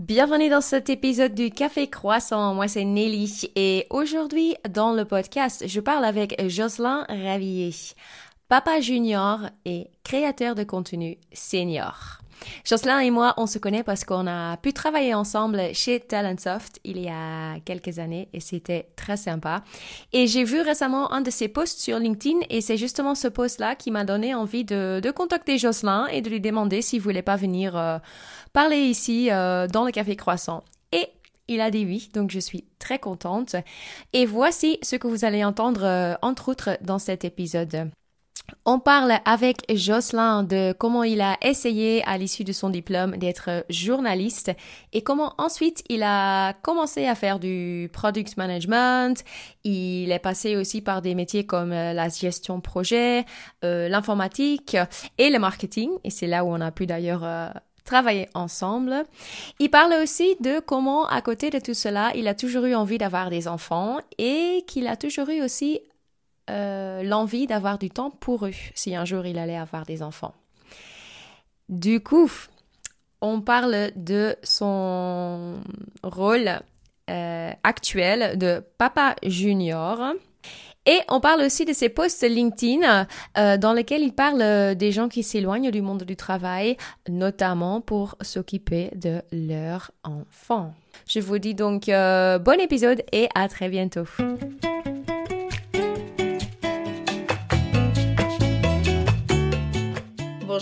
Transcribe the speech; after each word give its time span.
Bienvenue 0.00 0.48
dans 0.48 0.62
cet 0.62 0.88
épisode 0.88 1.34
du 1.34 1.50
Café 1.50 1.90
Croissant. 1.90 2.54
Moi, 2.54 2.68
c'est 2.68 2.86
Nelly 2.86 3.50
et 3.54 3.86
aujourd'hui, 3.90 4.56
dans 4.70 4.94
le 4.94 5.04
podcast, 5.04 5.64
je 5.66 5.78
parle 5.78 6.06
avec 6.06 6.42
Jocelyn 6.48 7.04
Ravillier, 7.10 7.74
papa 8.50 8.80
junior 8.80 9.42
et 9.64 9.86
créateur 10.02 10.56
de 10.56 10.64
contenu 10.64 11.18
senior. 11.32 12.18
Jocelyn 12.64 12.98
et 12.98 13.12
moi, 13.12 13.34
on 13.36 13.46
se 13.46 13.60
connaît 13.60 13.84
parce 13.84 14.02
qu'on 14.02 14.26
a 14.26 14.56
pu 14.56 14.72
travailler 14.72 15.14
ensemble 15.14 15.72
chez 15.72 16.00
Talentsoft 16.00 16.80
il 16.82 16.98
y 17.00 17.08
a 17.08 17.60
quelques 17.60 18.00
années 18.00 18.28
et 18.32 18.40
c'était 18.40 18.88
très 18.96 19.16
sympa. 19.16 19.62
Et 20.12 20.26
j'ai 20.26 20.42
vu 20.42 20.62
récemment 20.62 21.12
un 21.12 21.20
de 21.20 21.30
ses 21.30 21.46
posts 21.46 21.78
sur 21.78 22.00
LinkedIn 22.00 22.40
et 22.50 22.60
c'est 22.60 22.76
justement 22.76 23.14
ce 23.14 23.28
post-là 23.28 23.76
qui 23.76 23.92
m'a 23.92 24.04
donné 24.04 24.34
envie 24.34 24.64
de, 24.64 24.98
de, 25.00 25.10
contacter 25.12 25.56
Jocelyn 25.56 26.08
et 26.08 26.20
de 26.20 26.28
lui 26.28 26.40
demander 26.40 26.82
s'il 26.82 27.00
voulait 27.00 27.22
pas 27.22 27.36
venir 27.36 27.76
euh, 27.76 27.98
parler 28.52 28.78
ici 28.78 29.30
euh, 29.30 29.68
dans 29.68 29.84
le 29.84 29.92
Café 29.92 30.16
Croissant. 30.16 30.64
Et 30.90 31.06
il 31.46 31.60
a 31.60 31.70
dit 31.70 31.84
oui, 31.84 32.08
donc 32.14 32.32
je 32.32 32.40
suis 32.40 32.64
très 32.80 32.98
contente. 32.98 33.54
Et 34.12 34.26
voici 34.26 34.80
ce 34.82 34.96
que 34.96 35.06
vous 35.06 35.24
allez 35.24 35.44
entendre, 35.44 35.84
euh, 35.84 36.14
entre 36.20 36.48
autres, 36.48 36.78
dans 36.80 36.98
cet 36.98 37.24
épisode. 37.24 37.92
On 38.64 38.78
parle 38.78 39.14
avec 39.24 39.58
Jocelyn 39.74 40.42
de 40.42 40.72
comment 40.78 41.02
il 41.02 41.20
a 41.20 41.36
essayé 41.42 42.02
à 42.06 42.18
l'issue 42.18 42.44
de 42.44 42.52
son 42.52 42.70
diplôme 42.70 43.16
d'être 43.16 43.64
journaliste 43.68 44.52
et 44.92 45.02
comment 45.02 45.34
ensuite 45.38 45.82
il 45.88 46.02
a 46.02 46.52
commencé 46.62 47.06
à 47.06 47.14
faire 47.14 47.38
du 47.38 47.90
product 47.92 48.36
management. 48.36 49.24
Il 49.64 50.12
est 50.12 50.18
passé 50.18 50.56
aussi 50.56 50.80
par 50.80 51.02
des 51.02 51.14
métiers 51.14 51.44
comme 51.44 51.72
euh, 51.72 51.92
la 51.92 52.08
gestion 52.08 52.60
projet, 52.60 53.24
euh, 53.64 53.88
l'informatique 53.88 54.76
et 55.18 55.30
le 55.30 55.38
marketing. 55.38 55.90
Et 56.04 56.10
c'est 56.10 56.26
là 56.26 56.44
où 56.44 56.48
on 56.48 56.60
a 56.60 56.70
pu 56.70 56.86
d'ailleurs 56.86 57.24
euh, 57.24 57.48
travailler 57.84 58.28
ensemble. 58.34 59.04
Il 59.58 59.70
parle 59.70 59.94
aussi 60.02 60.36
de 60.40 60.60
comment, 60.60 61.06
à 61.06 61.20
côté 61.22 61.50
de 61.50 61.58
tout 61.58 61.74
cela, 61.74 62.12
il 62.14 62.28
a 62.28 62.34
toujours 62.34 62.64
eu 62.64 62.74
envie 62.74 62.98
d'avoir 62.98 63.30
des 63.30 63.48
enfants 63.48 63.98
et 64.18 64.64
qu'il 64.66 64.86
a 64.86 64.96
toujours 64.96 65.28
eu 65.28 65.42
aussi 65.42 65.80
euh, 66.50 67.02
l'envie 67.04 67.46
d'avoir 67.46 67.78
du 67.78 67.90
temps 67.90 68.10
pour 68.10 68.46
eux 68.46 68.52
si 68.74 68.96
un 68.96 69.04
jour 69.04 69.24
il 69.24 69.38
allait 69.38 69.56
avoir 69.56 69.86
des 69.86 70.02
enfants. 70.02 70.34
Du 71.68 72.00
coup, 72.00 72.30
on 73.20 73.40
parle 73.40 73.92
de 73.94 74.34
son 74.42 75.60
rôle 76.02 76.50
euh, 77.08 77.50
actuel 77.62 78.36
de 78.36 78.64
papa 78.78 79.14
junior. 79.24 80.14
Et 80.86 80.98
on 81.08 81.20
parle 81.20 81.42
aussi 81.42 81.66
de 81.66 81.74
ses 81.74 81.90
posts 81.90 82.22
LinkedIn 82.22 83.06
euh, 83.38 83.58
dans 83.58 83.74
lesquels 83.74 84.02
il 84.02 84.14
parle 84.14 84.74
des 84.74 84.90
gens 84.90 85.08
qui 85.08 85.22
s'éloignent 85.22 85.70
du 85.70 85.82
monde 85.82 86.02
du 86.02 86.16
travail, 86.16 86.76
notamment 87.08 87.80
pour 87.80 88.16
s'occuper 88.22 88.90
de 88.96 89.20
leurs 89.30 89.92
enfants. 90.02 90.74
Je 91.06 91.20
vous 91.20 91.38
dis 91.38 91.54
donc 91.54 91.86
bon 91.86 92.60
épisode 92.60 93.04
et 93.12 93.28
à 93.34 93.46
très 93.48 93.68
bientôt. 93.68 94.06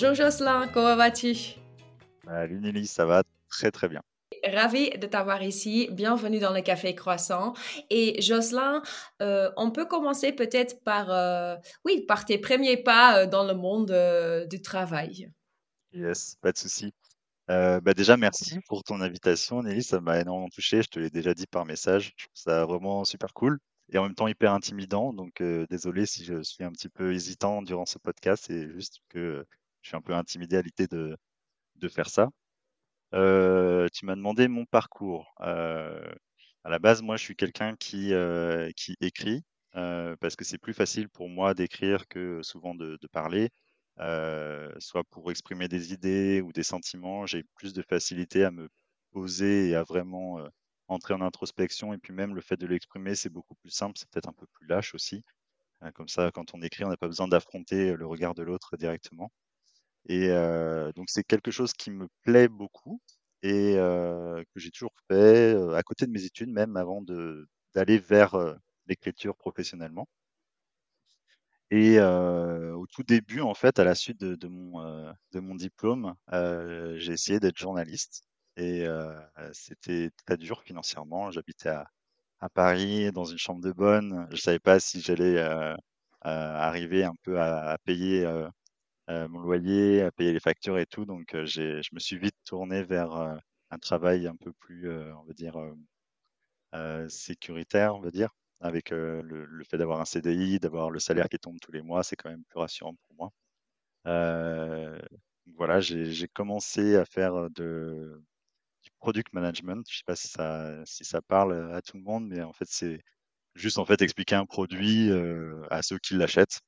Bonjour 0.01 0.15
Jocelyn, 0.15 0.69
comment 0.69 0.95
vas-tu? 0.95 1.35
Salut 2.25 2.61
Nelly, 2.61 2.87
ça 2.87 3.05
va 3.05 3.25
très 3.49 3.73
très 3.73 3.89
bien. 3.89 4.01
Ravi 4.47 4.91
de 4.91 5.09
t'avoir 5.09 5.43
ici. 5.43 5.89
Bienvenue 5.91 6.39
dans 6.39 6.53
le 6.53 6.61
Café 6.61 6.95
Croissant. 6.95 7.53
Et 7.91 8.23
Jocelyn, 8.23 8.81
euh, 9.23 9.51
on 9.57 9.73
peut 9.73 9.87
commencer 9.87 10.31
peut-être 10.31 10.85
par, 10.85 11.11
euh, 11.11 11.57
oui, 11.85 12.05
par 12.07 12.25
tes 12.25 12.39
premiers 12.39 12.77
pas 12.77 13.23
euh, 13.23 13.27
dans 13.27 13.45
le 13.45 13.55
monde 13.55 13.93
du 14.49 14.63
travail. 14.63 15.33
Yes, 15.93 16.37
pas 16.41 16.53
de 16.53 16.59
souci. 16.59 16.95
bah 17.49 17.93
déjà, 17.93 18.17
merci 18.17 18.61
pour 18.69 18.85
ton 18.85 19.01
invitation, 19.01 19.65
Nelly. 19.65 19.83
Ça 19.83 20.01
m'a 20.01 20.21
énormément 20.21 20.49
touché. 20.49 20.81
Je 20.81 20.91
te 20.91 21.01
l'ai 21.01 21.11
déjà 21.11 21.35
dit 21.35 21.49
par 21.49 21.65
message. 21.65 22.15
Je 22.17 22.27
trouve 22.27 22.41
ça 22.41 22.65
vraiment 22.67 23.05
super 23.05 23.35
cool 23.35 23.59
et 23.93 23.99
en 23.99 24.05
même 24.05 24.15
temps 24.15 24.29
hyper 24.29 24.53
intimidant. 24.53 25.13
Donc, 25.13 25.43
désolé 25.43 26.07
si 26.07 26.25
je 26.25 26.41
suis 26.45 26.63
un 26.63 26.71
petit 26.71 26.89
peu 26.89 27.13
hésitant 27.13 27.63
durant 27.63 27.85
ce 27.85 27.99
podcast. 27.99 28.45
C'est 28.47 28.71
juste 28.71 29.01
que 29.09 29.45
suis 29.89 29.97
un 29.97 30.01
peu 30.03 30.15
intimidé 30.15 30.57
à 30.57 30.63
l'idée 30.63 30.87
de, 30.87 31.17
faire 31.89 32.09
ça. 32.09 32.29
Euh, 33.15 33.89
tu 33.93 34.07
m'as 34.07 34.17
demandé 34.17 34.49
mon 34.49 34.67
parcours. 34.67 35.35
Euh, 35.41 36.13
à 36.65 36.71
la 36.71 36.79
base, 36.79 37.03
moi, 37.03 37.17
je 37.17 37.25
suis 37.25 37.37
quelqu'un 37.37 37.77
qui, 37.77 38.13
euh, 38.15 38.71
écrit 39.01 39.43
parce 40.21 40.37
que 40.37 40.45
c'est 40.45 40.59
plus 40.59 40.75
facile 40.75 41.09
pour 41.09 41.29
moi 41.29 41.55
d'écrire 41.55 42.09
que 42.09 42.43
souvent 42.43 42.75
de, 42.75 42.99
de 43.01 43.09
parler. 43.09 43.51
soit 44.79 45.05
pour 45.11 45.31
exprimer 45.31 45.69
des 45.69 45.93
idées 45.93 46.41
ou 46.43 46.53
des 46.53 46.63
sentiments, 46.65 47.27
j'ai 47.27 47.45
plus 47.57 47.73
de 47.75 47.83
facilité 47.83 48.45
à 48.45 48.51
me 48.51 48.69
poser 49.13 49.71
et 49.71 49.77
à 49.77 49.85
vraiment 49.85 50.41
entrer 50.89 51.15
en 51.15 51.21
introspection. 51.23 51.95
Et 51.95 51.99
puis 51.99 52.13
même 52.13 52.35
le 52.35 52.41
fait 52.41 52.57
de 52.57 52.67
l'exprimer, 52.67 53.15
c'est 53.15 53.31
beaucoup 53.31 53.55
plus 53.57 53.71
simple, 53.71 53.95
c'est 53.99 54.09
peut-être 54.11 54.29
un 54.29 54.33
peu 54.35 54.47
plus 54.53 54.67
lâche 54.67 54.95
aussi. 54.95 55.23
Comme 55.95 56.09
ça, 56.09 56.31
quand 56.33 56.55
on 56.55 56.63
écrit, 56.63 56.85
on 56.85 56.89
n'a 56.89 56.97
pas 56.97 57.09
besoin 57.09 57.29
d'affronter 57.29 57.95
le 57.95 58.07
regard 58.07 58.35
de 58.35 58.43
l'autre 58.43 58.77
directement. 58.77 59.31
Et 60.09 60.31
euh, 60.31 60.93
donc 60.93 61.09
c'est 61.11 61.25
quelque 61.25 61.51
chose 61.51 61.73
qui 61.73 61.91
me 61.91 62.09
plaît 62.23 62.49
beaucoup 62.49 63.01
et 63.43 63.75
euh, 63.77 64.43
que 64.55 64.61
j'ai 64.61 64.71
toujours 64.71 64.95
fait 65.11 65.55
euh, 65.55 65.75
à 65.77 65.83
côté 65.83 66.07
de 66.07 66.11
mes 66.13 66.25
études, 66.25 66.51
même 66.51 66.77
avant 66.77 67.03
d'aller 67.75 67.99
vers 67.99 68.37
l'écriture 68.87 69.37
professionnellement. 69.37 70.09
Et 71.71 72.01
au 72.01 72.87
tout 72.87 73.03
début, 73.03 73.41
en 73.41 73.55
fait, 73.55 73.79
à 73.79 73.85
la 73.85 73.95
suite 73.95 74.19
de, 74.21 74.35
de 74.37 74.49
mon 74.49 74.81
de 75.33 75.41
mon 75.41 75.55
diplôme, 75.55 76.15
j'ai 76.97 77.13
essayé 77.13 77.41
d'être 77.41 77.59
journaliste 77.59 78.23
et 78.57 78.87
c'était 79.53 80.11
très 80.27 80.37
dur 80.39 80.63
financièrement. 80.63 81.31
J'habitais 81.31 81.69
à, 81.71 81.87
à 82.41 82.49
Paris 82.51 83.13
dans 83.13 83.25
une 83.25 83.39
chambre 83.39 83.63
de 83.63 83.73
bonne. 83.73 84.27
Je 84.33 84.37
savais 84.39 84.59
pas 84.61 84.81
si 84.81 85.01
j'allais 85.03 85.39
arriver 86.23 87.05
un 87.05 87.15
peu 87.23 87.41
à, 87.41 87.71
à 87.73 87.79
payer 87.79 88.25
euh, 88.25 88.49
mon 89.09 89.41
loyer, 89.41 90.03
à 90.03 90.11
payer 90.13 90.33
les 90.33 90.41
factures 90.41 90.79
et 90.79 90.87
tout. 90.87 91.05
Donc, 91.05 91.35
euh, 91.35 91.47
j'ai, 91.47 91.83
je 91.83 91.91
me 91.95 92.01
suis 92.01 92.19
vite 92.19 92.37
tourné 92.45 92.83
vers 92.85 93.13
euh, 93.15 93.37
un 93.71 93.79
travail 93.79 94.27
un 94.27 94.37
peu 94.37 94.53
plus, 94.53 94.91
on 94.91 95.25
va 95.25 95.33
dire, 95.35 95.57
sécuritaire, 97.09 97.95
on 97.97 98.01
va 98.01 98.11
dire, 98.11 98.31
avec 98.61 98.91
le, 98.91 99.63
fait 99.65 99.79
d'avoir 99.79 100.01
un 100.01 100.05
CDI, 100.05 100.59
d'avoir 100.59 100.91
le 100.91 100.99
salaire 100.99 101.29
qui 101.29 101.39
tombe 101.39 101.59
tous 101.61 101.73
les 101.73 101.83
mois, 101.83 102.03
c'est 102.03 102.17
quand 102.17 102.31
même 102.31 102.45
plus 102.45 102.59
rassurant 102.59 102.95
pour 103.07 103.17
moi. 103.17 103.33
voilà, 105.57 105.81
j'ai, 105.81 106.07
j'ai 106.13 106.29
commencé 106.29 106.97
à 106.97 107.05
faire 107.05 107.51
de, 107.51 108.23
du 108.83 108.91
product 108.99 109.33
management. 109.33 109.87
Je 109.91 109.99
sais 109.99 110.05
pas 110.07 110.17
si 110.17 110.29
ça, 110.29 110.83
si 110.87 111.05
ça 111.05 111.21
parle 111.23 111.73
à 111.75 111.83
tout 111.83 111.97
le 111.97 112.03
monde, 112.03 112.27
mais 112.29 112.43
en 112.43 112.53
fait, 112.53 112.69
c'est 112.69 113.01
juste 113.55 113.79
en 113.79 113.85
fait 113.85 114.03
expliquer 114.03 114.35
un 114.37 114.47
produit 114.47 115.11
à 115.71 115.83
ceux 115.83 115.99
qui 115.99 116.15
l'achètent 116.15 116.61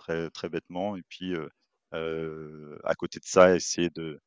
très, 0.00 0.30
très 0.30 0.48
bêtement. 0.48 0.96
Et 0.96 1.02
puis, 1.08 1.34
à 1.92 2.94
côté 2.96 3.18
de 3.18 3.24
ça, 3.26 3.54
essayer 3.54 3.90
de, 3.90 4.20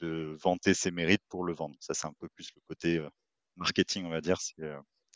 de 0.00 0.36
vanter 0.42 0.74
ses 0.74 0.90
mérites 0.90 1.22
pour 1.28 1.44
le 1.44 1.52
vendre. 1.52 1.76
Ça, 1.80 1.94
c'est 1.94 2.06
un 2.06 2.14
peu 2.18 2.28
plus 2.34 2.50
le 2.54 2.62
côté 2.68 3.04
marketing, 3.56 4.04
on 4.04 4.10
va 4.10 4.20
dire. 4.20 4.40
C'est 4.40 4.62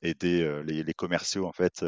aider 0.02 0.62
les, 0.64 0.82
les, 0.82 0.94
commerciaux, 0.94 1.46
en 1.46 1.52
fait, 1.52 1.84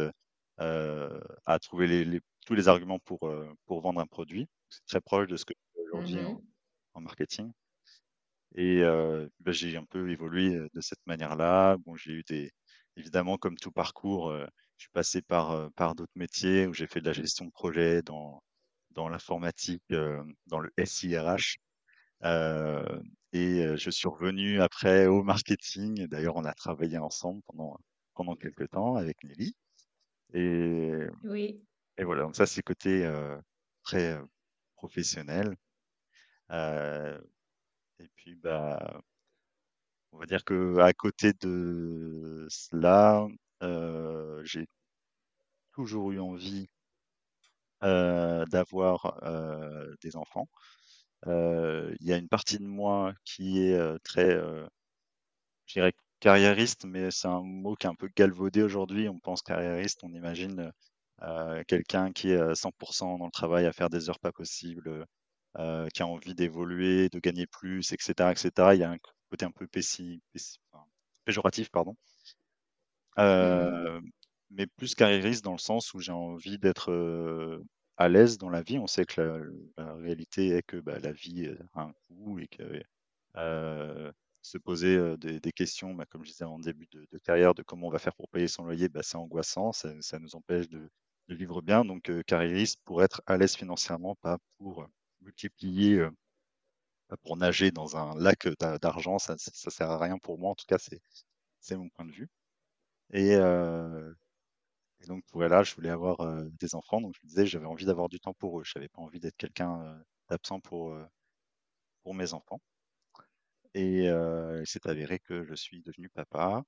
à 0.58 1.58
trouver 1.60 1.86
les, 1.86 2.04
les, 2.04 2.20
tous 2.46 2.54
les 2.54 2.68
arguments 2.68 2.98
pour, 3.00 3.30
pour 3.66 3.80
vendre 3.80 4.00
un 4.00 4.06
produit. 4.06 4.48
C'est 4.70 4.84
très 4.86 5.00
proche 5.00 5.28
de 5.28 5.36
ce 5.36 5.44
que 5.44 5.54
je 5.54 5.80
fais 5.80 5.88
aujourd'hui 5.88 6.24
en, 6.24 6.34
mmh 6.34 6.42
en, 6.94 7.00
marketing. 7.00 7.52
Et 8.54 8.82
bah, 9.40 9.52
j'ai 9.52 9.76
un 9.76 9.84
peu 9.84 10.10
évolué 10.10 10.68
de 10.72 10.80
cette 10.80 11.04
manière-là. 11.06 11.76
Bon, 11.78 11.96
j'ai 11.96 12.12
eu 12.12 12.22
des, 12.24 12.52
évidemment, 12.96 13.38
comme 13.38 13.56
tout 13.56 13.72
parcours, 13.72 14.34
je 14.82 14.86
suis 14.88 14.92
passé 14.92 15.22
par, 15.22 15.52
euh, 15.52 15.68
par 15.76 15.94
d'autres 15.94 16.12
métiers 16.16 16.66
où 16.66 16.74
j'ai 16.74 16.88
fait 16.88 17.00
de 17.00 17.06
la 17.06 17.12
gestion 17.12 17.44
de 17.44 17.52
projet 17.52 18.02
dans, 18.02 18.42
dans 18.90 19.08
l'informatique, 19.08 19.84
euh, 19.92 20.20
dans 20.48 20.58
le 20.58 20.72
SIRH. 20.76 21.58
Euh, 22.24 23.00
et 23.32 23.76
je 23.76 23.90
suis 23.90 24.08
revenu 24.08 24.60
après 24.60 25.06
au 25.06 25.22
marketing. 25.22 26.08
D'ailleurs, 26.08 26.34
on 26.34 26.44
a 26.44 26.52
travaillé 26.52 26.98
ensemble 26.98 27.42
pendant, 27.46 27.78
pendant 28.14 28.34
quelques 28.34 28.70
temps 28.70 28.96
avec 28.96 29.22
Nelly. 29.22 29.54
Et, 30.34 31.06
oui. 31.22 31.62
et 31.96 32.02
voilà, 32.02 32.22
donc 32.22 32.34
ça, 32.34 32.46
c'est 32.46 32.62
côté 32.62 33.08
très 33.84 34.18
professionnel. 34.74 35.56
et 36.50 38.08
puis, 38.16 38.34
bah, 38.34 39.00
on 40.10 40.18
va 40.18 40.26
dire 40.26 40.44
que 40.44 40.78
à 40.78 40.92
côté 40.92 41.32
de 41.40 42.46
cela, 42.50 43.28
j'ai 44.44 44.66
toujours 45.72 46.12
eu 46.12 46.20
envie 46.20 46.68
euh, 47.82 48.44
d'avoir 48.46 49.18
euh, 49.24 49.94
des 50.02 50.16
enfants. 50.16 50.48
Il 51.26 51.96
y 52.06 52.12
a 52.12 52.16
une 52.16 52.28
partie 52.28 52.58
de 52.58 52.64
moi 52.64 53.14
qui 53.24 53.60
est 53.60 53.98
très, 54.04 54.30
je 55.66 55.74
dirais 55.74 55.92
carriériste, 56.20 56.84
mais 56.84 57.10
c'est 57.10 57.28
un 57.28 57.42
mot 57.42 57.74
qui 57.74 57.86
est 57.86 57.90
un 57.90 57.94
peu 57.94 58.08
galvaudé 58.16 58.62
aujourd'hui. 58.62 59.08
On 59.08 59.18
pense 59.18 59.42
carriériste, 59.42 60.00
on 60.04 60.12
imagine 60.12 60.72
quelqu'un 61.68 62.12
qui 62.12 62.30
est 62.30 62.54
100% 62.54 63.18
dans 63.18 63.26
le 63.26 63.30
travail 63.30 63.66
à 63.66 63.72
faire 63.72 63.90
des 63.90 64.10
heures 64.10 64.20
pas 64.20 64.32
possibles, 64.32 65.06
qui 65.94 66.02
a 66.02 66.06
envie 66.06 66.34
d'évoluer, 66.34 67.08
de 67.08 67.18
gagner 67.20 67.46
plus, 67.46 67.92
etc., 67.92 68.30
etc. 68.32 68.74
Il 68.74 68.80
y 68.80 68.84
a 68.84 68.90
un 68.90 68.98
côté 69.30 69.44
un 69.44 69.52
peu 69.52 69.66
péjoratif, 71.24 71.70
pardon. 71.70 71.96
Mmh. 73.16 74.00
mais 74.50 74.66
plus 74.66 74.94
carriériste 74.94 75.44
dans 75.44 75.52
le 75.52 75.58
sens 75.58 75.92
où 75.94 76.00
j'ai 76.00 76.12
envie 76.12 76.58
d'être 76.58 76.90
à 77.96 78.08
l'aise 78.08 78.38
dans 78.38 78.50
la 78.50 78.62
vie. 78.62 78.78
On 78.78 78.86
sait 78.86 79.04
que 79.04 79.20
la, 79.76 79.94
réalité 79.94 80.48
est 80.48 80.62
que 80.62 80.78
bah, 80.78 80.98
la 80.98 81.12
vie 81.12 81.48
a 81.74 81.82
un 81.82 81.92
coût 82.08 82.38
et 82.38 82.48
que 82.48 82.82
se 84.42 84.58
poser 84.58 85.16
des, 85.18 85.52
questions, 85.52 85.94
bah, 85.94 86.04
comme 86.06 86.24
je 86.24 86.30
disais 86.30 86.44
en 86.44 86.58
début 86.58 86.88
de, 86.92 87.18
carrière, 87.18 87.54
de 87.54 87.62
comment 87.62 87.86
on 87.88 87.90
va 87.90 87.98
faire 87.98 88.14
pour 88.14 88.28
payer 88.28 88.48
son 88.48 88.64
loyer, 88.64 88.88
bah, 88.88 89.02
c'est 89.02 89.16
angoissant, 89.16 89.72
ça, 89.72 90.18
nous 90.18 90.34
empêche 90.36 90.68
de, 90.68 90.88
vivre 91.28 91.62
bien. 91.62 91.84
Donc, 91.84 92.10
carriériste 92.26 92.80
pour 92.84 93.02
être 93.02 93.22
à 93.26 93.36
l'aise 93.36 93.54
financièrement, 93.56 94.16
pas 94.16 94.38
pour 94.58 94.86
multiplier, 95.20 96.06
pour 97.22 97.36
nager 97.36 97.70
dans 97.70 97.96
un 97.96 98.16
lac 98.18 98.48
d'argent, 98.80 99.18
ça, 99.18 99.36
ça 99.38 99.70
sert 99.70 99.90
à 99.90 99.98
rien 99.98 100.18
pour 100.18 100.38
moi. 100.38 100.50
En 100.50 100.54
tout 100.54 100.66
cas, 100.66 100.78
c'est 101.60 101.76
mon 101.76 101.88
point 101.90 102.04
de 102.04 102.12
vue. 102.12 102.28
Et, 103.12 103.36
donc 105.06 105.24
voilà, 105.32 105.62
je 105.62 105.74
voulais 105.74 105.90
avoir 105.90 106.18
des 106.60 106.74
enfants, 106.74 107.00
donc 107.00 107.14
je 107.16 107.20
me 107.24 107.28
disais 107.28 107.46
j'avais 107.46 107.66
envie 107.66 107.84
d'avoir 107.84 108.08
du 108.08 108.20
temps 108.20 108.34
pour 108.34 108.60
eux. 108.60 108.64
Je 108.64 108.72
n'avais 108.76 108.88
pas 108.88 109.02
envie 109.02 109.20
d'être 109.20 109.36
quelqu'un 109.36 110.02
d'absent 110.28 110.60
pour, 110.60 110.96
pour 112.02 112.14
mes 112.14 112.32
enfants. 112.32 112.60
Et 113.74 114.04
il 114.04 114.66
s'est 114.66 114.88
avéré 114.88 115.18
que 115.18 115.44
je 115.44 115.54
suis 115.54 115.82
devenu 115.82 116.08
papa 116.08 116.62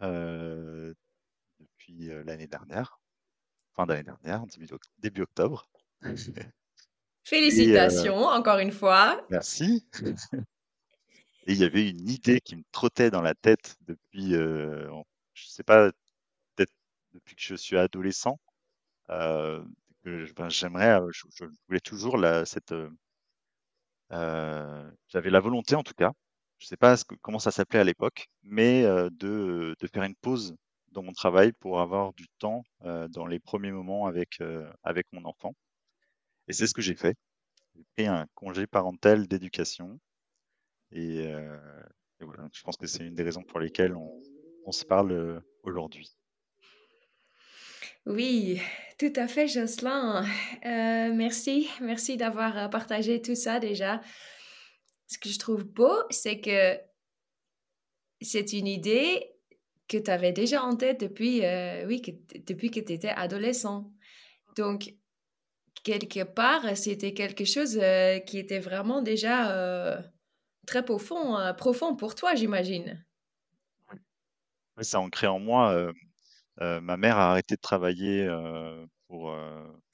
depuis 0.00 2.08
l'année 2.24 2.46
dernière, 2.46 3.00
fin 3.74 3.86
d'année 3.86 4.04
dernière, 4.04 4.44
début, 4.98 5.22
octobre. 5.22 5.68
Félicitations, 7.24 8.24
encore 8.24 8.58
une 8.58 8.72
fois. 8.72 9.24
Merci. 9.30 9.86
Et 11.46 11.52
il 11.52 11.58
y 11.58 11.64
avait 11.64 11.88
une 11.88 12.08
idée 12.08 12.40
qui 12.40 12.56
me 12.56 12.62
trottait 12.72 13.10
dans 13.10 13.22
la 13.22 13.34
tête 13.34 13.76
depuis, 13.86 14.34
je 15.38 15.46
ne 15.46 15.50
sais 15.50 15.62
pas, 15.62 15.90
peut-être 16.56 16.72
depuis 17.14 17.36
que 17.36 17.42
je 17.42 17.54
suis 17.54 17.76
adolescent. 17.78 18.38
Ben, 19.08 20.48
j'aimerais, 20.48 21.00
je, 21.10 21.44
voulais 21.68 21.80
toujours 21.80 22.18
cette, 22.46 22.74
j'avais 24.10 25.30
la 25.30 25.40
volonté 25.40 25.74
en 25.74 25.82
tout 25.82 25.94
cas 25.94 26.12
je 26.58 26.66
ne 26.66 26.68
sais 26.68 26.76
pas 26.76 26.96
comment 27.22 27.38
ça 27.38 27.50
s'appelait 27.50 27.80
à 27.80 27.84
l'époque, 27.84 28.28
mais 28.42 28.82
de, 28.82 29.74
faire 29.92 30.02
une 30.02 30.16
pause 30.16 30.56
dans 30.92 31.02
mon 31.02 31.12
travail 31.12 31.52
pour 31.52 31.80
avoir 31.80 32.12
du 32.14 32.26
temps 32.38 32.64
dans 32.80 33.26
les 33.26 33.38
premiers 33.38 33.70
moments 33.70 34.06
avec, 34.06 34.40
avec 34.82 35.06
mon 35.12 35.24
enfant. 35.24 35.54
Et 36.48 36.52
c'est 36.52 36.66
ce 36.66 36.74
que 36.74 36.82
j'ai 36.82 36.96
fait. 36.96 37.16
J'ai 37.76 37.84
pris 37.96 38.06
un 38.06 38.26
congé 38.34 38.66
parental 38.66 39.28
d'éducation. 39.28 40.00
Et, 40.92 41.32
voilà, 42.20 42.48
je 42.52 42.62
pense 42.62 42.76
que 42.76 42.86
c'est 42.86 43.06
une 43.06 43.14
des 43.14 43.22
raisons 43.22 43.44
pour 43.44 43.60
lesquelles 43.60 43.94
on, 43.94 44.20
on 44.66 44.72
se 44.72 44.84
parle 44.84 45.42
aujourd'hui. 45.62 46.14
Oui, 48.06 48.60
tout 48.98 49.12
à 49.16 49.28
fait, 49.28 49.48
Jocelyn. 49.48 50.24
merci, 50.64 51.68
merci 51.80 52.16
d'avoir 52.16 52.70
partagé 52.70 53.20
tout 53.20 53.34
ça 53.34 53.60
déjà 53.60 54.00
ce 55.08 55.18
que 55.18 55.28
je 55.28 55.38
trouve 55.38 55.64
beau, 55.64 55.94
c'est 56.10 56.40
que 56.40 56.78
c'est 58.20 58.52
une 58.52 58.66
idée 58.66 59.32
que 59.88 59.96
tu 59.96 60.10
avais 60.10 60.32
déjà 60.32 60.62
en 60.62 60.76
tête 60.76 61.00
depuis, 61.00 61.44
euh, 61.44 61.86
oui, 61.86 62.02
que, 62.02 62.10
depuis 62.46 62.70
que 62.70 62.80
tu 62.80 62.92
étais 62.92 63.08
adolescent. 63.08 63.90
Donc, 64.56 64.94
quelque 65.82 66.24
part, 66.24 66.76
c'était 66.76 67.14
quelque 67.14 67.46
chose 67.46 67.78
euh, 67.80 68.18
qui 68.18 68.38
était 68.38 68.58
vraiment 68.58 69.00
déjà 69.00 69.52
euh, 69.52 69.98
très 70.66 70.84
profond, 70.84 71.36
profond 71.56 71.96
pour 71.96 72.14
toi, 72.14 72.34
j'imagine. 72.34 73.02
Ça 74.82 74.98
a 74.98 75.00
ancré 75.00 75.26
en 75.26 75.38
moi. 75.38 75.92
ma 76.60 76.96
mère 76.96 77.18
a 77.18 77.30
arrêté 77.30 77.56
de 77.56 77.60
travailler 77.60 78.28
pour, 79.08 79.34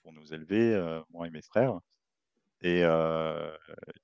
pour 0.02 0.12
nous 0.12 0.34
élever, 0.34 1.02
moi 1.10 1.26
et 1.26 1.30
mes 1.30 1.42
frères. 1.42 1.78
Et, 2.62 2.80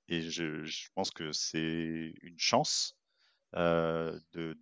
et 0.07 0.21
je, 0.21 0.89
pense 0.95 1.11
que 1.11 1.31
c'est 1.31 2.13
une 2.21 2.39
chance 2.39 2.95
de, 3.53 4.57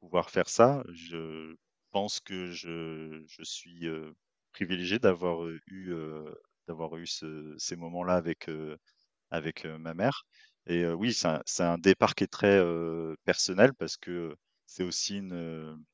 pouvoir 0.00 0.30
faire 0.30 0.48
ça. 0.48 0.82
Je 0.92 1.54
pense 1.90 2.20
que 2.20 2.50
je, 2.52 3.22
je 3.26 3.42
suis 3.42 3.86
privilégié 4.52 4.98
d'avoir 4.98 5.46
eu, 5.48 5.94
d'avoir 6.68 6.96
eu 6.96 7.06
ce, 7.06 7.54
ces 7.58 7.76
moments-là 7.76 8.14
avec, 8.14 8.50
avec 9.30 9.64
ma 9.64 9.94
mère. 9.94 10.24
Et 10.66 10.86
oui, 10.86 11.12
c'est 11.12 11.62
un, 11.62 11.78
départ 11.78 12.14
qui 12.14 12.24
est 12.24 12.32
très 12.32 12.62
personnel 13.24 13.72
parce 13.74 13.96
que 13.96 14.36
c'est 14.70 14.84
aussi 14.84 15.18
une, 15.18 15.84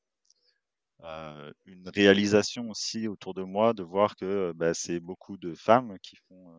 une 1.65 1.89
réalisation 1.89 2.69
aussi 2.69 3.07
autour 3.07 3.33
de 3.33 3.41
moi 3.41 3.73
de 3.73 3.81
voir 3.81 4.15
que 4.15 4.51
bah, 4.53 4.75
c'est 4.75 4.99
beaucoup 4.99 5.37
de 5.37 5.55
femmes 5.55 5.97
qui 6.03 6.15
font 6.27 6.55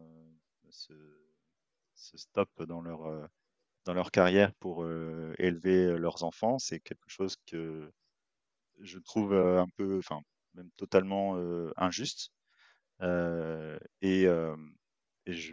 ce, 0.71 0.93
stop 1.95 2.51
dans 2.65 2.81
leur, 2.81 3.07
euh, 3.07 3.25
dans 3.85 3.95
leur 3.95 4.11
carrière 4.11 4.53
pour 4.55 4.83
euh, 4.83 5.33
élever 5.39 5.97
leurs 5.97 6.25
enfants. 6.25 6.59
C'est 6.59 6.81
quelque 6.81 7.09
chose 7.09 7.37
que 7.47 7.89
je 8.81 8.99
trouve 8.99 9.33
euh, 9.33 9.61
un 9.61 9.69
peu, 9.77 9.99
enfin, 9.99 10.21
même 10.55 10.71
totalement 10.77 11.37
injuste. 11.77 12.33
et, 13.01 14.27
je 15.27 15.53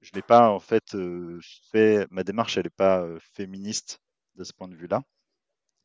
je 0.00 0.10
n'ai 0.16 0.22
pas 0.22 0.50
en 0.50 0.58
fait 0.58 0.96
fait 1.70 2.08
ma 2.10 2.24
démarche 2.24 2.56
elle 2.56 2.64
n'est 2.64 2.70
pas 2.70 3.06
féministe 3.20 4.00
de 4.34 4.42
ce 4.42 4.52
point 4.52 4.66
de 4.66 4.74
vue-là 4.74 5.02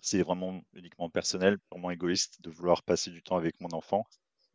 c'est 0.01 0.21
vraiment 0.21 0.61
uniquement 0.73 1.09
personnel 1.09 1.57
purement 1.69 1.91
égoïste 1.91 2.41
de 2.41 2.49
vouloir 2.49 2.83
passer 2.83 3.11
du 3.11 3.21
temps 3.23 3.37
avec 3.37 3.59
mon 3.61 3.69
enfant 3.71 4.05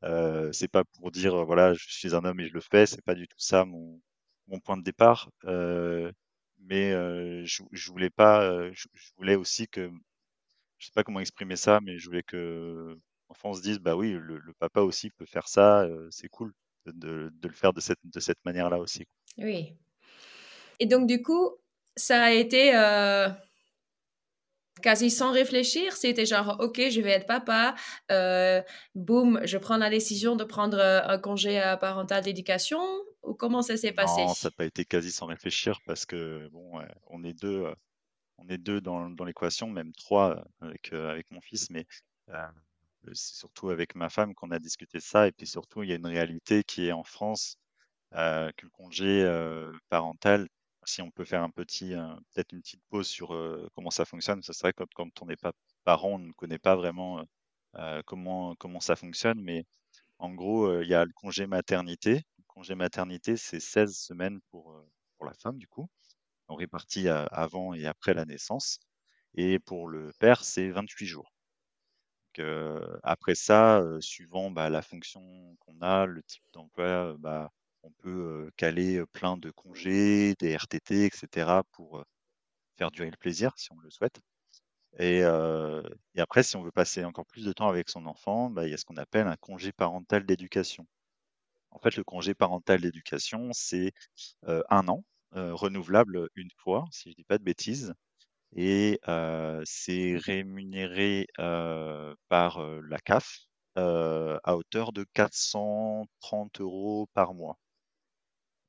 euh, 0.05 0.51
c'est 0.53 0.69
pas 0.69 0.85
pour 0.85 1.11
dire 1.11 1.45
voilà 1.45 1.75
je 1.75 1.87
suis 1.89 2.15
un 2.15 2.25
homme 2.25 2.41
et 2.41 2.49
je 2.49 2.55
le 2.55 2.61
fais 2.61 2.87
c'est 2.87 3.03
pas 3.03 3.15
du 3.15 3.29
tout 3.29 3.39
ça 3.39 3.65
mon, 3.65 4.01
mon 4.49 4.61
point 4.61 4.77
de 4.77 4.83
départ. 4.83 5.31
Euh, 5.45 6.13
mais 6.59 6.93
euh, 6.93 7.45
je, 7.45 7.91
voulais 7.91 8.11
pas, 8.11 8.43
euh, 8.43 8.71
je, 8.73 8.87
voulais 9.17 9.35
aussi 9.35 9.67
que, 9.69 9.91
je 10.79 10.87
sais 10.87 10.93
pas 10.95 11.03
comment 11.03 11.21
exprimer 11.21 11.57
ça, 11.57 11.81
mais 11.83 11.99
je 11.99 12.07
voulais 12.07 12.23
que 12.23 12.97
l'enfant 13.29 13.55
se 13.55 13.63
dise, 13.63 13.79
bah 13.79 13.97
oui, 13.97 14.13
le, 14.13 14.41
papa 14.59 14.81
aussi 14.81 15.11
peut 15.11 15.27
faire 15.27 15.49
ça, 15.49 15.89
c'est 16.11 16.29
cool 16.29 16.53
de, 16.87 17.31
de, 17.33 17.49
le 17.49 17.55
faire 17.55 17.73
de 17.73 17.81
cette, 17.81 17.99
de 18.05 18.21
cette 18.21 18.45
manière-là 18.45 18.79
aussi. 18.79 19.07
Oui. 19.39 19.75
Et 20.79 20.87
donc, 20.87 21.09
du 21.09 21.23
coup, 21.23 21.57
ça 21.97 22.23
a 22.23 22.31
été 22.33 22.73
quasi 24.83 25.11
sans 25.11 25.33
réfléchir. 25.33 25.97
C'était 25.97 26.27
genre, 26.27 26.57
OK, 26.61 26.81
je 26.91 27.01
vais 27.01 27.11
être 27.11 27.27
papa. 27.27 27.75
Euh, 28.11 28.61
boum, 28.95 29.41
je 29.45 29.57
prends 29.59 29.79
la 29.79 29.89
décision 29.89 30.37
de 30.37 30.45
prendre 30.45 30.79
un 30.79 31.19
congé 31.19 31.61
parental 31.81 32.23
d'éducation. 32.23 32.81
Ou 33.23 33.35
comment 33.35 33.63
ça 33.63 33.77
s'est 33.77 33.93
passé? 33.93 34.23
Non, 34.23 34.35
ça 34.35 34.49
n'a 34.49 34.53
pas 34.53 34.65
été 34.65 34.85
quasi 34.85 35.13
sans 35.13 35.27
réfléchir 35.27 35.81
parce 35.87 36.07
que 36.07 36.49
bon, 36.49 36.81
on 37.07 37.23
est 37.23 37.33
deux, 37.33 37.67
euh, 37.67 37.75
on 38.39 38.49
est 38.49 38.59
deux 38.59 38.81
dans, 38.81 39.09
l'équation, 39.25 39.69
même 39.71 39.93
trois 39.93 40.31
euh, 40.31 40.67
avec 40.67 40.93
euh, 40.93 41.23
mon 41.31 41.41
fils, 41.41 41.71
mais 41.71 41.87
c'est 43.13 43.37
surtout 43.37 43.71
avec 43.71 43.95
ma 43.95 44.09
femme 44.09 44.35
qu'on 44.35 44.51
a 44.51 44.59
discuté 44.59 44.99
ça. 45.01 45.29
Et 45.29 45.33
puis 45.33 45.47
surtout, 45.47 45.83
il 45.83 45.91
y 45.91 45.93
a 45.93 45.97
une 45.97 46.07
réalité 46.07 46.65
qui 46.65 46.87
est 46.87 46.93
en 46.93 47.05
France 47.05 47.59
que 48.13 48.63
le 48.63 48.71
congé 48.71 49.25
parental, 49.89 50.49
si 50.85 51.03
on 51.03 51.11
peut 51.11 51.25
faire 51.25 51.43
un 51.43 51.51
petit, 51.51 51.95
peut-être 52.35 52.53
une 52.53 52.61
petite 52.63 52.83
pause 52.91 53.09
sur 53.09 53.29
comment 53.75 53.91
ça 53.91 54.05
fonctionne, 54.05 54.43
ça 54.43 54.53
serait 54.53 54.73
quand, 54.73 54.93
quand 54.95 55.23
on 55.23 55.27
n'est 55.27 55.37
pas 55.37 55.53
parent, 55.85 56.13
on 56.15 56.19
ne 56.19 56.33
connaît 56.33 56.59
pas 56.59 56.77
vraiment 56.77 57.25
comment 58.07 58.55
comment 58.57 58.81
ça 58.81 58.97
fonctionne, 58.97 59.41
mais 59.41 59.65
en 60.19 60.33
gros, 60.35 60.81
il 60.83 60.89
y 60.89 60.95
a 60.95 61.05
le 61.05 61.13
congé 61.15 61.47
maternité 61.47 62.25
congé 62.53 62.75
maternité, 62.75 63.37
c'est 63.37 63.61
16 63.61 63.97
semaines 63.97 64.41
pour, 64.51 64.73
euh, 64.73 64.87
pour 65.17 65.27
la 65.27 65.35
femme, 65.35 65.59
du 65.59 65.69
coup. 65.69 65.89
On 66.49 66.55
répartit 66.55 67.09
avant 67.09 67.75
et 67.75 67.87
après 67.87 68.15
la 68.15 68.25
naissance. 68.25 68.79
Et 69.35 69.59
pour 69.59 69.89
le 69.89 70.13
père, 70.19 70.45
c'est 70.45 70.71
28 70.71 71.07
jours. 71.07 71.33
Euh, 72.39 72.99
après 73.03 73.35
ça, 73.35 73.79
euh, 73.81 74.01
suivant 74.01 74.51
bah, 74.51 74.71
la 74.71 74.83
fonction 74.83 75.57
qu'on 75.61 75.81
a, 75.81 76.07
le 76.07 76.23
type 76.23 76.45
d'emploi, 76.53 77.15
bah, 77.19 77.51
on 77.83 77.91
peut 78.03 78.51
caler 78.57 79.03
plein 79.13 79.37
de 79.37 79.51
congés, 79.51 80.35
des 80.39 80.57
RTT, 80.57 81.07
etc. 81.07 81.63
pour 81.73 82.05
faire 82.79 82.91
durer 82.91 83.11
le 83.11 83.17
plaisir 83.17 83.53
si 83.57 83.73
on 83.73 83.79
le 83.81 83.91
souhaite. 83.91 84.21
Et, 84.99 85.21
et, 85.21 86.21
après, 86.21 86.43
si 86.43 86.57
on 86.57 86.63
veut 86.63 86.73
passer 86.73 87.05
encore 87.05 87.27
plus 87.27 87.45
de 87.45 87.53
temps 87.53 87.69
avec 87.69 87.89
son 87.89 88.07
enfant, 88.07 88.51
bah, 88.51 88.67
il 88.67 88.71
y 88.71 88.75
a 88.75 88.77
ce 88.77 88.85
qu'on 88.85 88.97
appelle 88.97 89.27
un 89.27 89.37
congé 89.37 89.73
parental 89.73 90.25
d'éducation. 90.27 90.87
En 91.71 91.79
fait, 91.79 91.97
le 91.97 92.05
congé 92.05 92.35
parental 92.35 92.81
d'éducation, 92.81 93.51
c'est 93.53 93.93
un 94.47 94.89
an, 94.89 95.05
renouvelable 95.33 96.29
une 96.37 96.51
fois, 96.59 96.85
si 96.91 97.05
je 97.05 97.11
ne 97.11 97.15
dis 97.17 97.25
pas 97.25 97.39
de 97.39 97.45
bêtises, 97.45 97.95
et 98.55 99.01
c'est 99.65 100.17
rémunéré 100.19 101.27
par 102.29 102.61
la 102.89 102.99
CAF 103.01 103.41
à 103.77 104.57
hauteur 104.57 104.93
de 104.93 105.05
430 105.15 106.61
euros 106.61 107.09
par 107.15 107.35
mois. 107.35 107.59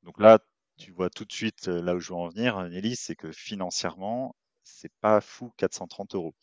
Donc 0.04 0.20
là, 0.20 0.38
tu 0.76 0.92
vois 0.92 1.10
tout 1.10 1.24
de 1.24 1.32
suite 1.32 1.66
là 1.66 1.94
où 1.94 2.00
je 2.00 2.10
veux 2.10 2.18
en 2.18 2.28
venir, 2.28 2.60
Nelly, 2.68 2.96
c'est 2.96 3.16
que 3.16 3.32
financièrement, 3.32 4.36
c'est 4.62 4.92
pas 5.00 5.20
fou 5.20 5.52
430 5.56 6.14
euros. 6.14 6.34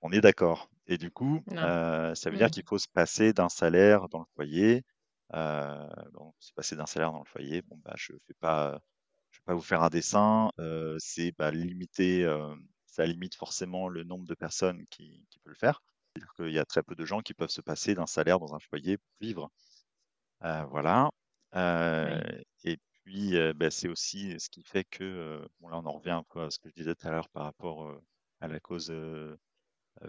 On 0.00 0.12
est 0.12 0.20
d'accord. 0.20 0.68
Et 0.86 0.98
du 0.98 1.10
coup, 1.10 1.42
ça 1.48 2.12
veut 2.26 2.36
dire 2.36 2.48
mmh. 2.48 2.50
qu'il 2.50 2.64
faut 2.64 2.78
se 2.78 2.88
passer 2.88 3.32
d'un 3.32 3.48
salaire 3.48 4.08
dans 4.08 4.20
le 4.20 4.24
foyer. 4.34 4.84
se 5.32 6.52
passer 6.54 6.76
d'un 6.76 6.86
salaire 6.86 7.12
dans 7.12 7.20
le 7.20 7.28
foyer. 7.28 7.62
Bon, 7.62 7.78
bah, 7.84 7.94
je 7.96 8.12
pas, 8.40 8.80
je 9.30 9.38
vais 9.38 9.44
pas 9.46 9.54
vous 9.54 9.62
faire 9.62 9.82
un 9.82 9.90
dessin. 9.90 10.50
c'est 10.98 11.32
bah, 11.38 11.50
limiter, 11.50 12.26
ça 12.86 13.06
limite 13.06 13.34
forcément 13.34 13.88
le 13.88 14.04
nombre 14.04 14.26
de 14.26 14.34
personnes 14.34 14.84
qui, 14.90 15.26
qui 15.30 15.38
peuvent 15.40 15.52
le 15.52 15.58
faire. 15.58 15.82
C'est-à-dire 16.14 16.32
qu'il 16.34 16.52
y 16.52 16.58
a 16.58 16.64
très 16.64 16.82
peu 16.82 16.94
de 16.94 17.04
gens 17.04 17.20
qui 17.20 17.34
peuvent 17.34 17.50
se 17.50 17.62
passer 17.62 17.94
d'un 17.94 18.06
salaire 18.06 18.38
dans 18.38 18.54
un 18.54 18.60
foyer 18.60 18.98
pour 18.98 19.14
vivre. 19.20 19.50
voilà. 20.40 21.10
Et 22.64 22.78
puis, 23.04 23.34
bah, 23.56 23.70
c'est 23.70 23.88
aussi 23.88 24.38
ce 24.40 24.48
qui 24.50 24.62
fait 24.64 24.84
que, 24.84 25.46
bon 25.60 25.68
là 25.68 25.78
on 25.78 25.86
en 25.86 25.92
revient 25.92 26.10
un 26.10 26.24
peu 26.24 26.42
à 26.42 26.50
ce 26.50 26.58
que 26.58 26.68
je 26.68 26.74
disais 26.74 26.94
tout 26.94 27.06
à 27.08 27.10
l'heure 27.10 27.28
par 27.30 27.44
rapport 27.44 27.92
à 28.40 28.48
la 28.48 28.60
cause 28.60 28.92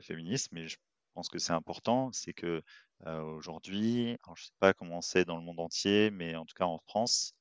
féministe, 0.01 0.49
mais 0.51 0.67
je 0.67 0.77
pense 1.13 1.29
que 1.29 1.39
c'est 1.39 1.53
important, 1.53 2.11
c'est 2.11 2.33
que 2.33 2.61
aujourd'hui, 3.05 4.17
je 4.25 4.31
ne 4.31 4.35
sais 4.37 4.51
pas 4.59 4.73
comment 4.73 5.01
c'est 5.01 5.25
dans 5.25 5.37
le 5.37 5.43
monde 5.43 5.59
entier, 5.59 6.11
mais 6.11 6.35
en 6.35 6.45
tout 6.45 6.55
cas 6.55 6.65
en 6.65 6.79
France, 6.79 7.33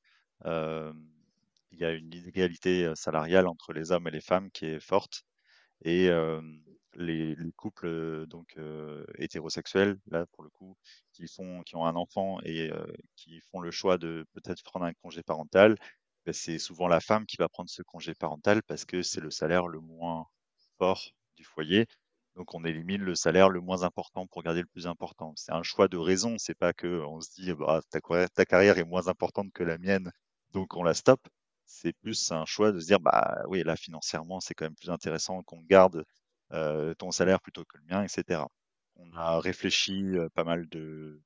il 0.45 1.79
y 1.79 1.85
a 1.85 1.91
une 1.91 2.13
inégalité 2.13 2.91
salariale 2.95 3.47
entre 3.47 3.73
les 3.73 3.91
hommes 3.91 4.07
et 4.07 4.11
les 4.11 4.21
femmes 4.21 4.51
qui 4.51 4.65
est 4.65 4.79
forte. 4.79 5.23
Et 5.85 6.09
les, 6.95 7.35
couples 7.55 8.25
donc 8.27 8.57
hétérosexuels, 9.17 9.97
là 10.07 10.25
pour 10.33 10.43
le 10.43 10.49
coup, 10.49 10.75
qui 11.11 11.27
font, 11.27 11.61
qui 11.63 11.75
ont 11.75 11.85
un 11.85 11.95
enfant 11.95 12.39
et 12.43 12.71
qui 13.15 13.41
font 13.51 13.59
le 13.59 13.71
choix 13.71 13.97
de 13.97 14.25
peut-être 14.33 14.63
prendre 14.63 14.85
un 14.85 14.93
congé 14.93 15.23
parental, 15.23 15.77
ben, 16.25 16.33
c'est 16.33 16.59
souvent 16.59 16.87
la 16.87 16.99
femme 17.01 17.25
qui 17.25 17.37
va 17.37 17.49
prendre 17.49 17.69
ce 17.69 17.81
congé 17.83 18.13
parental 18.15 18.63
parce 18.63 18.85
que 18.85 19.01
c'est 19.01 19.21
le 19.21 19.31
salaire 19.31 19.67
le 19.67 19.79
moins 19.79 20.27
fort 20.77 21.11
du 21.35 21.43
foyer. 21.43 21.87
Donc 22.35 22.55
on 22.55 22.63
élimine 22.65 23.01
le 23.03 23.15
salaire 23.15 23.49
le 23.49 23.61
moins 23.61 23.83
important 23.83 24.25
pour 24.27 24.43
garder 24.43 24.61
le 24.61 24.67
plus 24.67 24.87
important. 24.87 25.33
C'est 25.35 25.51
un 25.51 25.63
choix 25.63 25.87
de 25.87 25.97
raison, 25.97 26.37
c'est 26.39 26.55
pas 26.55 26.73
que 26.73 27.03
on 27.05 27.21
se 27.21 27.29
dit 27.33 27.53
bah, 27.53 27.81
ta, 27.89 27.99
ta 28.29 28.45
carrière 28.45 28.77
est 28.77 28.85
moins 28.85 29.07
importante 29.07 29.51
que 29.53 29.63
la 29.63 29.77
mienne, 29.77 30.11
donc 30.51 30.75
on 30.75 30.83
la 30.83 30.93
stoppe 30.93 31.27
c'est 31.65 31.93
plus 31.93 32.31
un 32.31 32.45
choix 32.45 32.71
de 32.71 32.79
se 32.79 32.85
dire 32.87 32.99
bah 32.99 33.41
oui 33.47 33.63
là 33.63 33.75
financièrement 33.75 34.39
c'est 34.39 34.53
quand 34.53 34.65
même 34.65 34.75
plus 34.75 34.89
intéressant 34.89 35.41
qu'on 35.43 35.61
garde 35.61 36.05
ton 36.97 37.11
salaire 37.11 37.41
plutôt 37.41 37.65
que 37.65 37.77
le 37.77 37.83
mien 37.85 38.03
etc 38.03 38.41
on 38.95 39.11
a 39.13 39.39
réfléchi 39.39 40.03
pas 40.35 40.43
mal 40.43 40.67
de 40.69 41.21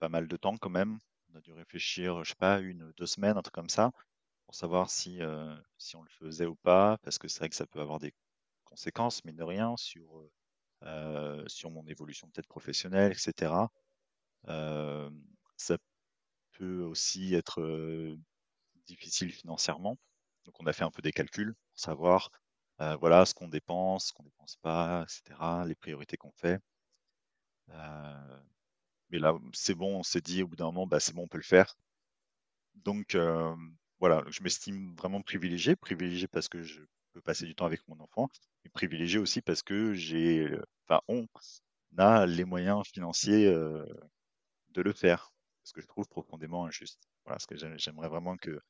pas 0.00 0.08
mal 0.08 0.26
de 0.28 0.36
temps 0.36 0.56
quand 0.58 0.70
même. 0.70 0.98
On 1.32 1.38
a 1.38 1.40
dû 1.40 1.52
réfléchir 1.52 2.24
je 2.24 2.30
sais 2.30 2.36
pas 2.36 2.58
une 2.60 2.92
deux 2.96 3.06
semaines 3.06 3.36
un 3.36 3.42
truc 3.42 3.54
comme 3.54 3.68
ça 3.68 3.92
pour 4.46 4.54
savoir 4.54 4.90
si 4.90 5.20
si 5.78 5.96
on 5.96 6.02
le 6.02 6.10
faisait 6.10 6.46
ou 6.46 6.56
pas 6.56 6.98
parce 7.02 7.18
que 7.18 7.28
c'est 7.28 7.40
vrai 7.40 7.48
que 7.48 7.56
ça 7.56 7.66
peut 7.66 7.80
avoir 7.80 7.98
des 7.98 8.12
conséquences 8.64 9.24
mais 9.24 9.32
de 9.32 9.42
rien 9.42 9.76
sur 9.76 10.22
sur 11.46 11.70
mon 11.70 11.86
évolution 11.86 12.28
peut-être 12.28 12.48
professionnelle 12.48 13.12
etc 13.12 13.52
ça 15.56 15.78
peut 16.52 16.82
aussi 16.82 17.34
être 17.34 18.16
difficile 18.86 19.32
financièrement. 19.32 19.96
Donc 20.44 20.60
on 20.60 20.66
a 20.66 20.72
fait 20.72 20.84
un 20.84 20.90
peu 20.90 21.02
des 21.02 21.12
calculs 21.12 21.54
pour 21.54 21.78
savoir 21.80 22.30
euh, 22.80 22.96
voilà 22.96 23.24
ce 23.26 23.34
qu'on 23.34 23.48
dépense, 23.48 24.08
ce 24.08 24.12
qu'on 24.12 24.22
dépense 24.22 24.56
pas, 24.62 25.04
etc. 25.04 25.64
Les 25.66 25.74
priorités 25.74 26.16
qu'on 26.16 26.32
fait. 26.32 26.60
Euh, 27.70 28.40
mais 29.10 29.18
là, 29.18 29.34
c'est 29.52 29.74
bon, 29.74 29.98
on 29.98 30.02
s'est 30.02 30.20
dit 30.20 30.42
au 30.42 30.48
bout 30.48 30.56
d'un 30.56 30.66
moment, 30.66 30.86
bah, 30.86 31.00
c'est 31.00 31.14
bon, 31.14 31.22
on 31.24 31.28
peut 31.28 31.38
le 31.38 31.44
faire. 31.44 31.76
Donc 32.74 33.14
euh, 33.14 33.54
voilà, 34.00 34.22
je 34.28 34.42
m'estime 34.42 34.94
vraiment 34.96 35.22
privilégié, 35.22 35.76
privilégié 35.76 36.28
parce 36.28 36.48
que 36.48 36.62
je 36.62 36.82
peux 37.12 37.22
passer 37.22 37.46
du 37.46 37.54
temps 37.54 37.66
avec 37.66 37.86
mon 37.88 37.98
enfant, 38.00 38.28
et 38.64 38.68
privilégié 38.68 39.18
aussi 39.18 39.40
parce 39.42 39.62
que 39.62 39.94
j'ai, 39.94 40.48
enfin, 40.88 41.00
on 41.08 41.26
a 41.98 42.26
les 42.26 42.44
moyens 42.44 42.86
financiers 42.86 43.46
de 43.50 44.82
le 44.82 44.92
faire, 44.92 45.32
ce 45.64 45.72
que 45.72 45.80
je 45.80 45.86
trouve 45.86 46.06
profondément 46.08 46.66
injuste. 46.66 47.00
Voilà, 47.24 47.38
ce 47.38 47.46
que 47.46 47.56
j'aimerais 47.78 48.08
vraiment 48.08 48.36
que 48.36 48.60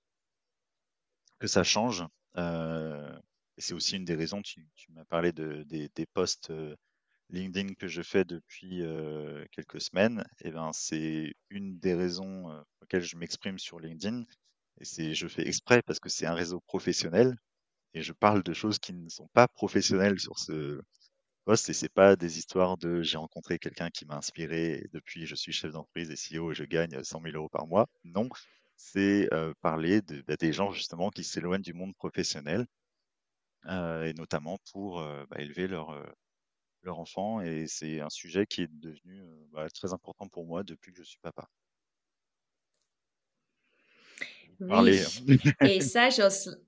que 1.39 1.47
ça 1.47 1.65
change. 1.65 2.05
Euh, 2.37 3.19
et 3.57 3.63
c'est 3.63 3.75
aussi 3.75 3.97
une 3.97 4.05
des 4.05 4.15
raisons, 4.15 4.43
tu, 4.43 4.67
m'as 4.91 5.05
parlé 5.07 5.33
de, 5.33 5.63
des, 5.65 6.07
posts 6.13 6.51
euh, 6.51 6.77
LinkedIn 7.31 7.75
que 7.75 7.89
je 7.89 8.03
fais 8.03 8.25
depuis 8.25 8.83
euh, 8.83 9.45
quelques 9.53 9.81
semaines. 9.81 10.25
Et 10.43 10.51
ben, 10.51 10.71
c'est 10.75 11.35
une 11.51 11.79
des 11.79 11.95
raisons 11.95 12.53
auxquelles 12.83 13.03
je 13.03 13.17
m'exprime 13.17 13.59
sur 13.59 13.81
LinkedIn. 13.81 14.25
Et 14.81 14.85
c'est, 14.85 15.15
je 15.15 15.27
fais 15.27 15.47
exprès 15.49 15.83
parce 15.83 16.01
que 16.01 16.11
c'est 16.11 16.27
un 16.27 16.35
réseau 16.35 16.61
professionnel 16.61 17.35
et 17.95 18.03
je 18.03 18.13
parle 18.13 18.43
de 18.43 18.53
choses 18.53 18.79
qui 18.79 18.93
ne 18.93 19.09
sont 19.09 19.29
pas 19.29 19.49
professionnelles 19.49 20.21
sur 20.21 20.39
ce 20.39 20.83
post 21.47 21.71
et 21.71 21.73
c'est 21.73 21.89
pas 21.93 22.17
des 22.17 22.39
histoires 22.39 22.77
de 22.77 23.01
j'ai 23.03 23.17
rencontré 23.17 23.59
quelqu'un 23.59 23.89
qui 23.91 24.05
m'a 24.05 24.17
inspiré 24.17 24.87
depuis 24.93 25.27
je 25.27 25.35
suis 25.35 25.53
chef 25.53 25.73
d'entreprise 25.73 26.11
et 26.11 26.39
CEO 26.39 26.53
et 26.53 26.55
je 26.55 26.65
gagne 26.65 27.03
100 27.03 27.23
000 27.23 27.37
euros 27.37 27.49
par 27.49 27.67
mois. 27.67 27.87
Non, 28.05 28.29
c'est 28.77 29.31
parler 29.63 30.03
de, 30.03 30.23
bah, 30.27 30.37
des 30.37 30.53
gens 30.53 30.73
justement 30.73 31.11
qui 31.11 31.25
s'éloignent 31.25 31.63
du 31.63 31.73
monde 31.73 31.95
professionnel 31.97 32.67
et 33.69 34.13
notamment 34.15 34.59
pour 34.73 35.03
bah, 35.31 35.37
élever 35.39 35.67
leur, 35.67 35.95
leur 36.83 36.99
enfant. 36.99 37.41
Et 37.41 37.67
c'est 37.67 38.01
un 38.01 38.11
sujet 38.11 38.47
qui 38.47 38.63
est 38.63 38.71
devenu 38.71 39.23
bah, 39.53 39.69
très 39.71 39.93
important 39.93 40.29
pour 40.29 40.47
moi 40.47 40.63
depuis 40.63 40.93
que 40.93 40.99
je 40.99 41.05
suis 41.05 41.19
papa. 41.19 41.49
Oui. 44.61 45.01
Et 45.61 45.81
ça, 45.81 46.09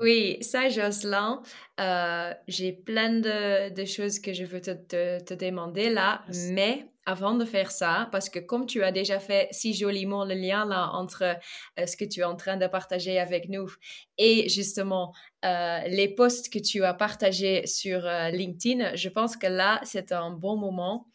oui, 0.00 0.42
ça, 0.42 0.68
Jocelyn, 0.68 1.42
euh, 1.78 2.34
j'ai 2.48 2.72
plein 2.72 3.20
de, 3.20 3.84
choses 3.84 4.18
que 4.18 4.32
je 4.32 4.44
veux 4.44 4.60
te, 4.60 5.20
te, 5.20 5.34
demander 5.34 5.90
là, 5.90 6.24
mais 6.52 6.89
avant 7.06 7.34
de 7.34 7.44
faire 7.44 7.70
ça, 7.70 8.08
parce 8.12 8.28
que 8.28 8.38
comme 8.38 8.66
tu 8.66 8.82
as 8.82 8.92
déjà 8.92 9.18
fait 9.18 9.48
si 9.50 9.74
joliment 9.74 10.24
le 10.24 10.34
lien 10.34 10.64
là 10.64 10.90
entre 10.92 11.22
euh, 11.22 11.86
ce 11.86 11.96
que 11.96 12.04
tu 12.04 12.20
es 12.20 12.24
en 12.24 12.36
train 12.36 12.56
de 12.56 12.66
partager 12.66 13.18
avec 13.18 13.48
nous 13.48 13.70
et 14.18 14.48
justement 14.48 15.12
euh, 15.44 15.80
les 15.86 16.08
posts 16.08 16.52
que 16.52 16.58
tu 16.58 16.84
as 16.84 16.94
partagés 16.94 17.66
sur 17.66 18.00
LinkedIn, 18.02 18.94
je 18.96 19.08
pense 19.08 19.36
que 19.36 19.46
là, 19.46 19.80
c'est 19.84 20.12
un 20.12 20.30
bon 20.30 20.56
moment 20.56 21.06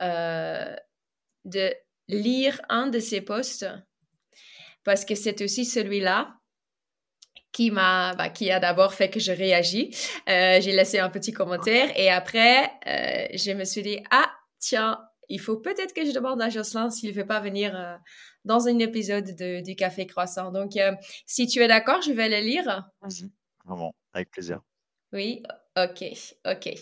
de 0.00 1.74
lire 2.08 2.60
un 2.68 2.88
de 2.88 2.98
ces 2.98 3.20
posts 3.20 3.66
parce 4.84 5.04
que 5.04 5.14
c'est 5.14 5.42
aussi 5.42 5.64
celui-là 5.64 6.34
qui 7.52 7.70
m'a 7.70 8.14
bah, 8.14 8.28
qui 8.28 8.50
a 8.50 8.60
d'abord 8.60 8.94
fait 8.94 9.10
que 9.10 9.20
je 9.20 9.32
réagis. 9.32 9.90
Euh, 10.28 10.60
j'ai 10.60 10.72
laissé 10.72 10.98
un 10.98 11.10
petit 11.10 11.32
commentaire 11.32 11.90
et 11.96 12.10
après 12.10 12.70
euh, 12.86 13.26
je 13.34 13.52
me 13.52 13.64
suis 13.64 13.82
dit 13.82 13.98
ah 14.10 14.30
tiens 14.58 15.00
il 15.30 15.40
faut 15.40 15.56
peut-être 15.56 15.94
que 15.94 16.04
je 16.04 16.12
demande 16.12 16.42
à 16.42 16.50
Jocelyn 16.50 16.90
s'il 16.90 17.12
veut 17.12 17.26
pas 17.26 17.40
venir 17.40 17.74
euh, 17.74 17.96
dans 18.44 18.68
un 18.68 18.78
épisode 18.78 19.36
de, 19.36 19.62
du 19.62 19.74
Café 19.76 20.06
Croissant. 20.06 20.52
Donc 20.52 20.72
si 21.26 21.46
tu 21.46 21.60
es 21.60 21.68
d'accord, 21.68 22.02
je 22.02 22.12
vais 22.12 22.28
le 22.28 22.46
lire. 22.46 22.90
Vas-y, 23.00 23.30
vraiment 23.64 23.94
avec 24.12 24.30
plaisir. 24.30 24.60
Oui, 25.12 25.42
ok, 25.76 26.04
ok. 26.46 26.74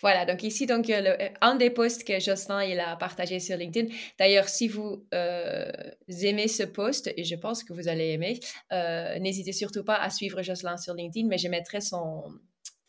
Voilà, 0.00 0.26
donc 0.26 0.42
ici, 0.42 0.66
donc, 0.66 0.86
le, 0.88 1.30
un 1.40 1.54
des 1.54 1.70
posts 1.70 2.04
que 2.04 2.20
Jocelyn 2.20 2.62
il 2.64 2.78
a 2.78 2.94
partagé 2.96 3.40
sur 3.40 3.56
LinkedIn. 3.56 3.88
D'ailleurs, 4.18 4.50
si 4.50 4.68
vous 4.68 5.06
euh, 5.14 5.72
aimez 6.08 6.48
ce 6.48 6.62
post, 6.62 7.10
et 7.16 7.24
je 7.24 7.34
pense 7.36 7.64
que 7.64 7.72
vous 7.72 7.88
allez 7.88 8.10
aimer, 8.10 8.38
euh, 8.72 9.18
n'hésitez 9.18 9.52
surtout 9.52 9.82
pas 9.82 9.96
à 9.96 10.10
suivre 10.10 10.42
Jocelyn 10.42 10.76
sur 10.76 10.92
LinkedIn, 10.92 11.26
mais 11.26 11.38
je 11.38 11.48
mettrai 11.48 11.80
son, 11.80 12.24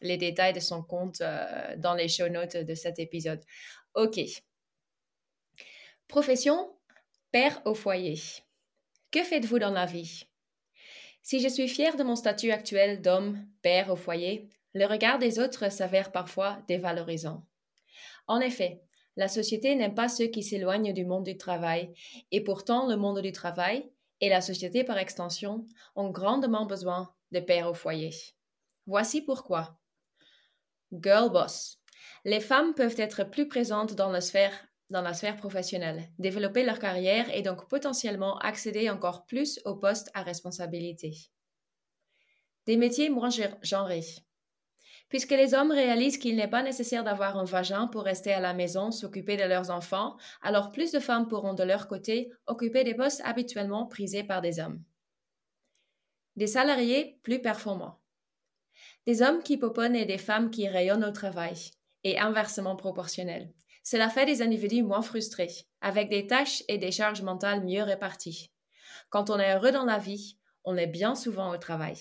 les 0.02 0.18
détails 0.18 0.52
de 0.52 0.60
son 0.60 0.84
compte 0.84 1.22
euh, 1.22 1.76
dans 1.78 1.94
les 1.94 2.10
show 2.10 2.28
notes 2.28 2.58
de 2.58 2.76
cet 2.76 3.00
épisode. 3.00 3.40
OK. 3.94 4.20
Profession, 6.08 6.72
père 7.32 7.62
au 7.66 7.74
foyer. 7.74 8.22
Que 9.12 9.24
faites-vous 9.24 9.58
dans 9.58 9.72
la 9.72 9.88
vie? 9.88 10.28
Si 11.24 11.40
je 11.40 11.48
suis 11.48 11.68
fière 11.68 11.98
de 11.98 12.04
mon 12.04 12.16
statut 12.16 12.52
actuel 12.52 13.02
d'homme, 13.02 13.46
père 13.64 13.90
au 13.90 13.96
foyer, 13.96 14.48
le 14.76 14.86
regard 14.86 15.18
des 15.18 15.40
autres 15.40 15.72
s'avère 15.72 16.12
parfois 16.12 16.60
dévalorisant. 16.68 17.44
En 18.28 18.40
effet, 18.40 18.84
la 19.18 19.28
société 19.28 19.74
n'aime 19.76 19.96
pas 19.96 20.08
ceux 20.08 20.28
qui 20.28 20.44
s'éloignent 20.44 20.94
du 20.94 21.06
monde 21.06 21.26
du 21.26 21.38
travail, 21.38 21.92
et 22.32 22.44
pourtant 22.44 22.88
le 22.88 22.98
monde 22.98 23.22
du 23.22 23.32
travail, 23.32 23.90
et 24.22 24.30
la 24.30 24.42
société 24.42 24.84
par 24.84 25.00
extension, 25.00 25.66
ont 25.96 26.12
grandement 26.12 26.68
besoin 26.68 27.14
de 27.32 27.40
pères 27.40 27.70
au 27.70 27.74
foyer. 27.74 28.12
Voici 28.86 29.22
pourquoi. 29.22 29.80
Girl 30.94 31.32
boss. 31.32 31.80
Les 32.24 32.40
femmes 32.40 32.76
peuvent 32.76 33.00
être 33.00 33.24
plus 33.24 33.48
présentes 33.48 33.96
dans 33.96 34.12
la 34.12 34.22
sphère 34.22 34.68
dans 34.90 35.02
la 35.02 35.14
sphère 35.14 35.38
professionnelle, 35.38 36.10
développer 36.20 36.64
leur 36.64 36.80
carrière 36.80 37.34
et 37.34 37.42
donc 37.42 37.68
potentiellement 37.68 38.38
accéder 38.40 38.90
encore 38.90 39.26
plus 39.26 39.60
aux 39.66 39.76
postes 39.76 40.10
à 40.14 40.22
responsabilité. 40.22 41.14
Des 42.66 42.78
métiers 42.78 43.10
moins 43.10 43.30
genrés. 43.62 44.06
Puisque 45.10 45.32
les 45.32 45.54
hommes 45.54 45.72
réalisent 45.72 46.18
qu'il 46.18 46.36
n'est 46.36 46.50
pas 46.50 46.64
nécessaire 46.64 47.04
d'avoir 47.04 47.38
un 47.38 47.44
vagin 47.44 47.88
pour 47.88 48.04
rester 48.04 48.34
à 48.34 48.40
la 48.40 48.54
maison, 48.54 48.92
s'occuper 48.92 49.38
de 49.38 49.44
leurs 49.44 49.70
enfants, 49.70 50.18
alors 50.42 50.72
plus 50.72 50.92
de 50.92 51.00
femmes 51.00 51.28
pourront 51.28 51.54
de 51.54 51.64
leur 51.64 51.88
côté 51.88 52.32
occuper 52.48 52.84
des 52.84 52.96
postes 52.96 53.22
habituellement 53.24 53.86
prisés 53.86 54.24
par 54.24 54.42
des 54.42 54.60
hommes. 54.60 54.84
Des 56.36 56.48
salariés 56.48 57.20
plus 57.24 57.40
performants. 57.40 58.02
Des 59.06 59.22
hommes 59.22 59.44
qui 59.44 59.58
poponnent 59.58 59.96
et 59.96 60.06
des 60.06 60.18
femmes 60.18 60.50
qui 60.50 60.68
rayonnent 60.68 61.06
au 61.06 61.12
travail, 61.12 61.56
et 62.04 62.20
inversement 62.20 62.76
proportionnel. 62.76 63.54
Cela 63.86 64.10
fait 64.10 64.26
des 64.26 64.42
individus 64.42 64.82
moins 64.82 65.04
frustrés, 65.04 65.68
avec 65.80 66.10
des 66.10 66.26
tâches 66.26 66.64
et 66.68 66.80
des 66.80 66.92
charges 66.92 67.22
mentales 67.22 67.64
mieux 67.64 67.84
réparties. 67.84 68.52
Quand 69.12 69.30
on 69.30 69.40
est 69.40 69.56
heureux 69.56 69.72
dans 69.72 69.86
la 69.86 70.00
vie, 70.00 70.40
on 70.64 70.76
est 70.76 70.88
bien 70.88 71.14
souvent 71.14 71.54
au 71.54 71.58
travail. 71.58 71.96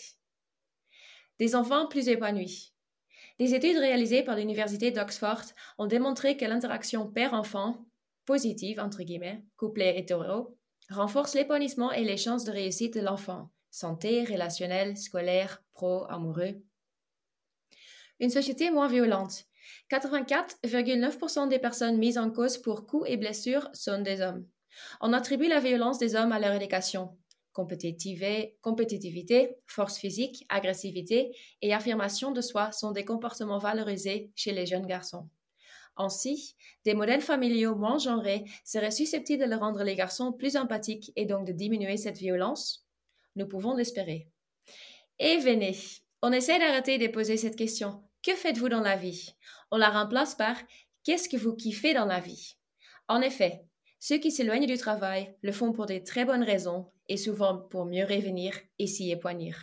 Des 1.39 1.55
enfants 1.55 1.87
plus 1.87 2.09
épanouis. 2.09 2.73
Des 3.39 3.55
études 3.55 3.77
réalisées 3.77 4.23
par 4.23 4.35
l'Université 4.35 4.93
d'Oxford 4.93 5.43
ont 5.77 5.87
démontré 5.87 6.39
que 6.39 6.47
l'interaction 6.47 7.07
père-enfant, 7.07 7.85
positive 8.25 8.81
entre 8.81 9.03
guillemets, 9.03 9.45
couplée 9.59 9.93
hétéro, 9.99 10.57
renforce 10.89 11.35
l'épanouissement 11.35 11.93
et 11.93 12.05
les 12.05 12.17
chances 12.17 12.45
de 12.45 12.53
réussite 12.53 12.95
de 12.95 13.01
l'enfant, 13.01 13.51
santé, 13.71 14.25
relationnelle, 14.25 14.97
scolaire, 14.97 15.63
pro, 15.75 16.07
amoureux. 16.09 16.63
Une 18.21 18.31
société 18.31 18.71
moins 18.71 18.89
violente. 18.89 19.45
84,9% 19.91 21.49
des 21.49 21.59
personnes 21.59 21.99
mises 21.99 22.19
en 22.19 22.31
cause 22.31 22.59
pour 22.59 22.87
coups 22.87 23.09
et 23.09 23.17
blessures 23.17 23.69
sont 23.73 24.03
des 24.03 24.21
hommes. 24.21 24.47
On 25.01 25.13
attribue 25.13 25.49
la 25.49 25.61
violence 25.61 25.99
des 25.99 26.17
hommes 26.17 26.33
à 26.33 26.39
leur 26.39 26.55
éducation. 26.55 27.17
Compétitivité, 27.53 29.57
force 29.67 29.97
physique, 29.97 30.45
agressivité 30.49 31.37
et 31.63 31.73
affirmation 31.73 32.33
de 32.33 32.41
soi 32.41 32.73
sont 32.73 32.91
des 32.91 33.05
comportements 33.05 33.59
valorisés 33.59 34.33
chez 34.35 34.53
les 34.53 34.67
jeunes 34.67 34.87
garçons. 34.87 35.29
Ainsi, 35.97 36.57
des 36.85 36.95
modèles 36.95 37.21
familiaux 37.21 37.77
moins 37.77 37.99
genrés 37.99 38.45
seraient 38.65 38.91
susceptibles 38.91 39.49
de 39.49 39.55
rendre 39.55 39.85
les 39.85 39.95
garçons 39.95 40.33
plus 40.33 40.57
empathiques 40.57 41.13
et 41.15 41.27
donc 41.27 41.47
de 41.47 41.53
diminuer 41.53 41.97
cette 41.97 42.19
violence 42.19 42.85
Nous 43.37 43.47
pouvons 43.47 43.77
l'espérer. 43.77 44.29
Et 45.21 45.39
venez, 45.39 45.77
on 46.23 46.33
essaie 46.33 46.59
d'arrêter 46.59 46.99
de 46.99 47.07
poser 47.07 47.37
cette 47.37 47.57
question. 47.57 48.03
Que 48.25 48.35
faites-vous 48.35 48.71
dans 48.71 48.81
la 48.81 48.97
vie? 48.97 49.35
On 49.71 49.77
la 49.77 49.91
remplace 49.91 50.35
par 50.35 50.57
Qu'est-ce 51.05 51.29
que 51.29 51.37
vous 51.37 51.55
kiffez 51.55 51.93
dans 51.93 52.07
la 52.07 52.21
vie 52.21 52.57
En 53.07 53.21
effet, 53.21 53.61
ceux 54.01 54.17
qui 54.17 54.31
s'éloignent 54.31 54.67
du 54.67 54.79
travail 54.79 55.35
le 55.43 55.53
font 55.53 55.73
pour 55.73 55.85
de 55.85 55.99
très 55.99 56.25
bonnes 56.25 56.43
raisons 56.43 56.91
et 57.11 57.19
souvent 57.19 57.59
pour 57.59 57.85
mieux 57.85 58.05
revenir 58.05 58.59
et 58.79 58.87
s'y 58.87 59.11
épanouir. 59.11 59.59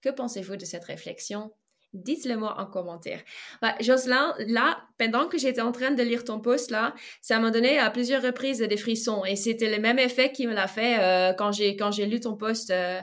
Que 0.00 0.08
pensez-vous 0.08 0.56
de 0.56 0.64
cette 0.64 0.84
réflexion? 0.84 1.52
Dites-le 1.92 2.38
moi 2.38 2.58
en 2.58 2.64
commentaire. 2.64 3.20
Bah, 3.60 3.74
Jocelyn, 3.80 4.34
là, 4.38 4.82
pendant 4.96 5.28
que 5.28 5.36
j'étais 5.36 5.60
en 5.60 5.72
train 5.72 5.90
de 5.90 6.02
lire 6.02 6.24
ton 6.24 6.40
post, 6.40 6.70
là, 6.70 6.94
ça 7.20 7.38
m'a 7.40 7.50
donné 7.50 7.78
à 7.78 7.90
plusieurs 7.90 8.22
reprises 8.22 8.60
des 8.60 8.76
frissons. 8.78 9.24
Et 9.26 9.36
c'était 9.36 9.74
le 9.74 9.82
même 9.82 9.98
effet 9.98 10.32
qui 10.32 10.46
me 10.46 10.54
l'a 10.54 10.68
fait 10.68 10.98
euh, 10.98 11.34
quand 11.34 11.52
j'ai 11.52 11.76
quand 11.76 11.90
j'ai 11.90 12.06
lu 12.06 12.20
ton 12.20 12.36
post 12.36 12.70
euh, 12.70 13.02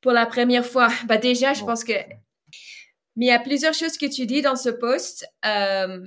pour 0.00 0.12
la 0.12 0.26
première 0.26 0.66
fois. 0.66 0.88
Bah, 1.06 1.16
déjà, 1.16 1.52
je 1.52 1.64
pense 1.64 1.82
que... 1.82 1.94
Mais 3.16 3.26
il 3.26 3.28
y 3.28 3.32
a 3.32 3.38
plusieurs 3.38 3.74
choses 3.74 3.96
que 3.98 4.06
tu 4.06 4.26
dis 4.26 4.42
dans 4.42 4.56
ce 4.56 4.70
post. 4.70 5.26
Euh, 5.44 6.00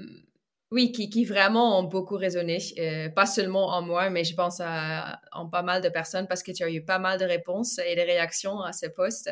oui, 0.72 0.92
qui, 0.92 1.10
qui, 1.10 1.24
vraiment 1.24 1.80
ont 1.80 1.84
beaucoup 1.84 2.16
résonné, 2.18 2.58
pas 3.16 3.28
seulement 3.28 3.68
en 3.68 3.82
moi, 3.82 4.10
mais 4.10 4.24
je 4.24 4.34
pense 4.36 4.60
à, 4.62 5.22
en 5.32 5.48
pas 5.48 5.62
mal 5.62 5.82
de 5.82 5.90
personnes 5.90 6.28
parce 6.28 6.42
que 6.44 6.52
tu 6.52 6.64
as 6.64 6.70
eu 6.70 6.84
pas 6.84 7.00
mal 7.00 7.20
de 7.20 7.24
réponses 7.24 7.80
et 7.80 7.96
de 7.96 8.02
réactions 8.02 8.60
à 8.62 8.74
ce 8.74 8.88
post. 8.88 9.32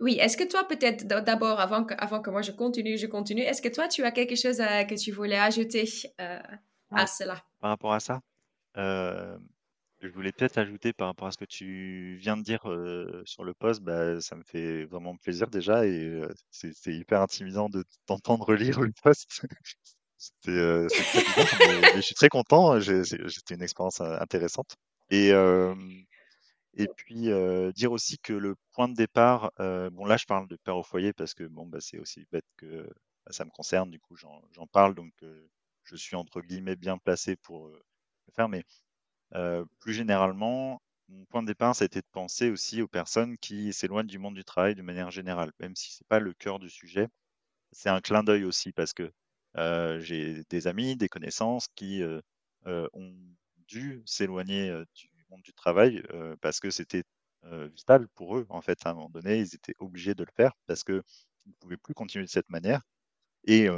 Oui, 0.00 0.18
est-ce 0.20 0.36
que 0.36 0.44
toi, 0.44 0.64
peut-être 0.64 1.06
d'abord, 1.06 1.60
avant 1.60 1.84
que, 1.84 1.94
avant 1.98 2.20
que 2.20 2.30
moi 2.30 2.42
je 2.42 2.52
continue, 2.52 2.98
je 2.98 3.06
continue, 3.06 3.42
est-ce 3.42 3.62
que 3.62 3.68
toi, 3.68 3.88
tu 3.88 4.04
as 4.04 4.10
quelque 4.10 4.36
chose 4.36 4.58
que 4.58 4.94
tu 4.94 5.10
voulais 5.10 5.38
ajouter 5.38 5.88
euh, 6.20 6.38
à 6.90 7.06
cela? 7.06 7.42
Par 7.60 7.70
rapport 7.70 7.94
à 7.94 8.00
ça, 8.00 8.20
euh, 10.06 10.10
je 10.10 10.14
voulais 10.14 10.32
peut-être 10.32 10.58
ajouter 10.58 10.92
par 10.92 11.08
rapport 11.08 11.28
à 11.28 11.32
ce 11.32 11.38
que 11.38 11.44
tu 11.44 12.16
viens 12.20 12.36
de 12.36 12.42
dire 12.42 12.68
euh, 12.70 13.22
sur 13.24 13.44
le 13.44 13.54
poste, 13.54 13.82
bah, 13.82 14.20
ça 14.20 14.36
me 14.36 14.42
fait 14.42 14.84
vraiment 14.86 15.16
plaisir 15.16 15.48
déjà 15.48 15.86
et 15.86 16.22
c'est 16.50 16.94
hyper 16.94 17.20
intimidant 17.22 17.68
de 17.68 17.84
t'entendre 18.06 18.54
lire 18.54 18.80
le 18.80 18.92
poste. 19.02 19.28
C'était 20.18 20.86
mais, 21.68 21.96
je 21.96 22.00
suis 22.00 22.14
très 22.14 22.28
content. 22.28 22.80
C'était 22.80 23.54
une 23.54 23.62
expérience 23.62 24.00
intéressante. 24.00 24.76
Et 25.10 25.32
puis 26.96 27.28
dire 27.74 27.92
aussi 27.92 28.18
que 28.18 28.32
le 28.32 28.54
point 28.72 28.88
de 28.88 28.94
départ, 28.94 29.52
bon 29.58 30.04
là 30.04 30.16
je 30.16 30.26
parle 30.26 30.48
de 30.48 30.56
père 30.56 30.76
au 30.76 30.82
foyer 30.82 31.12
parce 31.12 31.34
que 31.34 31.44
bon 31.44 31.66
bah 31.66 31.78
c'est 31.80 31.98
aussi 31.98 32.26
bête 32.32 32.46
que 32.56 32.82
bah, 33.24 33.32
ça 33.32 33.44
me 33.44 33.50
concerne, 33.50 33.90
du 33.90 34.00
coup 34.00 34.16
j'en 34.16 34.66
parle 34.72 34.94
donc 34.94 35.12
je 35.84 35.96
suis 35.96 36.16
entre 36.16 36.40
guillemets 36.40 36.76
bien 36.76 36.98
placé 36.98 37.36
pour 37.36 37.68
le 37.68 38.32
faire, 38.34 38.48
mais 38.48 38.64
plus 39.80 39.92
généralement, 39.94 40.80
mon 41.08 41.24
point 41.26 41.42
de 41.42 41.46
départ, 41.48 41.80
été 41.82 42.00
de 42.00 42.06
penser 42.12 42.50
aussi 42.50 42.82
aux 42.82 42.88
personnes 42.88 43.38
qui 43.38 43.72
s'éloignent 43.72 44.08
du 44.08 44.18
monde 44.18 44.34
du 44.34 44.44
travail 44.44 44.74
de 44.74 44.82
manière 44.82 45.10
générale, 45.10 45.52
même 45.60 45.76
si 45.76 45.92
c'est 45.94 46.06
pas 46.08 46.18
le 46.20 46.34
cœur 46.34 46.58
du 46.58 46.68
sujet. 46.70 47.08
C'est 47.72 47.90
un 47.90 48.00
clin 48.00 48.24
d'œil 48.24 48.44
aussi 48.44 48.72
parce 48.72 48.92
que 48.92 49.12
j'ai 50.00 50.42
des 50.50 50.66
amis, 50.66 50.96
des 50.96 51.08
connaissances 51.08 51.68
qui 51.76 52.02
ont 52.66 53.14
dû 53.68 54.02
s'éloigner 54.06 54.70
du 54.94 55.08
monde 55.30 55.42
du 55.42 55.52
travail 55.54 56.02
parce 56.40 56.60
que 56.60 56.70
c'était 56.70 57.04
vital 57.74 58.08
pour 58.14 58.36
eux. 58.36 58.46
En 58.48 58.60
fait, 58.62 58.84
à 58.86 58.90
un 58.90 58.94
moment 58.94 59.10
donné, 59.10 59.38
ils 59.38 59.54
étaient 59.54 59.76
obligés 59.78 60.14
de 60.14 60.24
le 60.24 60.32
faire 60.36 60.52
parce 60.66 60.82
qu'ils 60.84 61.02
ne 61.46 61.52
pouvaient 61.60 61.76
plus 61.76 61.94
continuer 61.94 62.24
de 62.24 62.30
cette 62.30 62.50
manière. 62.50 62.82
Et 63.44 63.68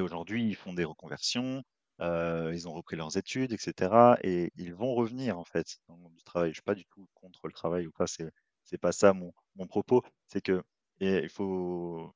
aujourd'hui, 0.00 0.46
ils 0.46 0.56
font 0.56 0.72
des 0.72 0.84
reconversions, 0.84 1.62
ils 2.00 2.68
ont 2.68 2.72
repris 2.72 2.96
leurs 2.96 3.16
études, 3.16 3.52
etc. 3.52 4.16
Et 4.22 4.52
ils 4.56 4.74
vont 4.74 4.94
revenir 4.94 5.38
en 5.38 5.44
fait 5.44 5.78
dans 5.88 5.96
le 5.96 6.02
monde 6.02 6.14
du 6.14 6.22
travail. 6.24 6.50
Je 6.50 6.54
suis 6.54 6.62
pas 6.62 6.74
du 6.74 6.84
tout 6.86 7.06
contre 7.14 7.46
le 7.46 7.52
travail 7.52 7.86
ou 7.86 7.92
quoi. 7.92 8.06
C'est 8.06 8.30
c'est 8.64 8.78
pas 8.78 8.92
ça 8.92 9.12
mon, 9.12 9.32
propos. 9.66 10.02
C'est 10.26 10.40
que 10.40 10.62
il 11.00 11.28
faut 11.28 12.12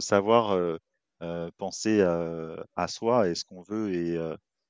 savoir 0.00 0.78
penser 1.56 2.02
à 2.02 2.88
soi 2.88 3.28
et 3.28 3.34
ce 3.34 3.44
qu'on 3.44 3.62
veut 3.62 3.92
et 3.94 4.18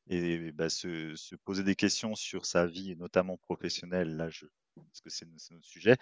et 0.09 0.53
bah, 0.53 0.68
se, 0.68 1.14
se, 1.16 1.35
poser 1.37 1.62
des 1.62 1.77
questions 1.77 2.14
sur 2.14 2.45
sa 2.47 2.66
vie, 2.66 2.97
notamment 2.97 3.37
professionnelle, 3.37 4.16
là, 4.16 4.29
je, 4.31 4.47
parce 4.75 5.01
que 5.01 5.11
c'est 5.11 5.27
notre 5.27 5.64
sujet, 5.64 5.97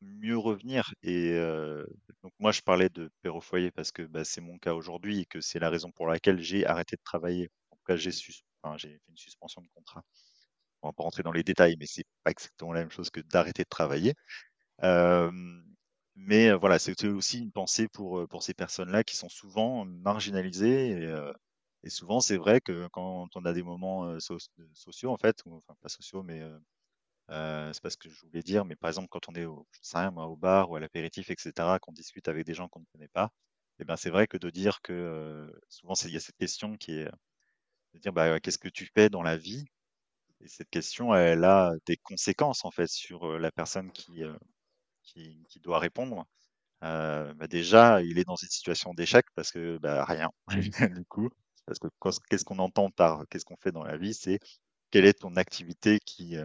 mieux 0.00 0.38
revenir. 0.38 0.92
Et 1.02 1.32
euh, 1.32 1.84
donc 2.22 2.32
moi, 2.38 2.52
je 2.52 2.60
parlais 2.62 2.88
de 2.88 3.10
père 3.22 3.36
au 3.36 3.40
foyer 3.40 3.70
parce 3.70 3.92
que 3.92 4.02
bah, 4.02 4.24
c'est 4.24 4.40
mon 4.40 4.58
cas 4.58 4.74
aujourd'hui 4.74 5.20
et 5.20 5.26
que 5.26 5.40
c'est 5.40 5.58
la 5.58 5.70
raison 5.70 5.90
pour 5.92 6.06
laquelle 6.06 6.40
j'ai 6.40 6.66
arrêté 6.66 6.96
de 6.96 7.02
travailler. 7.04 7.50
En 7.70 7.76
tout 7.76 7.82
cas, 7.86 7.96
j'ai 7.96 8.10
enfin, 8.62 8.76
fait 8.78 9.00
une 9.08 9.16
suspension 9.16 9.62
de 9.62 9.68
contrat. 9.74 10.02
On 10.82 10.88
va 10.88 10.92
pas 10.92 11.02
rentrer 11.04 11.22
dans 11.22 11.32
les 11.32 11.44
détails, 11.44 11.76
mais 11.78 11.86
c'est 11.86 12.04
pas 12.24 12.30
exactement 12.32 12.72
la 12.72 12.80
même 12.80 12.90
chose 12.90 13.10
que 13.10 13.20
d'arrêter 13.20 13.64
de 13.64 13.68
travailler. 13.68 14.14
Euh, 14.84 15.30
mais 16.16 16.52
voilà, 16.54 16.78
c'était 16.78 17.08
aussi 17.08 17.38
une 17.40 17.52
pensée 17.52 17.88
pour, 17.88 18.26
pour 18.28 18.42
ces 18.42 18.54
personnes-là 18.54 19.04
qui 19.04 19.16
sont 19.16 19.28
souvent 19.28 19.84
marginalisées 19.86 20.90
et, 20.90 21.06
euh, 21.06 21.32
souvent, 21.88 22.20
c'est 22.20 22.36
vrai 22.36 22.60
que 22.60 22.88
quand 22.92 23.28
on 23.34 23.44
a 23.46 23.52
des 23.54 23.62
moments 23.62 24.18
sociaux, 24.20 25.10
en 25.12 25.16
fait, 25.18 25.42
enfin 25.46 25.74
pas 25.82 25.88
sociaux, 25.88 26.22
mais 26.22 26.42
euh, 27.30 27.72
c'est 27.72 27.82
pas 27.82 27.90
ce 27.90 27.96
que 27.96 28.08
je 28.10 28.20
voulais 28.26 28.42
dire, 28.42 28.64
mais 28.64 28.76
par 28.76 28.90
exemple, 28.90 29.08
quand 29.10 29.28
on 29.28 29.34
est 29.34 29.44
au, 29.44 29.66
je 29.72 29.78
sais 29.82 29.98
rien, 29.98 30.10
moi, 30.10 30.26
au 30.26 30.36
bar 30.36 30.70
ou 30.70 30.76
à 30.76 30.80
l'apéritif, 30.80 31.30
etc., 31.30 31.78
qu'on 31.80 31.92
discute 31.92 32.28
avec 32.28 32.44
des 32.46 32.54
gens 32.54 32.68
qu'on 32.68 32.80
ne 32.80 32.86
connaît 32.92 33.08
pas, 33.08 33.30
eh 33.78 33.84
ben 33.84 33.96
c'est 33.96 34.10
vrai 34.10 34.26
que 34.26 34.36
de 34.36 34.50
dire 34.50 34.80
que 34.82 35.50
souvent 35.68 35.94
il 36.04 36.10
y 36.12 36.16
a 36.16 36.20
cette 36.20 36.36
question 36.36 36.76
qui 36.76 36.92
est 36.92 37.10
de 37.94 37.98
dire 38.00 38.12
bah, 38.12 38.40
qu'est-ce 38.40 38.58
que 38.58 38.68
tu 38.68 38.86
fais 38.94 39.10
dans 39.10 39.22
la 39.22 39.36
vie? 39.36 39.64
Et 40.40 40.48
cette 40.48 40.70
question, 40.70 41.14
elle 41.14 41.44
a 41.44 41.72
des 41.86 41.96
conséquences 41.98 42.64
en 42.64 42.70
fait 42.70 42.88
sur 42.88 43.38
la 43.38 43.52
personne 43.52 43.92
qui, 43.92 44.22
qui, 45.02 45.44
qui 45.48 45.60
doit 45.60 45.78
répondre. 45.78 46.26
Euh, 46.84 47.34
bah 47.34 47.46
déjà, 47.46 48.02
il 48.02 48.18
est 48.18 48.24
dans 48.24 48.36
une 48.36 48.48
situation 48.48 48.94
d'échec 48.94 49.26
parce 49.34 49.50
que 49.52 49.78
bah, 49.78 50.04
rien, 50.04 50.30
du 51.02 51.04
coup. 51.06 51.30
Parce 51.66 51.78
que 51.78 51.88
qu'est-ce 52.30 52.44
qu'on 52.44 52.58
entend 52.58 52.90
par 52.90 53.26
qu'est-ce 53.28 53.44
qu'on 53.44 53.56
fait 53.56 53.72
dans 53.72 53.84
la 53.84 53.96
vie, 53.96 54.14
c'est 54.14 54.40
quelle 54.90 55.04
est 55.04 55.20
ton 55.20 55.36
activité 55.36 56.00
qui, 56.00 56.36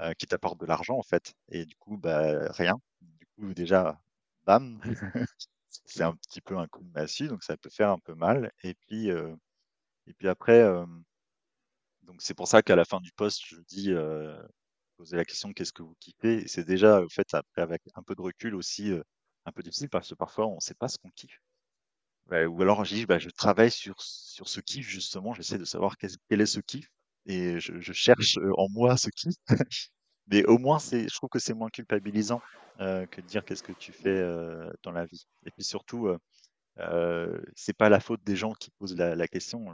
euh, 0.00 0.10
euh, 0.10 0.14
qui 0.14 0.26
t'apporte 0.26 0.60
de 0.60 0.66
l'argent 0.66 0.96
en 0.98 1.02
fait. 1.02 1.34
Et 1.50 1.64
du 1.66 1.76
coup, 1.76 1.96
bah, 1.98 2.50
rien. 2.52 2.76
Du 3.00 3.26
coup, 3.36 3.54
déjà, 3.54 4.00
bam, 4.44 4.80
c'est 5.86 6.02
un 6.02 6.14
petit 6.16 6.40
peu 6.40 6.58
un 6.58 6.66
coup 6.68 6.82
de 6.84 6.92
massue, 6.92 7.28
donc 7.28 7.42
ça 7.44 7.56
peut 7.56 7.70
faire 7.70 7.90
un 7.90 7.98
peu 7.98 8.14
mal. 8.14 8.52
Et 8.62 8.74
puis, 8.74 9.10
euh, 9.10 9.34
et 10.06 10.14
puis 10.14 10.28
après, 10.28 10.62
donc 12.02 12.22
c'est 12.22 12.34
pour 12.34 12.48
ça 12.48 12.62
qu'à 12.62 12.76
la 12.76 12.84
fin 12.84 13.00
du 13.00 13.12
poste, 13.12 13.42
je 13.46 13.56
dis 13.68 13.90
poser 14.96 15.16
la 15.16 15.24
question 15.24 15.52
qu'est-ce 15.52 15.72
que 15.72 15.82
vous 15.82 15.96
kiffez? 16.00 16.44
Et 16.44 16.48
c'est 16.48 16.64
déjà, 16.64 17.02
en 17.02 17.08
fait, 17.08 17.34
après 17.34 17.62
avec 17.62 17.82
un 17.94 18.02
peu 18.02 18.14
de 18.14 18.22
recul 18.22 18.54
aussi, 18.54 18.92
un 19.46 19.52
peu 19.52 19.62
difficile 19.62 19.88
parce 19.90 20.08
que 20.10 20.14
parfois 20.14 20.46
on 20.46 20.56
ne 20.56 20.60
sait 20.60 20.74
pas 20.74 20.88
ce 20.88 20.98
qu'on 20.98 21.10
kiffe 21.10 21.40
ou 22.30 22.62
alors 22.62 22.84
je 22.84 22.94
dis, 22.94 23.06
bah, 23.06 23.18
je 23.18 23.30
travaille 23.30 23.70
sur, 23.70 24.00
sur 24.02 24.48
ce 24.48 24.60
kiff, 24.60 24.88
justement, 24.88 25.34
j'essaie 25.34 25.58
de 25.58 25.64
savoir 25.64 25.96
quel, 25.96 26.10
quel 26.28 26.40
est 26.40 26.46
ce 26.46 26.60
kiff, 26.60 26.90
et 27.26 27.60
je, 27.60 27.80
je 27.80 27.92
cherche 27.92 28.38
euh, 28.38 28.52
en 28.58 28.68
moi 28.70 28.96
ce 28.96 29.10
kiff. 29.10 29.34
Mais 30.28 30.44
au 30.46 30.58
moins, 30.58 30.78
c'est, 30.78 31.08
je 31.08 31.14
trouve 31.14 31.30
que 31.30 31.38
c'est 31.38 31.54
moins 31.54 31.70
culpabilisant 31.70 32.42
euh, 32.80 33.06
que 33.06 33.20
de 33.20 33.26
dire 33.26 33.44
qu'est-ce 33.44 33.62
que 33.62 33.72
tu 33.72 33.92
fais 33.92 34.08
euh, 34.10 34.70
dans 34.82 34.92
la 34.92 35.04
vie. 35.06 35.26
Et 35.46 35.50
puis 35.52 35.64
surtout, 35.64 36.08
euh, 36.08 36.18
euh, 36.78 37.40
c'est 37.56 37.76
pas 37.76 37.88
la 37.88 38.00
faute 38.00 38.22
des 38.24 38.36
gens 38.36 38.52
qui 38.54 38.70
posent 38.78 38.96
la, 38.96 39.14
la 39.14 39.28
question. 39.28 39.66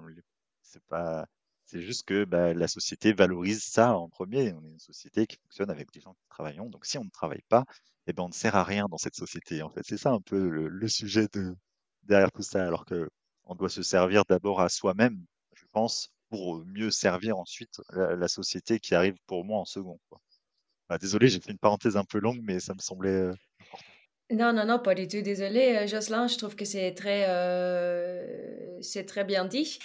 C'est 0.62 0.83
pas, 0.87 1.27
c'est 1.67 1.83
juste 1.83 2.05
que 2.07 2.25
bah, 2.25 2.55
la 2.55 2.69
société 2.69 3.12
valorise 3.12 3.62
ça 3.65 3.97
en 3.97 4.09
premier. 4.09 4.53
On 4.55 4.65
est 4.65 4.71
une 4.71 4.79
société 4.79 5.27
qui 5.27 5.37
fonctionne 5.43 5.71
avec 5.71 5.91
des 5.93 6.01
gens 6.01 6.15
qui 6.15 6.27
travaillent. 6.29 6.57
Donc 6.57 6.85
si 6.87 6.99
on 6.99 7.05
ne 7.05 7.11
travaille 7.11 7.43
pas, 7.49 7.65
eh 8.07 8.12
ben, 8.12 8.25
on 8.25 8.29
ne 8.29 8.33
sert 8.35 8.57
à 8.57 8.65
rien 8.65 8.87
dans 8.91 8.99
cette 8.99 9.15
société, 9.17 9.62
en 9.62 9.71
fait. 9.71 9.83
C'est 9.85 9.99
ça 9.99 10.11
un 10.12 10.21
peu 10.21 10.49
le, 10.49 10.69
le 10.69 10.88
sujet 10.88 11.29
de, 11.33 11.55
derrière 12.05 12.33
tout 12.33 12.43
ça, 12.43 12.67
alors 12.67 12.85
que 12.85 13.09
on 13.45 13.55
doit 13.55 13.69
se 13.69 13.83
servir 13.83 14.25
d'abord 14.29 14.61
à 14.61 14.69
soi-même, 14.69 15.25
je 15.55 15.65
pense, 15.73 16.11
pour 16.33 16.64
mieux 16.64 16.90
servir 16.90 17.37
ensuite 17.37 17.83
la, 17.90 18.16
la 18.16 18.27
société 18.27 18.81
qui 18.81 18.95
arrive 18.95 19.16
pour 19.27 19.45
moi 19.45 19.61
en 19.61 19.66
second, 19.66 20.01
quoi. 20.09 20.18
Ah, 20.88 20.97
désolé, 20.97 21.29
j'ai 21.29 21.40
fait 21.40 21.51
une 21.51 21.59
parenthèse 21.59 21.97
un 21.97 22.05
peu 22.05 22.18
longue, 22.18 22.40
mais 22.42 22.59
ça 22.59 22.73
me 22.73 22.79
semblait 22.79 23.11
euh. 23.11 23.35
Non, 24.31 24.55
non, 24.55 24.64
non, 24.64 24.79
pas 24.79 24.95
du 24.95 25.07
tout. 25.07 25.21
Désolée, 25.21 25.77
euh, 25.77 25.87
Jocelyn, 25.87 26.27
je 26.27 26.38
trouve 26.38 26.57
que 26.57 26.64
c'est 26.64 26.95
très, 26.95 27.27
euh, 27.29 28.81
c'est 28.81 29.05
très 29.05 29.25
bien 29.25 29.45
dit. 29.45 29.79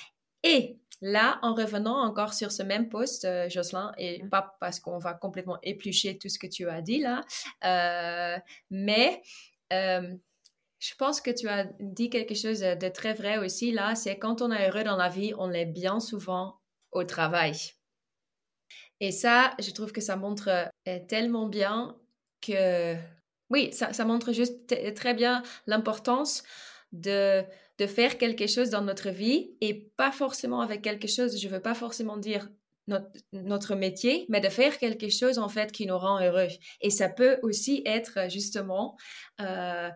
Et 0.44 0.78
là, 1.02 1.38
en 1.42 1.54
revenant 1.54 1.98
encore 2.02 2.34
sur 2.34 2.54
ce 2.54 2.64
même 2.64 2.88
poste, 2.88 3.26
euh, 3.26 3.50
Jocelyn, 3.50 3.92
et 3.98 4.24
pas 4.32 4.56
parce 4.62 4.80
qu'on 4.80 5.00
va 5.00 5.14
complètement 5.14 5.58
éplucher 5.64 6.18
tout 6.18 6.30
ce 6.30 6.40
que 6.40 6.48
tu 6.48 6.70
as 6.70 6.82
dit 6.82 7.00
là, 7.00 7.26
euh, 7.66 8.40
mais 8.70 9.22
euh, 9.74 10.16
je 10.80 10.94
pense 10.96 11.22
que 11.22 11.32
tu 11.32 11.48
as 11.48 11.66
dit 11.80 12.10
quelque 12.10 12.36
chose 12.36 12.60
de 12.60 12.90
très 12.90 13.14
vrai 13.14 13.38
aussi 13.38 13.72
là, 13.72 13.96
c'est 13.96 14.18
quand 14.18 14.42
on 14.42 14.52
est 14.52 14.70
heureux 14.70 14.84
dans 14.84 14.98
la 14.98 15.10
vie, 15.10 15.34
on 15.38 15.48
l'est 15.48 15.66
bien 15.66 16.00
souvent 16.00 16.60
au 16.92 17.04
travail. 17.04 17.56
Et 19.00 19.12
ça, 19.12 19.56
je 19.60 19.72
trouve 19.72 19.92
que 19.92 20.02
ça 20.02 20.16
montre 20.16 20.50
euh, 20.88 21.00
tellement 21.08 21.48
bien 21.48 21.96
que, 22.42 22.96
oui, 23.50 23.72
ça, 23.72 24.06
montre 24.06 24.32
juste 24.34 24.74
très 24.96 25.14
bien 25.14 25.44
l'importance 25.68 26.44
de, 26.92 27.44
de 27.78 27.88
faire 27.88 28.18
quelque 28.18 28.48
chose 28.48 28.70
dans 28.70 28.82
notre 28.82 29.10
vie 29.10 29.56
et 29.62 29.92
pas 29.98 30.12
forcément 30.12 30.62
avec 30.62 30.82
quelque 30.82 31.08
chose, 31.08 31.40
je 31.40 31.48
veux 31.48 31.62
pas 31.62 31.76
forcément 31.76 32.18
dire 32.18 32.50
notre, 32.88 33.10
notre 33.34 33.76
métier, 33.76 34.26
mais 34.30 34.40
de 34.40 34.50
faire 34.50 34.78
quelque 34.78 35.10
chose 35.10 35.38
en 35.40 35.50
fait 35.50 35.72
qui 35.72 35.86
nous 35.86 35.98
rend 35.98 36.20
heureux. 36.22 36.48
Et 36.82 36.90
ça 36.90 37.10
peut 37.10 37.38
aussi 37.44 37.84
être 37.86 38.30
justement 38.30 38.98
euh, 39.42 39.90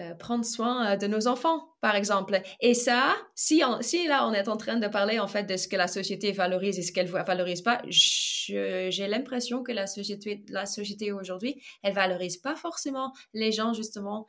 euh, 0.00 0.14
prendre 0.14 0.44
soin 0.44 0.92
euh, 0.92 0.96
de 0.96 1.06
nos 1.06 1.26
enfants, 1.26 1.74
par 1.80 1.96
exemple. 1.96 2.40
Et 2.60 2.74
ça, 2.74 3.16
si, 3.34 3.62
si 3.80 4.06
là 4.06 4.26
on 4.28 4.32
est 4.32 4.48
en 4.48 4.56
train 4.56 4.76
de 4.76 4.86
parler 4.88 5.18
en 5.18 5.28
fait 5.28 5.44
de 5.44 5.56
ce 5.56 5.68
que 5.68 5.76
la 5.76 5.88
société 5.88 6.32
valorise 6.32 6.78
et 6.78 6.82
ce 6.82 6.92
qu'elle 6.92 7.08
valorise 7.08 7.62
pas, 7.62 7.82
j'ai 7.88 9.06
l'impression 9.08 9.62
que 9.62 9.72
la 9.72 9.86
société, 9.86 10.44
la 10.48 10.66
société 10.66 11.12
aujourd'hui, 11.12 11.62
elle 11.82 11.94
valorise 11.94 12.36
pas 12.36 12.54
forcément 12.54 13.12
les 13.34 13.52
gens 13.52 13.72
justement 13.72 14.26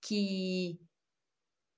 qui 0.00 0.80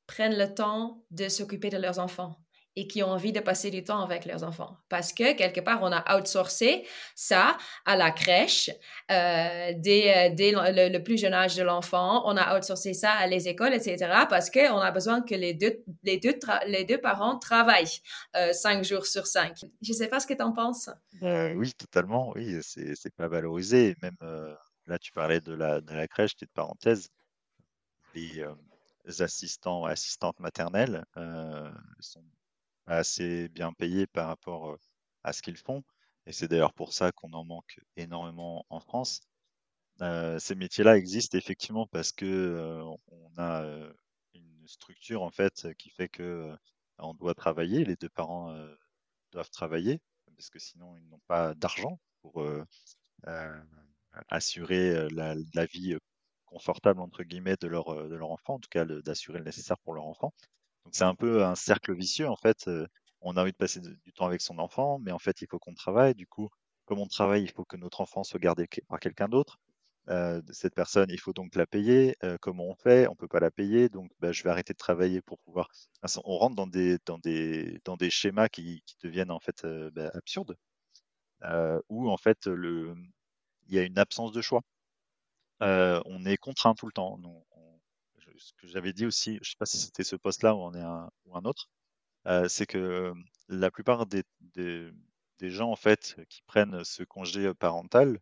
prennent 0.06 0.36
le 0.38 0.52
temps 0.52 1.04
de 1.10 1.28
s'occuper 1.28 1.70
de 1.70 1.78
leurs 1.78 1.98
enfants 1.98 2.43
et 2.76 2.86
qui 2.86 3.02
ont 3.02 3.10
envie 3.10 3.32
de 3.32 3.40
passer 3.40 3.70
du 3.70 3.84
temps 3.84 4.00
avec 4.00 4.24
leurs 4.24 4.42
enfants. 4.42 4.76
Parce 4.88 5.12
que, 5.12 5.36
quelque 5.36 5.60
part, 5.60 5.80
on 5.82 5.92
a 5.92 6.18
outsourcé 6.18 6.86
ça 7.14 7.56
à 7.84 7.96
la 7.96 8.10
crèche 8.10 8.70
euh, 9.10 9.72
dès, 9.76 10.30
dès 10.30 10.52
le, 10.52 10.98
plus 10.98 11.18
jeune 11.18 11.34
âge 11.34 11.54
de 11.56 11.62
l'enfant. 11.62 12.22
On 12.26 12.36
a 12.36 12.58
outsourcé 12.58 12.92
ça 12.94 13.12
à 13.12 13.26
les 13.26 13.48
écoles, 13.48 13.74
etc. 13.74 13.96
Parce 14.28 14.50
qu'on 14.50 14.78
a 14.78 14.90
besoin 14.90 15.22
que 15.22 15.34
les 15.34 15.54
deux, 15.54 15.82
les 16.02 16.18
deux, 16.18 16.34
les 16.66 16.84
deux 16.84 16.98
parents 16.98 17.38
travaillent 17.38 18.00
euh, 18.36 18.52
cinq 18.52 18.84
jours 18.84 19.06
sur 19.06 19.26
cinq. 19.26 19.64
Je 19.82 19.92
ne 19.92 19.96
sais 19.96 20.08
pas 20.08 20.20
ce 20.20 20.26
que 20.26 20.34
tu 20.34 20.42
en 20.42 20.52
penses. 20.52 20.90
Euh, 21.22 21.54
oui, 21.54 21.72
totalement. 21.74 22.32
Oui, 22.34 22.58
c'est 22.62 23.14
pas 23.14 23.28
valorisé. 23.28 23.96
Même 24.02 24.16
euh, 24.22 24.54
là, 24.86 24.98
tu 24.98 25.12
parlais 25.12 25.40
de 25.40 25.54
la, 25.54 25.80
de 25.80 25.94
la 25.94 26.08
crèche, 26.08 26.34
petite 26.34 26.52
parenthèse. 26.52 27.08
Les, 28.14 28.40
euh, 28.40 28.54
assistants, 29.20 29.84
assistantes 29.84 30.40
maternelles 30.40 31.04
sont 32.00 32.24
assez 32.86 33.48
bien 33.48 33.72
payés 33.72 34.06
par 34.06 34.28
rapport 34.28 34.78
à 35.22 35.32
ce 35.32 35.42
qu'ils 35.42 35.56
font. 35.56 35.82
Et 36.26 36.32
c'est 36.32 36.48
d'ailleurs 36.48 36.72
pour 36.72 36.92
ça 36.92 37.12
qu'on 37.12 37.32
en 37.32 37.44
manque 37.44 37.80
énormément 37.96 38.64
en 38.70 38.80
France. 38.80 39.20
Euh, 40.00 40.38
ces 40.38 40.54
métiers-là 40.54 40.96
existent 40.96 41.38
effectivement 41.38 41.86
parce 41.86 42.12
que 42.12 42.24
euh, 42.24 42.82
on 43.08 43.30
a 43.38 43.62
euh, 43.62 43.92
une 44.34 44.66
structure 44.66 45.22
en 45.22 45.30
fait 45.30 45.68
qui 45.78 45.90
fait 45.90 46.08
que 46.08 46.52
on 46.98 47.14
doit 47.14 47.34
travailler, 47.34 47.84
les 47.84 47.96
deux 47.96 48.08
parents 48.08 48.56
doivent 49.32 49.50
travailler 49.50 50.00
parce 50.36 50.48
que 50.48 50.58
sinon 50.58 50.96
ils 50.96 51.08
n'ont 51.08 51.20
pas 51.26 51.54
d'argent 51.54 51.98
pour 52.22 52.44
assurer 54.28 55.08
la, 55.10 55.66
vie 55.66 55.96
confortable 56.46 57.00
entre 57.00 57.24
guillemets 57.24 57.56
de 57.60 57.66
leur 57.66 58.30
enfant, 58.30 58.54
en 58.54 58.58
tout 58.60 58.70
cas 58.70 58.84
d'assurer 58.84 59.38
le 59.38 59.44
nécessaire 59.44 59.78
pour 59.78 59.94
leur 59.94 60.04
enfant. 60.06 60.32
Donc 60.84 60.94
c'est 60.94 61.04
un 61.04 61.14
peu 61.14 61.44
un 61.44 61.54
cercle 61.54 61.94
vicieux 61.94 62.28
en 62.28 62.36
fait. 62.36 62.68
On 63.20 63.36
a 63.36 63.42
envie 63.42 63.52
de 63.52 63.56
passer 63.56 63.80
du 63.80 64.12
temps 64.12 64.26
avec 64.26 64.40
son 64.42 64.58
enfant, 64.58 64.98
mais 64.98 65.12
en 65.12 65.18
fait 65.18 65.40
il 65.42 65.48
faut 65.48 65.58
qu'on 65.58 65.74
travaille. 65.74 66.14
Du 66.14 66.26
coup, 66.26 66.48
comme 66.84 66.98
on 67.00 67.06
travaille, 67.06 67.42
il 67.42 67.50
faut 67.50 67.64
que 67.64 67.76
notre 67.76 68.00
enfant 68.00 68.24
soit 68.24 68.40
gardé 68.40 68.68
par 68.88 69.00
quelqu'un 69.00 69.28
d'autre. 69.28 69.58
Cette 70.50 70.74
personne, 70.74 71.08
il 71.10 71.18
faut 71.18 71.32
donc 71.32 71.54
la 71.54 71.66
payer. 71.66 72.16
Comment 72.40 72.66
on 72.66 72.74
fait? 72.76 73.08
On 73.08 73.16
peut 73.16 73.28
pas 73.28 73.40
la 73.40 73.50
payer, 73.50 73.88
donc 73.88 74.10
bah, 74.20 74.32
je 74.32 74.42
vais 74.42 74.50
arrêter 74.50 74.74
de 74.74 74.78
travailler 74.78 75.22
pour 75.22 75.38
pouvoir. 75.38 75.70
On 76.24 76.36
rentre 76.38 76.56
dans 76.56 76.66
des 76.66 76.98
dans 77.06 77.18
des 77.18 77.80
dans 77.84 77.96
des 77.96 78.10
schémas 78.10 78.48
qui, 78.48 78.82
deviennent 79.02 79.30
en 79.30 79.40
fait 79.40 79.66
bah, 79.92 80.10
absurdes, 80.14 80.56
où 81.88 82.10
en 82.10 82.16
fait 82.18 82.46
le 82.46 82.94
il 83.68 83.74
y 83.74 83.78
a 83.78 83.82
une 83.82 83.98
absence 83.98 84.32
de 84.32 84.42
choix. 84.42 84.62
on 85.60 86.24
est 86.26 86.36
contraint 86.36 86.74
tout 86.74 86.86
le 86.86 86.92
temps. 86.92 87.18
Ce 88.38 88.52
que 88.54 88.66
j'avais 88.66 88.92
dit 88.92 89.06
aussi, 89.06 89.38
je 89.42 89.50
sais 89.50 89.56
pas 89.58 89.66
si 89.66 89.78
c'était 89.78 90.04
ce 90.04 90.16
poste-là 90.16 90.54
ou 90.54 90.64
un, 90.66 91.44
autre, 91.44 91.68
euh, 92.26 92.48
c'est 92.48 92.66
que 92.66 93.12
la 93.48 93.70
plupart 93.70 94.06
des, 94.06 94.24
gens 95.40 95.70
en 95.70 95.76
fait 95.76 96.16
qui 96.30 96.42
prennent 96.42 96.84
ce 96.84 97.02
congé 97.04 97.52
parental, 97.54 98.18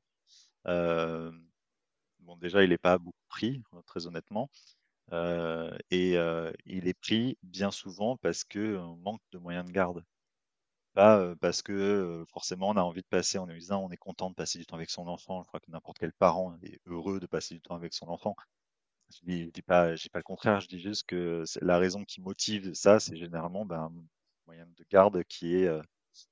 euh, 0.66 1.32
bon 2.20 2.36
déjà 2.36 2.62
il 2.64 2.70
n'est 2.70 2.78
pas 2.78 2.98
beaucoup 2.98 3.24
pris, 3.28 3.62
très 3.86 4.06
honnêtement, 4.06 4.50
euh, 5.12 5.76
et 5.90 6.16
euh, 6.18 6.52
il 6.66 6.88
est 6.88 6.98
pris 6.98 7.38
bien 7.42 7.70
souvent 7.70 8.16
parce 8.16 8.44
que 8.44 8.76
on 8.78 8.96
manque 8.96 9.22
de 9.32 9.38
moyens 9.38 9.66
de 9.66 9.72
garde. 9.72 10.04
Pas 10.94 11.34
parce 11.40 11.62
que 11.62 12.24
forcément 12.32 12.70
on 12.70 12.76
a 12.76 12.82
envie 12.82 13.02
de 13.02 13.06
passer, 13.06 13.38
on 13.38 13.48
est 13.48 13.72
on 13.72 13.90
est 13.90 13.96
content 13.96 14.30
de 14.30 14.34
passer 14.34 14.58
du 14.58 14.66
temps 14.66 14.76
avec 14.76 14.90
son 14.90 15.06
enfant. 15.08 15.42
Je 15.42 15.48
crois 15.48 15.60
que 15.60 15.70
n'importe 15.70 15.98
quel 15.98 16.12
parent 16.12 16.56
est 16.62 16.80
heureux 16.86 17.20
de 17.20 17.26
passer 17.26 17.54
du 17.54 17.60
temps 17.62 17.76
avec 17.76 17.94
son 17.94 18.08
enfant. 18.08 18.36
Je 19.12 19.20
dis, 19.24 19.44
je 19.44 19.50
dis 19.50 19.62
pas, 19.62 19.94
dis 19.94 20.08
pas 20.10 20.18
le 20.18 20.24
contraire, 20.24 20.60
je 20.60 20.68
dis 20.68 20.80
juste 20.80 21.04
que 21.06 21.44
la 21.60 21.78
raison 21.78 22.04
qui 22.04 22.20
motive 22.20 22.72
ça, 22.74 23.00
c'est 23.00 23.16
généralement 23.16 23.64
ben, 23.64 23.80
un 23.82 23.92
moyen 24.46 24.66
de 24.66 24.84
garde 24.90 25.22
qui 25.24 25.56
est, 25.56 25.66
euh, 25.66 25.82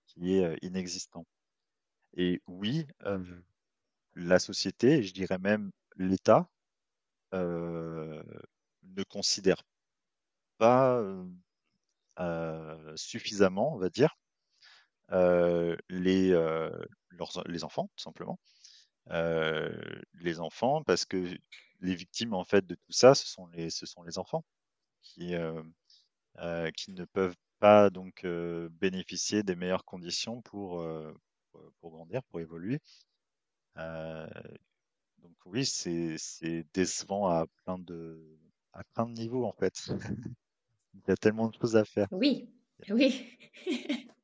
qui 0.07 0.35
est 0.37 0.45
euh, 0.45 0.57
inexistant. 0.63 1.27
Et 2.17 2.43
oui, 2.47 2.87
euh, 3.07 3.25
la 4.15 4.39
société, 4.39 5.03
je 5.03 5.13
dirais 5.15 5.39
même 5.39 5.71
l'État, 5.97 6.49
euh, 7.35 8.23
ne 8.85 9.03
considère 9.05 9.63
pas 10.59 11.03
euh, 12.21 12.97
suffisamment, 12.97 13.75
on 13.75 13.79
va 13.79 13.89
dire, 13.91 14.17
les, 15.89 16.31
leurs, 17.11 17.43
les 17.47 17.65
enfants, 17.65 17.89
tout 17.97 18.03
simplement. 18.03 18.39
Les 19.11 20.41
enfants, 20.41 20.83
parce 20.85 21.05
que 21.05 21.39
les 21.81 21.95
victimes 21.95 22.35
en 22.35 22.45
fait 22.45 22.67
de 22.67 22.75
tout 22.75 22.93
ça, 22.93 23.15
ce 23.15 23.27
sont 23.27 23.47
les, 23.49 23.71
ce 23.71 23.87
sont 23.87 24.03
les 24.03 24.19
enfants 24.19 24.45
qui, 25.03 25.35
euh, 25.35 25.63
euh, 26.39 26.71
qui 26.73 26.93
ne 26.93 27.05
peuvent 27.05 27.37
pas 27.59 27.91
donc 27.91 28.25
euh, 28.25 28.69
bénéficier 28.81 29.43
des 29.43 29.57
meilleures 29.57 29.85
conditions 29.85 30.43
pour, 30.43 30.87
pour 31.81 31.91
grandir, 31.91 32.23
pour 32.25 32.41
évoluer. 32.41 32.81
donc 33.77 35.37
oui, 35.47 35.65
c'est 35.67 36.67
décevant 36.75 37.29
à 37.29 37.47
plein 37.65 37.79
de 37.79 38.19
à 38.73 38.85
plein 38.85 39.07
de 39.07 39.13
niveaux 39.13 39.45
en 39.45 39.53
fait. 39.53 39.89
Il 40.95 41.03
y 41.09 41.11
a 41.11 41.17
tellement 41.17 41.49
de 41.49 41.55
choses 41.55 41.77
à 41.77 41.85
faire. 41.85 42.09
Oui, 42.11 42.49
oui. 42.89 43.39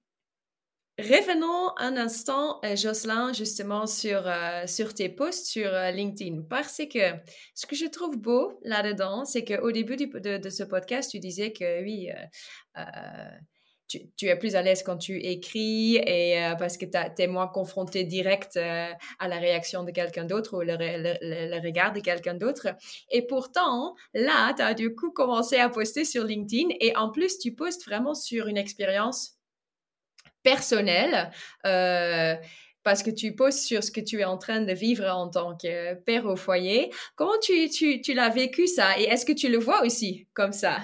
Revenons 0.99 1.77
un 1.77 1.99
instant, 1.99 2.59
euh, 2.65 2.75
Jocelyn, 2.75 3.35
justement 3.35 3.87
sur, 3.87 4.27
euh, 4.27 4.67
sur 4.67 4.95
tes 4.95 5.11
posts 5.11 5.45
sur 5.45 5.69
euh, 5.69 5.91
LinkedIn, 5.91 6.45
parce 6.49 6.81
que 6.91 7.13
ce 7.55 7.67
que 7.67 7.77
je 7.77 7.85
trouve 7.85 8.17
beau 8.17 8.59
là-dedans, 8.63 9.27
c'est 9.27 9.45
qu'au 9.45 9.73
début 9.73 9.97
de, 9.97 10.49
ce 10.49 10.63
podcast, 10.63 11.11
tu 11.11 11.19
disais 11.19 11.53
que 11.53 11.83
oui, 11.83 12.09
tu, 13.89 14.27
es 14.27 14.37
plus 14.37 14.57
à 14.57 14.63
l'aise 14.63 14.83
quand 14.83 14.97
tu 14.97 15.21
écris 15.21 15.97
et 15.97 16.53
parce 16.59 16.79
que 16.79 16.87
tu 16.87 17.23
es 17.23 17.27
moins 17.27 17.47
confronté 17.47 18.05
direct 18.05 18.57
à 18.57 19.29
la 19.29 19.39
réaction 19.39 19.85
de 19.85 19.91
quelqu'un 19.91 20.25
d'autre 20.25 20.57
ou 20.57 20.61
le, 20.63 20.77
le, 20.79 21.17
le, 21.21 21.63
regard 21.63 21.93
de 21.93 22.01
quelqu'un 22.01 22.35
d'autre. 22.35 22.69
Et 23.11 23.27
pourtant, 23.27 23.95
là, 24.15 24.55
tu 24.55 24.63
as 24.63 24.73
du 24.73 24.95
coup 24.95 25.11
commencé 25.11 25.59
à 25.59 25.69
poster 25.69 26.07
sur 26.07 26.25
LinkedIn 26.25 26.69
et 26.81 26.97
en 26.97 27.11
plus, 27.11 27.39
tu 27.39 27.55
postes 27.55 27.85
vraiment 27.85 28.15
sur 28.15 28.49
une 28.49 28.57
expérience 28.57 29.36
personnel, 30.47 31.33
euh, 31.67 32.37
parce 32.85 33.03
que 33.03 33.11
tu 33.11 33.35
poses 33.35 33.61
sur 33.61 33.83
ce 33.83 33.91
que 33.91 34.01
tu 34.01 34.21
es 34.21 34.25
en 34.25 34.39
train 34.39 34.61
de 34.61 34.73
vivre 34.73 35.05
en 35.07 35.29
tant 35.29 35.57
que 35.57 35.95
père 35.95 36.25
au 36.25 36.37
foyer. 36.37 36.93
Comment 37.17 37.37
tu, 37.43 37.69
tu, 37.69 38.01
tu 38.01 38.15
l'as 38.15 38.29
vécu 38.29 38.69
ça? 38.69 38.97
Et 38.97 39.03
est-ce 39.11 39.27
que 39.27 39.33
tu 39.33 39.49
le 39.51 39.59
vois 39.59 39.85
aussi 39.85 40.29
comme 40.35 40.53
ça? 40.53 40.79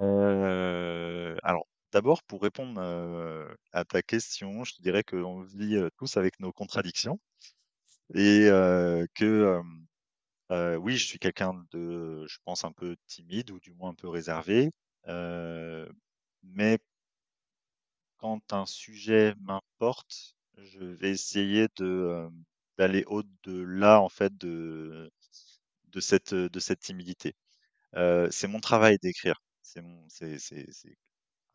Euh, 0.00 1.36
Alors, 1.44 1.68
d'abord, 1.92 2.24
pour 2.24 2.42
répondre 2.42 2.80
euh, 2.82 3.46
à 3.72 3.84
ta 3.84 4.02
question, 4.02 4.64
je 4.64 4.74
te 4.74 4.82
dirais 4.82 5.04
qu'on 5.04 5.42
vit 5.42 5.78
tous 5.96 6.16
avec 6.16 6.40
nos 6.40 6.50
contradictions. 6.50 7.20
Et 8.14 8.48
que 9.14 9.60
oui, 10.50 10.96
je 10.96 11.06
suis 11.06 11.20
quelqu'un 11.20 11.54
de, 11.70 12.26
je 12.26 12.38
pense, 12.44 12.64
un 12.64 12.72
peu 12.72 12.96
timide 13.06 13.52
ou 13.52 13.60
du 13.60 13.72
moins 13.74 13.90
un 13.90 13.94
peu 13.94 14.08
réservé, 14.08 14.72
mais 15.06 16.78
quand 18.22 18.52
un 18.54 18.66
sujet 18.66 19.34
m'importe, 19.42 20.36
je 20.58 20.80
vais 20.84 21.10
essayer 21.12 21.68
hem, 22.28 22.44
d'aller 22.78 23.04
au-delà, 23.08 24.00
en 24.02 24.10
fait, 24.10 24.36
de 24.38 26.00
cette, 26.00 26.34
timidité. 26.80 27.34
Heu, 27.96 28.28
c'est 28.32 28.48
mon 28.48 28.60
travail 28.60 28.98
d'écrire. 29.02 29.42
C'est 29.62 29.82
mon 29.82 30.08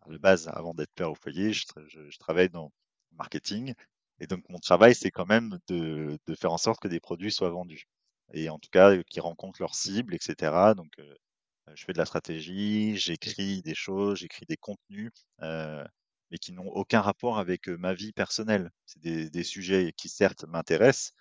la 0.08 0.20
base, 0.20 0.48
avant 0.50 0.74
d'être 0.74 0.94
père 0.96 1.12
au 1.12 1.16
foyer, 1.16 1.54
je 1.54 1.66
tra 1.68 1.82
je 1.88 2.10
je 2.10 2.18
travaille 2.20 2.50
dans 2.50 2.72
le 3.12 3.18
marketing 3.18 3.74
et 4.20 4.28
donc 4.28 4.44
mon 4.50 4.60
travail, 4.60 4.96
c'est 4.96 5.12
quand 5.12 5.26
même 5.28 5.60
de 6.28 6.36
faire 6.36 6.54
en 6.54 6.58
sorte 6.58 6.82
que 6.82 6.88
des 6.90 7.00
produits 7.02 7.32
soient 7.32 7.50
vendus 7.52 7.86
et 8.34 8.50
en 8.50 8.60
tout 8.60 8.70
cas, 8.72 9.02
qu'ils 9.04 9.22
rencontrent 9.22 9.62
leur 9.62 9.76
cible 9.76 10.16
et 10.16 10.20
cetera 10.22 10.74
donc 10.76 10.92
heu, 11.00 11.16
je 11.76 11.86
fais 11.86 11.94
de 11.94 11.98
la 12.00 12.06
stratégie, 12.06 12.98
j'écris 12.98 13.62
des 13.64 13.76
choses, 13.76 14.20
j'écris 14.20 14.46
des 14.48 14.58
contenus, 14.58 15.12
mais 16.32 16.38
qui 16.38 16.52
n'ont 16.54 16.68
aucun 16.70 17.02
rapport 17.02 17.40
avec, 17.40 17.68
ma 17.68 17.94
vie 17.94 18.14
personnelle. 18.14 18.72
C'est 18.86 19.02
des 19.02 19.30
des 19.30 19.44
sujets 19.44 19.94
qui 19.96 20.10
certes 20.10 20.46
m'intéressent, 20.46 21.14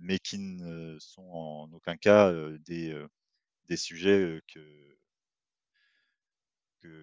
mais 0.00 0.18
qui 0.18 0.38
ne 0.38 0.98
sont 1.00 1.22
en 1.22 1.72
aucun 1.72 1.96
cas, 1.96 2.32
des, 2.60 2.96
sujets, 3.76 4.40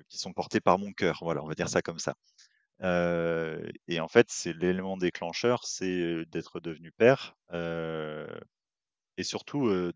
qui 0.09 0.17
sont 0.17 0.33
portés 0.33 0.61
par 0.61 0.79
mon 0.79 0.93
cœur. 0.93 1.19
Voilà, 1.21 1.43
on 1.43 1.47
va 1.47 1.55
dire 1.55 1.69
ça 1.69 1.81
comme 1.81 1.99
ça. 1.99 2.15
Et 3.87 3.99
en 3.99 4.07
fait, 4.07 4.27
c'est 4.29 4.53
l'élément 4.53 4.97
déclencheur, 4.97 5.65
c'est, 5.65 6.25
d'être 6.27 6.59
devenu 6.59 6.91
père, 6.91 7.35
et 9.17 9.23
surtout, 9.23 9.69
de 9.69 9.93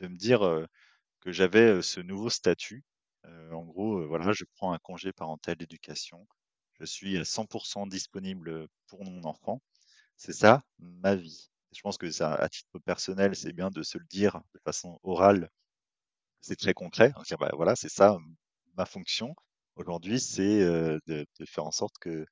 de 0.00 0.08
me 0.08 0.16
dire, 0.16 0.66
que 1.20 1.32
j'avais, 1.32 1.82
ce 1.82 2.00
nouveau 2.00 2.30
statut. 2.30 2.84
En 3.52 3.64
gros, 3.64 4.06
voilà, 4.08 4.32
je 4.32 4.44
prends 4.56 4.72
un 4.72 4.78
congé 4.78 5.12
parental 5.12 5.56
d'éducation. 5.56 6.26
Je 6.80 6.84
suis 6.86 7.18
à 7.18 7.24
100% 7.24 7.86
disponible, 7.86 8.66
pour 8.86 9.04
mon 9.04 9.24
enfant. 9.24 9.60
C'est 10.16 10.32
ça 10.34 10.62
ma 10.80 11.14
vie. 11.16 11.50
Je 11.74 11.80
pense 11.82 11.98
que 11.98 12.10
ça, 12.10 12.34
à 12.34 12.48
titre 12.50 12.78
personnel, 12.80 13.36
c'est 13.36 13.52
bien 13.54 13.70
de 13.70 13.82
se 13.82 13.98
le 13.98 14.06
dire 14.06 14.40
de 14.54 14.60
façon 14.64 15.00
orale. 15.04 15.50
C'est 16.42 16.56
très 16.56 16.74
concret, 16.74 17.12
hein, 17.16 17.22
dire: 17.26 17.38
«Bah, 17.38 17.50
voilà, 17.56 17.76
c'est 17.76 17.88
ça, 17.90 18.18
ma 18.76 18.86
fonction 18.86 19.34
aujourd'hui, 19.76 20.20
c'est, 20.20 20.62
heu, 20.62 21.00
de 21.08 21.26
faire 21.46 21.64
en 21.66 21.72
sorte 21.72 21.96
que, 22.00 22.26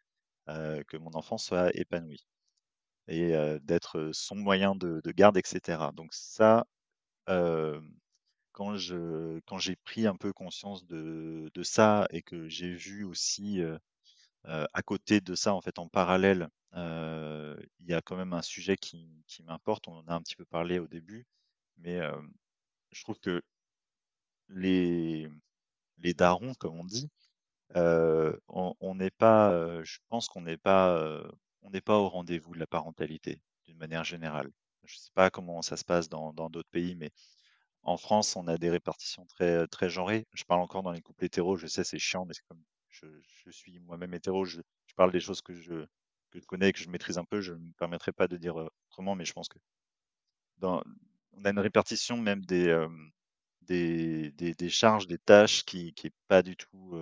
heu, 0.50 0.84
que 0.88 0.96
mon 0.98 1.12
enfant 1.14 1.38
soit 1.38 1.70
épanoui 1.76 2.24
et 3.08 3.32
d'être, 3.62 4.10
son 4.14 4.36
moyen 4.36 4.74
de 4.76 5.00
de 5.04 5.12
garde 5.12 5.36
et 5.38 5.42
cetera». 5.46 5.92
Donc 5.92 6.14
ça, 6.14 6.66
quand 8.54 8.76
j'ai 9.58 9.76
pris 9.84 10.06
un 10.06 10.16
peu 10.16 10.32
conscience 10.32 10.86
de 10.86 11.62
ça 11.62 12.06
et 12.10 12.22
que 12.22 12.48
j'ai 12.48 12.72
vu 12.74 13.04
aussi, 13.04 13.60
à 14.44 14.82
côté 14.82 15.20
de 15.20 15.34
ça, 15.34 15.54
en 15.54 15.60
fait, 15.60 15.78
en 15.78 15.88
parallèle, 15.88 16.48
il 16.74 17.86
y 17.86 17.94
a 17.94 18.02
quand 18.02 18.16
même 18.16 18.32
un 18.32 18.42
sujet 18.42 18.76
qui 18.76 19.22
m'importe. 19.44 19.88
On 19.88 19.94
en 19.98 20.06
a 20.08 20.14
un 20.14 20.20
petit 20.22 20.36
peu 20.36 20.44
parlé 20.44 20.78
au 20.78 20.88
début, 20.88 21.26
mais 21.78 22.00
je 22.92 23.02
trouve 23.04 23.20
que 23.20 23.42
les 24.48 25.28
les 25.98 26.14
darons, 26.14 26.54
comme 26.54 26.78
on 26.80 26.84
dit, 26.84 27.10
on 27.74 28.94
n'est 28.96 29.10
pas, 29.10 29.82
je 29.84 29.98
pense 30.08 30.28
qu'on 30.28 30.42
n'est 30.42 30.56
pas, 30.58 31.22
on 31.62 31.70
n'est 31.70 31.80
pas 31.80 31.98
au 31.98 32.08
rendez-vous 32.08 32.54
de 32.54 32.60
la 32.60 32.66
parentalité, 32.66 33.42
d'une 33.66 33.78
manière 33.78 34.04
générale. 34.04 34.50
Je 34.84 34.96
sais 34.96 35.10
pas 35.14 35.30
comment 35.30 35.62
ça 35.62 35.76
se 35.76 35.84
passe 35.84 36.08
dans 36.08 36.32
dans 36.32 36.50
d'autres 36.50 36.70
pays, 36.70 36.96
mais 36.96 37.10
en 37.84 37.96
France, 37.98 38.36
on 38.36 38.48
a 38.48 38.58
des 38.58 38.70
répartitions 38.70 39.26
très, 39.26 39.66
très 39.68 39.90
genrées. 39.90 40.26
Je 40.34 40.44
parle 40.44 40.60
encore 40.62 40.82
dans 40.84 40.92
les 40.92 41.02
couples 41.02 41.24
hétéros, 41.26 41.56
je 41.58 41.66
sais, 41.68 41.84
c'est 41.84 41.98
chiant, 41.98 42.26
mais 42.26 42.34
c'est 42.34 42.46
comme 42.48 42.62
je 42.92 43.50
suis 43.50 43.78
moi-même 43.80 44.14
hétéro, 44.14 44.44
je 44.44 44.60
parle 44.96 45.12
des 45.12 45.20
choses 45.20 45.42
que 45.42 45.54
je 45.54 45.86
que 46.30 46.38
je 46.40 46.46
connais 46.46 46.72
que 46.72 46.78
je 46.80 46.88
maîtrise 46.90 47.18
un 47.18 47.24
peu, 47.24 47.40
je 47.40 47.52
ne 47.54 47.58
me 47.58 47.72
permettrai 47.78 48.12
pas 48.12 48.28
de 48.28 48.36
dire, 48.36 48.58
heu, 48.60 48.68
autrement, 48.88 49.14
mais 49.16 49.24
je 49.24 49.32
pense 49.32 49.48
que 49.48 49.58
dans 50.58 50.82
on 51.32 51.44
a 51.44 51.50
une 51.50 51.58
répartition 51.58 52.16
même 52.16 52.44
des, 52.44 52.66
hem, 52.68 53.10
des 53.62 54.32
des 54.54 54.54
charges, 54.70 55.06
des 55.08 55.18
tâches 55.18 55.64
qui 55.64 55.92
qui 55.94 56.10
pas 56.28 56.42
du 56.42 56.56
tout, 56.56 56.96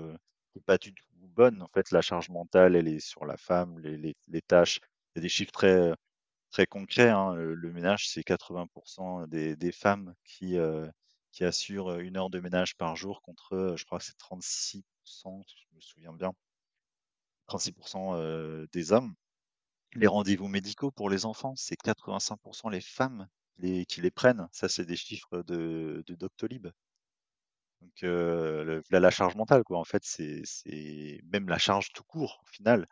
est 0.57 0.61
pas 0.64 0.79
du 0.79 0.92
tout 0.94 1.05
bonne. 1.29 1.62
En 1.62 1.68
fait, 1.68 1.90
la 1.92 2.03
charge 2.03 2.29
mentale, 2.31 2.77
elle 2.77 2.88
est 2.88 3.01
sur 3.01 3.24
la 3.27 3.37
femme, 3.37 3.79
les 3.81 3.96
les 4.29 4.42
tâches, 4.42 4.81
il 5.16 5.18
y 5.18 5.20
a 5.20 5.22
des 5.22 5.29
chiffres 5.29 5.53
très, 5.53 5.92
très 6.53 6.66
concrets, 6.66 7.11
hein, 7.11 7.35
heu, 7.37 7.55
le 7.55 7.72
ménage, 7.72 8.09
c'est 8.11 8.24
80 8.24 8.68
des 9.29 9.57
des 9.57 9.72
femmes 9.72 10.14
qui, 10.24 10.57
heu, 10.59 10.90
qui 11.33 11.45
assurent, 11.45 11.91
1 12.01 12.17
heure 12.17 12.31
de 12.31 12.41
ménage 12.41 12.77
par 12.77 12.97
jour 12.97 13.23
contre, 13.23 13.75
je 13.77 13.85
crois 13.85 13.99
que 13.99 14.05
c'est 14.05 14.19
36 14.19 14.85
si 15.05 15.57
je 15.71 15.77
me 15.77 15.81
souviens 15.81 16.12
bien. 16.12 16.33
36 17.49 17.73
heu, 18.14 18.69
des 18.73 18.93
hommes. 18.93 19.14
Les 19.95 20.07
rendez-vous 20.09 20.49
médicaux 20.49 20.91
pour 20.93 21.11
les 21.11 21.27
enfants, 21.27 21.55
c'est 21.57 21.77
85% 21.77 22.71
les 22.71 22.81
femmes 22.83 23.29
les 23.59 23.87
qui 23.87 24.01
les 24.03 24.11
prennent. 24.12 24.49
Ça, 24.53 24.69
c'est 24.69 24.87
des 24.87 24.97
chiffres 24.97 25.43
de 25.43 26.05
de 26.07 26.14
Doctolib. 26.17 26.69
Donc 27.83 27.93
le 28.03 28.83
la 28.91 29.11
charge 29.11 29.37
mentale, 29.37 29.62
quoi. 29.64 29.79
En 29.79 29.85
fait, 29.85 30.03
c'est 30.05 30.43
même 31.33 31.49
la 31.49 31.59
charge 31.59 31.88
tout 31.93 32.03
court, 32.05 32.41
au 32.43 32.47
final, 32.47 32.87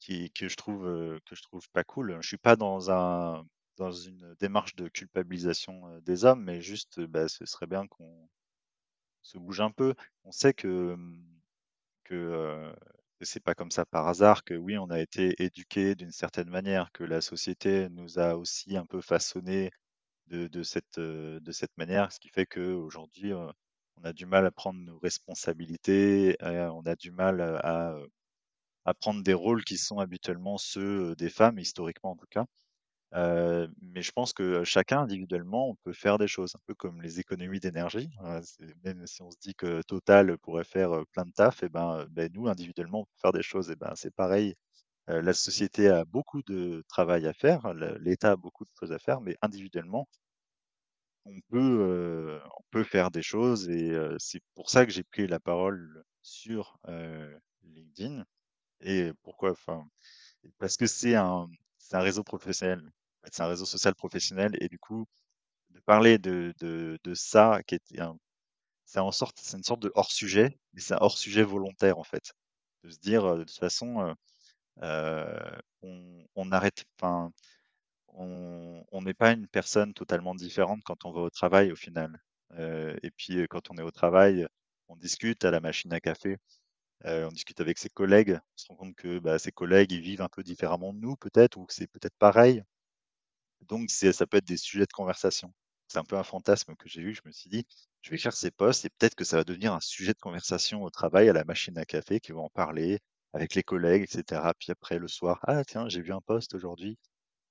qui 0.00 0.30
que 0.32 0.48
je 0.48 0.56
trouve, 0.56 0.84
que 1.26 1.34
je 1.36 1.42
trouve 1.42 1.68
pas 1.72 1.84
cool. 1.84 2.18
Je 2.20 2.28
suis 2.28 2.38
pas 2.38 2.56
dans 2.56 2.90
un 2.90 3.44
dans 3.78 3.92
une 3.92 4.34
démarche 4.40 4.74
de 4.76 4.88
culpabilisation, 4.88 5.98
des 6.00 6.24
hommes, 6.24 6.44
mais 6.44 6.60
juste, 6.60 7.00
bah, 7.00 7.28
ce 7.28 7.46
serait 7.46 7.66
bien 7.66 7.86
qu'on 7.86 8.28
se 9.22 9.38
bouge 9.38 9.60
un 9.60 9.70
peu. 9.70 9.94
On 10.24 10.32
sait 10.32 10.54
que, 10.54 10.94
mmh, 10.96 11.24
que, 12.04 12.72
que 13.18 13.24
c'est 13.24 13.40
pas 13.42 13.54
comme 13.54 13.70
ça 13.70 13.84
par 13.86 14.08
hasard, 14.08 14.44
que 14.44 14.54
oui, 14.54 14.78
on 14.78 14.90
a 14.90 15.00
été 15.00 15.34
éduqués 15.42 15.94
d'une 15.94 16.12
certaine 16.12 16.50
manière, 16.50 16.90
que 16.92 17.04
la 17.04 17.20
société 17.20 17.88
nous 17.90 18.18
a 18.18 18.36
aussi 18.36 18.76
un 18.76 18.86
peu 18.86 19.00
façonnés 19.00 19.70
de 20.28 20.62
cette, 20.62 20.98
manière. 21.78 22.12
Ce 22.12 22.20
qui 22.20 22.28
fait 22.30 22.46
qu'aujourd'hui, 22.46 23.32
heu, 23.32 23.48
on 23.96 24.04
a 24.04 24.12
du 24.12 24.26
mal 24.26 24.46
à 24.46 24.50
prendre 24.50 24.80
nos 24.80 24.98
responsabilités, 24.98 26.36
on 26.42 26.82
a 26.86 26.96
du 26.96 27.10
mal, 27.10 27.40
à, 27.62 27.96
prendre 29.00 29.22
des 29.22 29.34
rôles 29.34 29.64
qui 29.64 29.78
sont 29.78 30.00
habituellement 30.00 30.58
ceux, 30.58 31.14
des 31.16 31.30
femmes, 31.30 31.58
historiquement 31.60 32.12
en 32.12 32.16
tout 32.16 32.26
cas. 32.30 32.44
Mais 33.12 34.02
je 34.02 34.12
pense 34.12 34.32
que 34.32 34.64
chacun 34.64 35.00
individuellement, 35.02 35.70
on 35.70 35.74
peut 35.76 35.92
faire 35.92 36.18
des 36.18 36.28
choses, 36.28 36.54
un 36.56 36.60
peu 36.66 36.74
comme 36.74 37.02
les 37.02 37.20
économies 37.20 37.60
d'énergie. 37.60 38.10
C'est 38.42 38.74
même 38.84 39.06
si 39.06 39.22
on 39.22 39.30
se 39.30 39.38
dit 39.40 39.54
que 39.54 39.82
Total 39.82 40.38
pourrait 40.38 40.64
faire, 40.64 41.02
plein 41.12 41.24
de 41.24 41.32
taf 41.32 41.62
et 41.62 41.68
ben, 41.68 42.06
beh, 42.10 42.28
nous 42.34 42.48
individuellement, 42.48 43.00
on 43.02 43.04
peut 43.04 43.18
faire 43.22 43.32
des 43.32 43.42
choses 43.42 43.70
et 43.70 43.76
ben, 43.76 43.92
c'est 43.96 44.14
pareil. 44.14 44.54
La 45.08 45.32
société 45.32 45.88
a 45.88 46.04
beaucoup 46.04 46.42
de 46.42 46.84
travail 46.88 47.26
à 47.26 47.32
faire, 47.32 47.72
l'État 48.00 48.32
a 48.32 48.36
beaucoup 48.36 48.64
de 48.64 48.70
choses 48.78 48.92
à 48.92 48.98
faire, 48.98 49.20
mais 49.22 49.36
individuellement 49.42 50.06
on 51.24 51.40
peut, 51.50 52.40
on 52.58 52.62
peut 52.70 52.84
faire 52.84 53.10
des 53.10 53.22
choses 53.22 53.68
et 53.68 53.96
c'est 54.18 54.40
pour 54.54 54.70
ça 54.70 54.86
que 54.86 54.92
j'ai 54.92 55.04
pris 55.04 55.26
la 55.26 55.40
parole 55.40 56.04
sur, 56.22 56.78
LinkedIn 57.64 58.24
et 58.80 59.12
pourquoi 59.22 59.54
parce 60.58 60.76
que 60.76 60.86
c'est 60.86 61.14
un 61.14 61.48
c'est 61.78 61.96
un 61.96 62.00
réseau 62.00 62.22
professionnel. 62.22 62.82
C'est 63.32 63.42
un 63.42 63.48
réseau 63.48 63.66
social 63.66 63.94
professionnel 63.94 64.52
et 64.60 64.68
du 64.68 64.78
coup, 64.78 65.06
de 65.70 65.80
parler 65.80 66.18
de 66.18 66.54
ça 67.14 67.60
qui 67.66 67.76
était 67.76 68.00
un 68.00 68.16
c'est 68.86 69.00
en 69.00 69.12
sorte 69.12 69.38
c'est 69.42 69.56
une 69.58 69.64
sorte 69.64 69.82
de 69.82 69.92
hors 69.96 70.12
sujet, 70.12 70.58
mais 70.74 70.80
c'est 70.82 70.94
un 70.94 70.98
hors 71.02 71.18
sujet 71.18 71.42
volontaire, 71.44 71.98
en 71.98 72.04
fait. 72.04 72.32
De 72.84 72.90
se 72.90 72.98
dire, 73.00 73.36
de 73.36 73.44
toute 73.44 73.58
façon, 73.58 74.02
heu 74.02 74.14
heu, 74.84 75.52
on 75.72 76.26
on 78.92 79.02
n'est 79.02 79.14
pas 79.14 79.32
une 79.32 79.48
personne 79.48 79.94
totalement 79.94 80.34
différente 80.34 80.82
quand 80.84 81.04
on 81.06 81.12
va 81.12 81.20
au 81.22 81.30
travail 81.30 81.72
au 81.72 81.76
final. 81.76 82.20
Heu 82.58 82.96
et 83.02 83.10
puis, 83.12 83.46
quand 83.50 83.70
on 83.70 83.76
est 83.78 83.82
au 83.82 83.90
travail, 83.92 84.46
on 84.88 84.96
discute 84.96 85.44
à 85.44 85.50
la 85.52 85.60
machine 85.60 85.92
à 85.94 86.00
café, 86.00 86.38
on 87.04 87.28
discute 87.32 87.60
avec 87.62 87.78
ses 87.78 87.90
collègues. 87.90 88.38
On 88.56 88.58
se 88.58 88.66
rend 88.68 88.76
compte 88.76 88.96
que, 88.96 89.18
bah, 89.20 89.38
ses 89.40 89.52
collègues, 89.52 89.92
ils 89.92 90.00
vivent 90.02 90.22
un 90.22 90.28
peu 90.30 90.42
différemment 90.44 90.92
de 90.94 91.00
nous 91.00 91.16
peut-être 91.16 91.56
ou 91.58 91.66
que 91.66 91.74
c'est 91.74 91.88
peut-être 91.88 92.16
pareil. 92.18 92.62
Donc 93.62 93.90
ça 93.90 94.26
peut 94.26 94.38
être 94.38 94.46
des 94.46 94.56
sujets 94.56 94.86
de 94.86 94.92
conversation. 94.92 95.52
C'est 95.88 95.98
un 95.98 96.04
peu 96.04 96.16
un 96.16 96.24
fantasme 96.24 96.74
que 96.76 96.88
j'ai 96.88 97.00
eu, 97.02 97.14
je 97.14 97.22
me 97.24 97.32
suis 97.32 97.48
dit: 97.50 97.66
«Je 98.02 98.10
vais 98.10 98.16
écrire 98.16 98.32
ces 98.32 98.50
posts 98.50 98.84
et 98.84 98.90
peut-être 98.90 99.14
que 99.14 99.24
ça 99.24 99.36
va 99.38 99.44
devenir 99.44 99.72
un 99.74 99.80
sujet 99.80 100.12
de 100.12 100.18
conversation 100.18 100.82
au 100.82 100.90
travail, 100.90 101.28
à 101.28 101.32
la 101.32 101.44
machine 101.44 101.78
à 101.78 101.84
café, 101.84 102.20
qu'ils 102.20 102.34
vont 102.34 102.44
en 102.46 102.50
parler 102.50 102.98
avec 103.32 103.54
les 103.54 103.62
collègues 103.62 104.02
et 104.02 104.06
cetera». 104.06 104.54
Puis 104.54 104.72
après 104.72 104.98
le 104.98 105.08
soir: 105.08 105.40
«Ah 105.46 105.64
tiens, 105.64 105.88
j'ai 105.88 106.02
vu 106.02 106.12
un 106.12 106.20
post 106.20 106.54
aujourd'hui». 106.54 106.98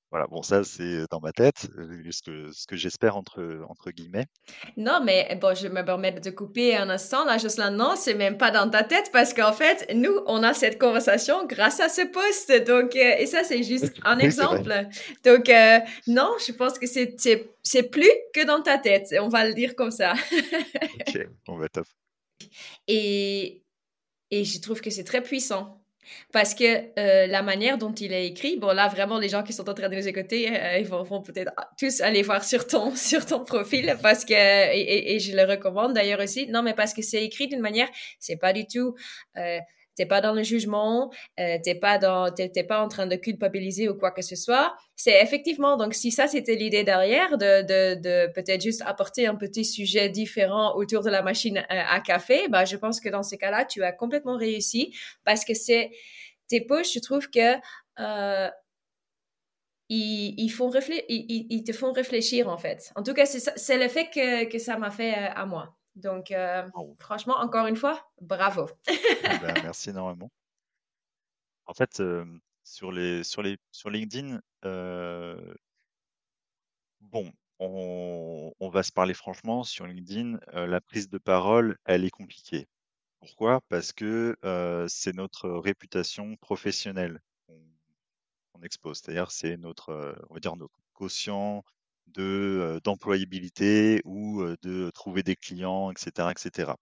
Voilà, 0.09 0.25
bon 0.27 0.41
ça 0.41 0.63
c'est 0.63 1.03
dans 1.11 1.19
ma 1.19 1.33
tête, 1.33 1.67
heu, 1.77 2.01
ce 2.11 2.21
que 2.21 2.51
ce 2.53 2.65
que 2.65 2.77
«j'espère» 2.77 3.17
entre 3.17 3.61
entre 3.67 3.91
guillemets. 3.91 4.25
Non, 4.77 5.01
mais 5.03 5.37
bon, 5.41 5.53
je 5.53 5.67
me 5.67 5.83
permets 5.83 6.13
de 6.13 6.19
te 6.19 6.29
couper 6.29 6.77
un 6.77 6.89
instant 6.89 7.25
là, 7.25 7.37
Jocelyn. 7.37 7.71
Non, 7.71 7.95
c'est 7.97 8.13
même 8.13 8.37
pas 8.37 8.49
dans 8.51 8.69
ta 8.69 8.83
tête 8.83 9.09
parce 9.11 9.33
qu'en 9.33 9.51
fait, 9.51 9.85
nous, 9.93 10.13
on 10.25 10.43
a 10.43 10.53
cette 10.53 10.79
conversation 10.79 11.45
grâce 11.45 11.81
à 11.81 11.89
ce 11.89 12.03
poste. 12.07 12.51
Donc, 12.65 12.95
euh, 12.95 13.15
et 13.17 13.25
ça, 13.25 13.43
c'est 13.43 13.63
juste 13.63 13.93
un 14.05 14.17
Oui, 14.17 14.25
exemple. 14.25 14.87
Donc, 15.25 15.49
euh, 15.49 15.79
non, 16.07 16.31
je 16.45 16.53
pense 16.53 16.79
que 16.79 16.87
c'est 16.87 17.15
c'est 17.17 17.49
c'est 17.61 17.83
plus 17.83 18.11
que 18.33 18.45
dans 18.45 18.61
ta 18.61 18.77
tête. 18.77 19.13
On 19.19 19.27
va 19.27 19.45
le 19.45 19.53
dire 19.53 19.75
comme 19.75 19.91
ça. 19.91 20.13
OK, 20.13 21.27
bon 21.45 21.57
bah 21.57 21.67
top. 21.69 21.85
Et 22.87 23.61
et 24.31 24.43
je 24.45 24.61
trouve 24.61 24.81
que 24.81 24.89
c'est 24.89 25.03
très 25.03 25.21
puissant. 25.21 25.81
Parce 26.31 26.53
que 26.53 26.63
euh, 26.99 27.27
la 27.27 27.41
manière 27.41 27.77
dont 27.77 27.93
il 27.93 28.13
est 28.13 28.27
écrit, 28.27 28.57
bon 28.57 28.73
là 28.73 28.87
vraiment 28.87 29.19
les 29.19 29.29
gens 29.29 29.43
qui 29.43 29.53
sont 29.53 29.69
en 29.69 29.73
train 29.73 29.89
de 29.89 29.95
nous 29.95 30.07
écouter, 30.07 30.49
euh, 30.51 30.77
ils 30.79 30.87
vont, 30.87 31.03
vont 31.03 31.21
peut-être 31.21 31.51
tous 31.79 32.01
aller 32.01 32.21
voir 32.21 32.43
sur 32.43 32.67
ton 32.67 32.95
sur 32.95 33.25
ton 33.25 33.43
profil 33.43 33.95
parce 34.01 34.25
que 34.25 34.33
et, 34.33 34.79
et- 34.79 35.15
et 35.15 35.19
je 35.19 35.35
le 35.35 35.43
recommande 35.43 35.93
d'ailleurs 35.93 36.19
aussi. 36.21 36.47
Non 36.47 36.61
mais 36.63 36.73
parce 36.73 36.93
que 36.93 37.01
c'est 37.01 37.23
écrit 37.23 37.47
d'une 37.47 37.61
manière, 37.61 37.87
c'est 38.19 38.37
pas 38.37 38.53
du 38.53 38.65
tout, 38.67 38.95
euh, 39.37 39.59
t'es 39.97 40.05
pas 40.05 40.21
dans 40.21 40.33
le 40.33 40.43
jugement, 40.43 41.11
euh, 41.39 41.57
t'es 41.63 41.75
pas 41.75 41.99
t'es 42.31 42.63
pas 42.63 42.81
en 42.83 42.87
train 42.87 43.07
de 43.07 43.15
culpabiliser 43.17 43.89
ou 43.89 43.95
quoi 43.95 44.11
que 44.11 44.21
ce 44.21 44.35
soit. 44.37 44.75
C'est 44.95 45.21
effectivement 45.21 45.75
donc 45.77 45.93
si 45.93 46.11
ça 46.11 46.27
c'était 46.27 46.55
l'idée 46.55 46.83
derrière 46.85 47.37
de 47.37 48.31
peut-être 48.33 48.61
juste 48.61 48.81
apporter 48.85 49.27
un 49.27 49.35
petit 49.35 49.65
sujet 49.65 50.09
différent 50.09 50.75
autour 50.75 51.03
de 51.03 51.09
la 51.09 51.21
machine 51.21 51.65
à, 51.69 51.99
café, 52.01 52.47
bah 52.49 52.65
je 52.65 52.77
pense 52.77 52.99
que 53.01 53.09
dans 53.09 53.23
ces 53.23 53.37
cas-là 53.37 53.65
tu 53.65 53.83
as 53.83 53.91
complètement 53.91 54.37
réussi 54.37 54.93
parce 55.25 55.43
que 55.45 55.53
c'est 55.53 55.91
tes 56.47 56.61
posts, 56.61 56.93
je 56.93 56.99
trouve 56.99 57.29
que 57.29 57.55
euh, 57.99 58.49
ils, 59.89 60.35
ils, 60.37 60.49
font 60.49 60.69
réflé- 60.69 61.05
ils, 61.09 61.47
ils, 61.49 61.63
te 61.63 61.71
font 61.73 61.91
réfléchir 61.93 62.49
en 62.49 62.57
fait. 62.57 62.91
En 62.95 63.03
tout 63.03 63.13
cas, 63.13 63.25
c'est, 63.25 63.39
ça- 63.39 63.53
c'est 63.55 63.77
le 63.77 63.87
fait 63.87 64.09
que, 64.09 64.45
que 64.49 64.59
ça 64.59 64.77
m'a 64.77 64.91
fait 64.91 65.13
euh, 65.13 65.29
à 65.35 65.45
moi. 65.45 65.76
Donc, 65.97 66.31
euh, 66.31 66.69
Waouh. 66.73 66.95
franchement, 66.99 67.37
encore 67.39 67.65
une 67.67 67.75
fois, 67.75 67.99
bravo. 68.21 68.69
Eh 68.87 69.37
ben, 69.39 69.53
merci 69.63 69.89
énormément. 69.89 70.31
En 71.65 71.73
fait, 71.73 71.99
hem, 71.99 72.39
sur 72.63 72.91
les 72.91 73.23
sur 73.23 73.41
les 73.41 73.57
sur 73.71 73.89
LinkedIn, 73.89 74.39
heu, 74.65 75.57
bon, 77.01 77.31
on 77.59 78.53
on 78.59 78.69
va 78.69 78.83
se 78.83 78.91
parler 78.91 79.13
franchement, 79.15 79.63
sur 79.63 79.87
LinkedIn, 79.87 80.39
la 80.53 80.81
prise 80.81 81.09
de 81.09 81.17
parole, 81.17 81.77
elle 81.85 82.05
est 82.05 82.11
compliquée. 82.11 82.67
Pourquoi? 83.19 83.61
Parce 83.69 83.91
que, 83.93 84.37
c'est 84.89 85.15
notre 85.15 85.49
réputation 85.49 86.35
professionnelle 86.37 87.19
qu'on 87.47 88.61
expose. 88.61 88.99
C'est-à-dire, 88.99 89.31
c'est 89.31 89.57
notre, 89.57 90.15
on 90.29 90.33
va 90.35 90.39
dire 90.39 90.55
notre 90.55 90.77
quotient 90.93 91.63
de, 92.07 92.81
d'employabilité 92.83 94.01
ou, 94.05 94.43
de 94.61 94.89
trouver 94.91 95.23
des 95.23 95.35
clients 95.35 95.91
et 95.91 95.95
cetera 95.97 96.31
et 96.31 96.39
cetera. 96.39 96.77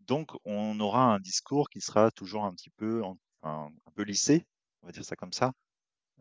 Donc 0.00 0.32
on 0.44 0.78
aura 0.80 1.04
un 1.14 1.20
discours 1.20 1.70
qui 1.70 1.80
sera 1.80 2.10
toujours 2.10 2.44
un 2.44 2.52
petit 2.54 2.70
peu 2.70 3.02
un 3.42 3.70
peu 3.94 4.02
lissé, 4.02 4.46
on 4.82 4.86
va 4.88 4.92
dire 4.92 5.04
ça 5.04 5.16
comme 5.16 5.32
ça. 5.32 5.52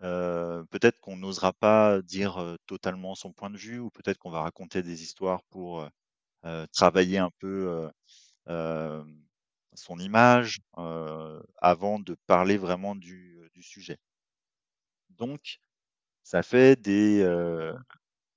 Heu, 0.03 0.65
peut-être 0.71 0.99
qu'on 1.01 1.17
n'osera 1.17 1.53
pas 1.53 2.01
dire, 2.03 2.57
totalement 2.67 3.15
son 3.15 3.33
point 3.33 3.49
de 3.51 3.57
vue 3.57 3.79
ou 3.79 3.89
peut-être 3.91 4.17
qu'on 4.19 4.31
va 4.31 4.41
raconter 4.43 4.83
des 4.83 5.03
histoires 5.03 5.43
pour, 5.51 5.81
heu, 6.45 6.67
travailler 6.73 7.17
un 7.19 7.31
peu, 7.39 7.89
heu, 8.47 8.53
hem, 8.53 9.23
son 9.75 9.99
image, 9.99 10.59
avant 11.57 11.99
de 11.99 12.15
parler 12.27 12.57
vraiment 12.57 12.95
du, 12.95 13.49
du 13.53 13.63
sujet. 13.63 13.97
Donc 15.09 15.59
ça 16.23 16.43
fait 16.43 16.79
des, 16.81 17.21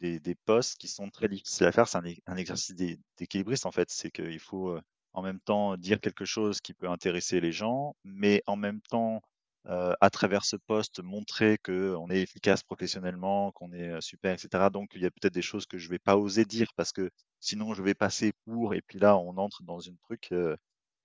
des 0.00 0.20
des 0.20 0.34
posts 0.34 0.78
qui 0.78 0.88
sont 0.88 1.10
très 1.10 1.28
difficiles 1.28 1.66
à 1.66 1.72
faire. 1.72 1.88
C'est 1.88 1.98
un 2.26 2.36
exercice 2.36 2.74
d'é 2.74 2.98
d'équilibriste 3.18 3.66
en 3.66 3.72
fait. 3.72 3.90
C'est 3.90 4.10
qu'il 4.10 4.40
faut, 4.40 4.78
en 5.12 5.22
même 5.22 5.40
temps 5.40 5.76
dire 5.76 6.00
quelque 6.00 6.24
chose 6.24 6.60
qui 6.60 6.74
peut 6.74 6.88
intéresser 6.88 7.40
les 7.40 7.52
gens, 7.52 7.94
mais 8.04 8.42
en 8.46 8.56
même 8.56 8.80
temps, 8.82 9.22
à 9.66 10.10
travers 10.10 10.44
ce 10.44 10.56
post, 10.56 11.00
montrer 11.02 11.58
qu'on 11.58 12.08
est 12.10 12.22
efficace 12.22 12.62
professionnellement, 12.62 13.52
qu'on 13.52 13.72
est, 13.72 14.00
super 14.00 14.34
et 14.34 14.38
cetera. 14.38 14.70
Donc 14.70 14.92
il 14.94 15.02
y 15.02 15.06
a 15.06 15.10
peut-être 15.10 15.34
des 15.34 15.42
choses 15.42 15.66
que 15.66 15.78
je 15.78 15.88
vais 15.90 15.98
pas 15.98 16.16
oser 16.16 16.44
dire 16.44 16.72
parce 16.76 16.92
que 16.92 17.10
sinon 17.40 17.74
je 17.74 17.82
vais 17.82 17.94
passer 17.94 18.32
pour 18.44 18.74
et 18.74 18.82
puis 18.82 18.98
là 18.98 19.16
on 19.18 19.36
entre 19.36 19.62
dans 19.62 19.80
une 19.80 19.98
truc, 19.98 20.32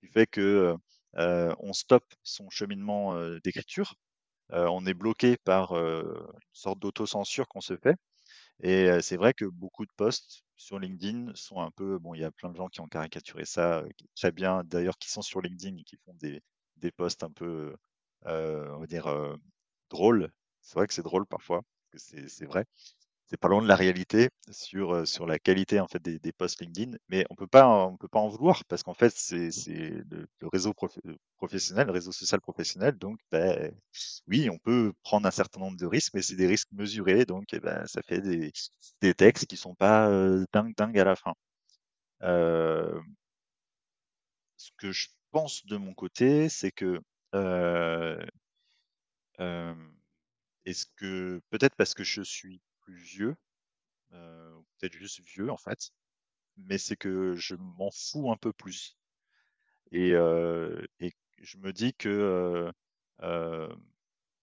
qui 0.00 0.08
fait 0.08 0.26
que, 0.26 0.74
on 1.14 1.72
stoppe 1.72 2.12
son 2.22 2.48
cheminement, 2.50 3.14
d'écriture. 3.44 3.94
On 4.50 4.86
est 4.86 4.94
bloqué 4.94 5.36
par, 5.44 5.72
une 5.74 6.14
sorte 6.52 6.78
d'autocensure 6.78 7.48
qu'on 7.48 7.60
se 7.60 7.76
fait 7.76 7.96
et 8.62 9.00
c'est 9.02 9.16
vrai 9.16 9.34
que 9.34 9.44
beaucoup 9.46 9.84
de 9.86 9.92
posts 9.96 10.42
sur 10.56 10.78
LinkedIn 10.78 11.32
sont 11.34 11.60
un 11.60 11.70
peu 11.70 11.98
bon, 11.98 12.14
il 12.14 12.20
y 12.20 12.24
a 12.24 12.30
plein 12.32 12.50
de 12.50 12.56
gens 12.56 12.68
qui 12.68 12.80
ont 12.80 12.88
caricaturé 12.88 13.44
ça, 13.44 13.84
très 14.16 14.32
bien 14.32 14.64
d'ailleurs, 14.64 14.98
qui 14.98 15.10
sont 15.10 15.22
sur 15.22 15.40
LinkedIn 15.42 15.76
et 15.78 15.84
qui 15.84 15.96
font 16.04 16.14
des 16.14 16.42
des 16.76 16.92
posts 16.92 17.22
un 17.24 17.30
peu, 17.30 17.74
on 18.26 18.78
va 18.80 18.86
dire, 18.86 19.08
drôles. 19.90 20.30
C'est 20.62 20.74
vrai 20.74 20.86
que 20.86 20.94
c'est 20.94 21.02
drôle 21.02 21.26
parfois, 21.26 21.62
que 21.92 21.98
c'est 21.98 22.46
vrai. 22.46 22.64
C'est 23.28 23.40
pas 23.40 23.48
loin 23.48 23.60
de 23.62 23.66
la 23.66 23.74
réalité 23.76 24.28
sur, 24.50 25.06
sur 25.06 25.26
la 25.26 25.38
qualité 25.40 25.80
en 25.80 25.88
fait 25.88 26.00
des 26.00 26.18
des 26.20 26.32
posts 26.32 26.60
LinkedIn, 26.60 26.96
mais 27.08 27.26
on 27.30 27.34
peut 27.34 27.48
pas 27.48 27.66
on 27.86 27.96
peut 27.96 28.06
pas 28.08 28.20
en 28.20 28.28
vouloir 28.28 28.64
parce 28.66 28.82
qu'en 28.84 28.94
fait 28.94 29.10
c'est 29.16 29.50
le 30.10 30.28
le 30.40 30.48
réseau 30.48 30.72
heu, 31.04 31.16
professionnel, 31.36 31.86
le 31.88 31.92
réseau 31.92 32.12
social 32.12 32.40
professionnel 32.40 32.96
donc 32.98 33.18
beh, 33.32 33.72
oui, 34.28 34.48
on 34.50 34.58
peut 34.58 34.92
prendre 35.02 35.26
un 35.26 35.30
certain 35.32 35.58
nombre 35.60 35.76
de 35.76 35.86
risques, 35.86 36.14
mais 36.14 36.22
c'est 36.22 36.36
des 36.36 36.46
risques 36.46 36.70
mesurés 36.72 37.24
donc 37.26 37.52
et 37.52 37.58
bah, 37.60 37.84
ça 37.86 38.00
fait 38.02 38.20
des 38.20 38.52
des 39.02 39.14
textes 39.14 39.46
qui 39.46 39.56
sont 39.56 39.74
pas, 39.74 40.08
heu, 40.10 40.46
dingues, 40.52 40.74
dingues 40.76 40.98
à 41.00 41.04
la 41.04 41.16
fin. 41.16 41.34
Heu, 42.22 43.00
ce 44.56 44.70
que 44.76 44.92
je 44.92 45.08
pense 45.30 45.64
de 45.66 45.76
mon 45.76 45.94
côté, 45.94 46.48
c'est 46.48 46.72
que, 46.72 47.00
heu, 47.34 48.18
hem, 49.38 49.94
est-ce 50.66 50.86
que 50.96 51.40
peut-être 51.50 51.76
parce 51.76 51.94
que 51.94 52.04
je 52.04 52.22
suis 52.22 52.60
plus 52.86 52.96
vieux, 52.96 53.36
ou 54.12 54.64
peut-être 54.78 54.94
juste 54.94 55.20
vieux 55.22 55.50
en 55.50 55.58
fait, 55.58 55.90
mais 56.58 56.78
c'est 56.78 56.96
que 56.96 57.36
je 57.36 57.54
m'en 57.56 57.90
fous 57.92 58.30
un 58.32 58.36
peu 58.38 58.52
plus. 58.52 58.96
Et 59.92 60.12
et 61.00 61.12
je 61.42 61.58
me 61.58 61.72
dis 61.72 61.94
que, 61.94 62.08
heu, 62.10 62.72
hem, 63.22 63.76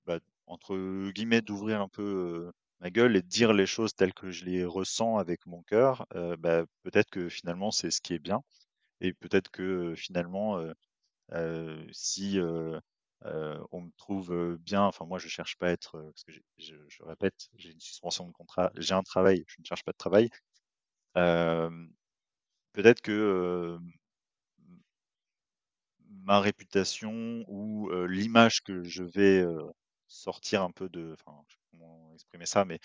bah, 0.07 0.19
entre 0.47 1.11
guillemets, 1.11 1.41
«d'ouvrir 1.41 1.81
un 1.81 1.89
peu, 1.89 2.51
ma 2.81 2.91
gueule» 2.91 3.15
et 3.17 3.21
de 3.23 3.27
dire 3.27 3.53
les 3.53 3.65
choses 3.67 3.95
telles 3.95 4.13
que 4.15 4.31
je 4.31 4.45
les 4.45 4.65
ressens 4.65 5.17
avec 5.17 5.45
mon 5.47 5.63
cœur, 5.63 6.07
bah, 6.39 6.65
peut-être 6.83 7.09
que 7.11 7.29
finalement 7.29 7.71
c'est 7.71 7.91
ce 7.91 8.01
qui 8.01 8.13
est 8.15 8.19
bien. 8.19 8.43
Et 9.01 9.13
peut-être 9.13 9.51
que, 9.51 9.95
finalement, 9.95 10.59
si, 11.93 12.39
heu, 13.25 13.59
on 13.71 13.81
me 13.81 13.91
trouve, 13.97 14.57
bien 14.59 14.83
enfin 14.83 15.05
moi 15.05 15.19
je 15.19 15.27
cherche 15.27 15.57
pas 15.57 15.67
à 15.69 15.71
être, 15.71 16.01
parce 16.01 16.23
que 16.25 16.31
je 16.57 17.03
répète, 17.03 17.49
j'ai 17.55 17.71
une 17.71 17.79
suspension 17.79 18.27
de 18.27 18.31
contrat, 18.33 18.71
j'ai 18.77 18.93
un 18.95 19.03
travail, 19.03 19.43
je 19.47 19.55
ne 19.61 19.65
cherche 19.65 19.83
pas 19.83 19.91
de 19.93 19.97
travail. 19.97 20.29
Peut-être 22.73 23.01
que, 23.01 23.79
ma 26.25 26.39
réputation 26.39 27.43
ou 27.47 27.89
l'image 28.07 28.61
que 28.63 28.83
je 28.83 29.03
vais, 29.03 29.45
sortir 30.07 30.61
un 30.61 30.69
peu 30.71 30.89
de 30.89 31.15
enfin, 31.19 31.35
je 31.47 31.53
sais 31.55 31.59
pas 31.71 31.77
comment 31.77 32.11
exprimer 32.13 32.45
ça, 32.45 32.65
mais 32.65 32.79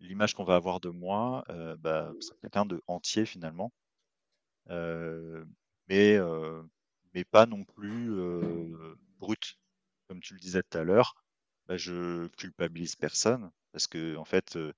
l'image 0.00 0.34
qu'on 0.34 0.44
va 0.44 0.56
avoir 0.56 0.80
de 0.80 0.88
moi, 0.90 1.44
bah, 1.78 2.12
c'est 2.20 2.38
quelqu'un 2.40 2.66
de 2.66 2.82
entier 2.86 3.26
finalement, 3.26 3.72
mais 5.88 6.18
mais 7.14 7.24
pas 7.24 7.46
non 7.46 7.64
plus, 7.64 8.10
heu, 8.12 8.96
brut. 9.18 9.58
Comme 10.08 10.20
tu 10.20 10.34
le 10.34 10.40
disais 10.40 10.62
tout 10.62 10.78
à 10.78 10.84
l'heure, 10.84 11.14
bah, 11.66 11.76
je 11.76 12.28
culpabilise 12.38 12.96
personne 12.96 13.50
parce 13.72 13.86
qu'en 13.86 14.24
fait, 14.24 14.56
heu, 14.56 14.72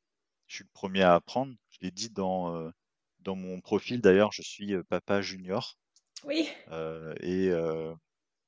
je 0.48 0.56
suis 0.56 0.64
le 0.64 0.70
premier 0.72 1.02
à 1.02 1.14
apprendre. 1.14 1.54
Je 1.70 1.78
l'ai 1.82 1.90
dit 1.92 2.10
dans, 2.10 2.54
heu, 2.56 2.72
dans 3.20 3.36
mon 3.36 3.60
profil 3.60 4.00
d'ailleurs, 4.00 4.32
je 4.32 4.42
suis, 4.42 4.74
heu, 4.74 4.84
papa 4.84 5.22
junior, 5.22 5.78
Oui, 6.24 6.48
heu 6.70 7.14
et 7.20 7.50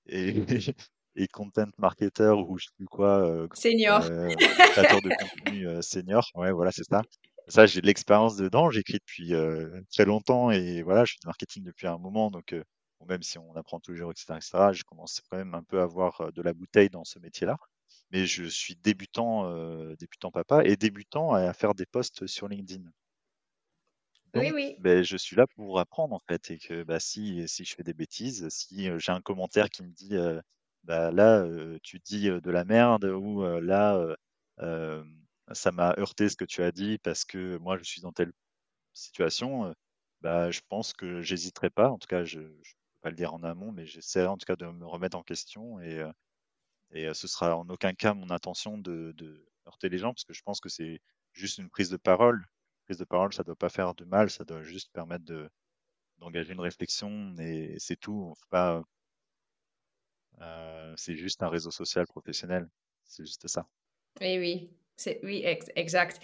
et 0.06 0.34
et 1.16 1.28
content 1.28 1.66
marketer 1.78 2.30
ou 2.36 2.58
je 2.58 2.66
sais 2.66 2.72
plus 2.76 2.86
quoi, 2.88 3.48
senior. 3.54 4.02
créateur 4.70 5.02
de 5.02 5.10
contenu, 5.10 5.66
senior. 5.82 6.28
Ouais, 6.34 6.52
voilà, 6.52 6.72
c'est 6.72 6.84
ça. 6.84 7.02
Ça, 7.48 7.66
j'ai 7.66 7.80
de 7.80 7.86
l'expérience 7.86 8.36
dedans. 8.36 8.70
J'écris 8.70 8.98
depuis, 8.98 9.32
très 9.90 10.04
longtemps 10.04 10.50
et 10.50 10.82
voilà, 10.82 11.04
je 11.04 11.12
fais 11.14 11.18
du 11.22 11.26
marketing 11.26 11.64
depuis 11.64 11.86
un 11.86 11.98
moment 11.98 12.30
donc 12.30 12.54
bon, 13.02 13.06
même 13.06 13.22
si 13.22 13.38
on 13.38 13.54
apprend 13.56 13.80
toujours 13.80 14.10
et 14.12 14.14
cetera 14.16 14.38
et 14.38 14.40
cetera, 14.40 14.72
je 14.72 14.84
commence 14.84 15.20
quand 15.30 15.36
même 15.38 15.54
un 15.54 15.62
peu 15.64 15.80
à 15.80 15.84
avoir, 15.84 16.20
heu, 16.22 16.32
de 16.32 16.42
la 16.42 16.52
bouteille 16.54 16.90
dans 16.90 17.04
ce 17.04 17.18
métier-là. 17.18 17.56
Mais 18.10 18.26
je 18.26 18.44
suis 18.44 18.76
débutant, 18.76 19.46
heu, 19.50 19.96
débutant 19.98 20.30
papa 20.30 20.64
et 20.64 20.76
débutant 20.76 21.32
à 21.34 21.52
faire 21.54 21.74
des 21.74 21.86
posts 21.86 22.26
sur 22.26 22.48
LinkedIn. 22.48 22.84
Oui, 24.34 24.50
Donc, 24.50 24.54
oui. 24.54 24.76
beh, 24.78 25.04
je 25.04 25.16
suis 25.16 25.36
là 25.36 25.46
pour 25.46 25.78
apprendre 25.78 26.14
en 26.14 26.20
fait 26.28 26.50
et 26.50 26.58
que, 26.58 26.82
bah, 26.84 27.00
si 27.00 27.46
si 27.48 27.64
je 27.64 27.74
fais 27.74 27.82
des 27.82 27.92
bêtises, 27.94 28.48
si, 28.48 28.88
heu, 28.88 28.98
j'ai 28.98 29.12
un 29.12 29.20
commentaire 29.20 29.68
qui 29.70 29.82
me 29.82 29.90
dit, 29.90 30.14
bah, 30.84 31.10
là, 31.12 31.46
tu 31.82 31.98
dis, 32.00 32.28
de 32.28 32.50
la 32.50 32.64
merde 32.64 33.04
ou 33.04 33.42
là, 33.60 34.16
ça 35.52 35.72
m'a 35.72 35.94
heurté 35.98 36.28
ce 36.28 36.36
que 36.36 36.44
tu 36.44 36.62
as 36.62 36.72
dit 36.72 36.98
parce 36.98 37.24
que 37.24 37.56
moi 37.58 37.76
je 37.78 37.84
suis 37.84 38.00
dans 38.00 38.12
telle 38.12 38.32
situation, 38.94 39.74
bah, 40.22 40.50
je 40.52 40.60
pense 40.68 40.92
que 40.94 41.22
j'hésiterai 41.22 41.70
pas. 41.70 41.90
En 41.90 41.98
tout 41.98 42.08
cas, 42.08 42.24
je 42.24 42.40
pas 43.02 43.10
le 43.10 43.16
dire 43.16 43.34
en 43.34 43.42
amont, 43.42 43.72
mais 43.72 43.86
j'essaierai 43.86 44.28
en 44.28 44.38
tout 44.38 44.46
cas 44.46 44.56
de 44.56 44.66
me 44.66 44.86
remettre 44.86 45.16
en 45.18 45.22
question 45.22 45.80
et 45.80 46.04
et 46.92 47.12
ce 47.14 47.28
sera 47.28 47.56
en 47.56 47.68
aucun 47.70 47.94
cas 47.94 48.14
mon 48.14 48.30
intention 48.30 48.78
de 48.78 49.14
heurter 49.66 49.88
les 49.88 49.98
gens 49.98 50.12
parce 50.12 50.24
que 50.24 50.32
je 50.34 50.42
pense 50.42 50.60
que 50.60 50.68
c'est 50.68 51.00
juste 51.32 51.58
une 51.58 51.70
prise 51.70 51.90
de 51.90 51.96
parole. 51.96 52.46
Prise 52.86 52.98
de 52.98 53.04
parole, 53.04 53.32
ça 53.32 53.44
doit 53.44 53.56
pas 53.56 53.68
faire 53.70 53.94
de 53.94 54.04
mal, 54.04 54.30
ça 54.30 54.44
doit 54.44 54.62
juste 54.62 54.92
permettre 54.92 55.24
de 55.24 55.50
d'engager 56.18 56.52
une 56.54 56.60
réflexion 56.60 57.34
et 57.38 57.76
c'est 57.78 57.96
tout. 57.96 58.34
Faut 58.38 58.48
pas 58.50 58.82
c'est 60.96 61.16
juste 61.16 61.42
un 61.42 61.48
réseau 61.48 61.70
social 61.70 62.06
professionnel. 62.06 62.68
C'est 63.04 63.24
juste 63.24 63.48
ça. 63.48 63.66
Oui, 64.20 64.38
oui. 64.38 64.70
Oui, 65.22 65.44
exact. 65.76 66.20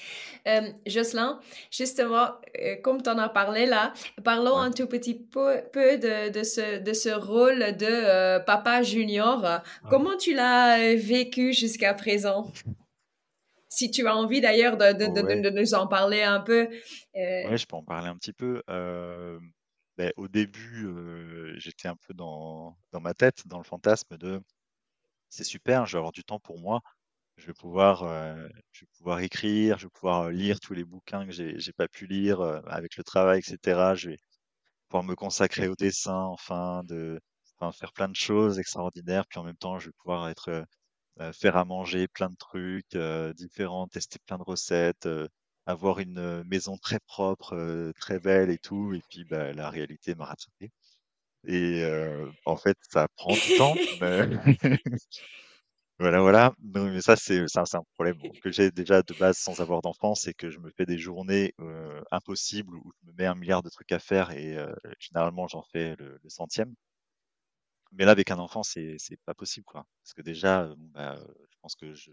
Euh, 0.46 0.70
Jocelyn, 0.86 1.40
justement, 1.70 2.32
euh, 2.60 2.76
comme 2.82 3.02
tu 3.02 3.10
en 3.10 3.18
as 3.18 3.28
parlé 3.28 3.66
là, 3.66 3.92
parlons 4.24 4.58
un 4.58 4.70
tout 4.70 4.86
petit 4.86 5.14
peu, 5.14 5.62
peu 5.72 5.98
de, 5.98 6.30
de, 6.30 6.42
ce, 6.42 6.78
de 6.78 6.92
ce 6.92 7.10
rôle 7.10 7.76
de 7.76 7.86
euh, 7.86 8.40
papa 8.40 8.82
junior. 8.82 9.62
Comment 9.88 10.16
tu 10.16 10.34
l'as 10.34 10.94
vécu 10.94 11.52
jusqu'à 11.52 11.94
présent? 11.94 12.52
Si 13.70 13.90
tu 13.90 14.08
as 14.08 14.16
envie 14.16 14.40
d'ailleurs 14.40 14.78
de, 14.78 15.50
nous 15.50 15.74
en 15.74 15.86
parler 15.86 16.22
un 16.22 16.40
peu. 16.40 16.68
Oui, 17.14 17.58
je 17.58 17.66
peux 17.66 17.76
en 17.76 17.82
parler 17.82 18.08
un 18.08 18.16
petit 18.16 18.32
peu. 18.32 18.62
Ben, 18.66 20.10
au 20.16 20.26
début, 20.26 20.88
j'étais 21.58 21.86
un 21.86 21.96
peu 21.96 22.14
dans, 22.14 22.78
dans 22.92 23.00
ma 23.00 23.12
tête, 23.12 23.46
dans 23.46 23.58
le 23.58 23.64
fantasme 23.64 24.16
de 24.16 24.40
c'est 25.28 25.44
super, 25.44 25.86
je 25.86 25.92
vais 25.92 25.98
avoir 25.98 26.12
du 26.12 26.24
temps 26.24 26.40
pour 26.40 26.58
moi 26.58 26.80
je 27.38 27.46
vais 27.46 27.54
pouvoir, 27.54 28.02
euh, 28.02 28.48
je 28.72 28.80
vais 28.84 28.88
pouvoir 28.98 29.20
écrire, 29.20 29.78
je 29.78 29.86
vais 29.86 29.90
pouvoir 29.90 30.22
euh, 30.22 30.32
lire 30.32 30.60
tous 30.60 30.74
les 30.74 30.84
bouquins 30.84 31.24
que 31.26 31.32
j'ai, 31.32 31.58
j'ai 31.58 31.72
pas 31.72 31.88
pu 31.88 32.06
lire 32.06 32.40
euh, 32.40 32.60
avec 32.66 32.96
le 32.96 33.04
travail, 33.04 33.38
etc. 33.40 33.94
Je 33.94 34.10
vais 34.10 34.18
pouvoir 34.88 35.04
me 35.04 35.14
consacrer 35.14 35.68
au 35.68 35.76
dessin, 35.76 36.16
enfin, 36.16 36.82
de, 36.84 37.20
enfin, 37.58 37.72
faire 37.72 37.92
plein 37.92 38.08
de 38.08 38.16
choses 38.16 38.58
extraordinaires. 38.58 39.26
Puis 39.28 39.38
en 39.38 39.44
même 39.44 39.56
temps, 39.56 39.78
je 39.78 39.86
vais 39.86 39.94
pouvoir 39.98 40.28
être, 40.28 40.64
faire 41.32 41.56
à 41.56 41.64
manger 41.64 42.08
plein 42.08 42.30
de 42.30 42.36
trucs 42.36 42.96
différents, 43.36 43.88
tester 43.88 44.18
plein 44.26 44.38
de 44.38 44.44
recettes, 44.44 45.08
avoir 45.66 45.98
une 46.00 46.42
maison 46.44 46.78
très 46.78 47.00
propre, 47.00 47.92
très 48.00 48.20
belle 48.20 48.50
et 48.50 48.58
tout. 48.58 48.94
Et 48.94 49.02
puis, 49.10 49.24
bah, 49.24 49.52
la 49.52 49.70
réalité 49.70 50.14
m'a 50.14 50.26
rattrapé. 50.26 50.70
Et 51.46 51.84
en 52.46 52.56
fait, 52.56 52.78
ça 52.90 53.08
prend 53.16 53.34
du 53.34 53.56
temps, 53.58 53.74
mais 54.00 54.28
Voilà, 56.00 56.20
voilà. 56.20 56.54
mais 56.62 57.00
ça, 57.00 57.16
c'est 57.16 57.44
c'est 57.48 57.58
un 57.76 57.82
problème 57.94 58.16
que 58.42 58.52
j'ai 58.52 58.70
déjà 58.70 59.02
de 59.02 59.14
base 59.14 59.36
sans 59.36 59.60
avoir 59.60 59.80
d'enfant, 59.82 60.14
c'est 60.14 60.32
que 60.34 60.48
je 60.50 60.58
me 60.60 60.70
fais 60.70 60.86
des 60.86 60.98
journées 60.98 61.54
euh, 61.60 62.00
impossibles 62.12 62.76
où 62.76 62.92
je 63.02 63.08
me 63.10 63.12
mets 63.16 63.26
un 63.26 63.34
milliard 63.34 63.62
de 63.64 63.68
trucs 63.70 63.90
à 63.92 63.98
faire 63.98 64.30
et 64.30 64.56
euh, 64.56 64.72
généralement 65.00 65.48
j'en 65.48 65.62
fais 65.72 65.96
le, 65.98 66.20
le 66.22 66.28
centième. 66.30 66.74
Mais 67.92 68.04
là, 68.04 68.12
avec 68.12 68.30
un 68.30 68.38
enfant, 68.38 68.62
c'est 68.62 68.96
pas 69.24 69.34
possible, 69.34 69.64
quoi. 69.64 69.86
Parce 70.02 70.12
que 70.14 70.22
déjà, 70.22 70.62
euh, 70.64 70.74
bah, 70.78 71.18
je 71.50 71.56
pense 71.62 71.74
que 71.74 71.94
je, 71.94 72.10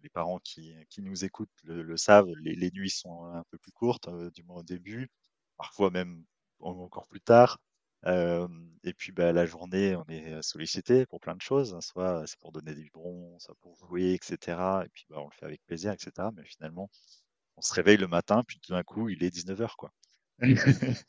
les 0.00 0.08
parents 0.08 0.38
qui, 0.40 0.74
qui 0.90 1.02
nous 1.02 1.24
écoutent 1.24 1.50
le, 1.64 1.82
le 1.82 1.96
savent, 1.96 2.28
les, 2.42 2.54
les 2.54 2.70
nuits 2.70 2.90
sont 2.90 3.24
un 3.26 3.44
peu 3.50 3.58
plus 3.58 3.72
courtes, 3.72 4.08
du 4.34 4.42
moins 4.44 4.58
au 4.60 4.62
début, 4.62 5.08
parfois 5.56 5.90
même 5.90 6.24
encore 6.60 7.06
plus 7.08 7.20
tard 7.20 7.58
et 8.06 8.92
puis 8.92 9.12
bah, 9.12 9.32
la 9.32 9.46
journée, 9.46 9.96
on 9.96 10.04
est 10.08 10.42
sollicité 10.42 11.06
pour 11.06 11.20
plein 11.20 11.34
de 11.34 11.40
choses, 11.40 11.74
hein, 11.74 11.80
soit 11.80 12.26
c'est 12.26 12.38
pour 12.38 12.52
donner 12.52 12.74
des 12.74 12.82
biberons, 12.82 13.38
soit 13.38 13.54
pour 13.60 13.76
jouer, 13.76 14.12
etc. 14.12 14.82
Et 14.84 14.88
puis 14.90 15.06
bah, 15.08 15.16
on 15.20 15.26
le 15.26 15.32
fait 15.32 15.46
avec 15.46 15.64
plaisir, 15.66 15.92
etc. 15.92 16.28
Mais 16.34 16.44
finalement, 16.44 16.90
on 17.56 17.62
se 17.62 17.72
réveille 17.72 17.96
le 17.96 18.08
matin, 18.08 18.42
puis 18.46 18.58
tout 18.60 18.72
d'un 18.72 18.82
coup, 18.82 19.08
il 19.08 19.22
est 19.24 19.34
19h, 19.34 19.76
quoi. 19.76 19.92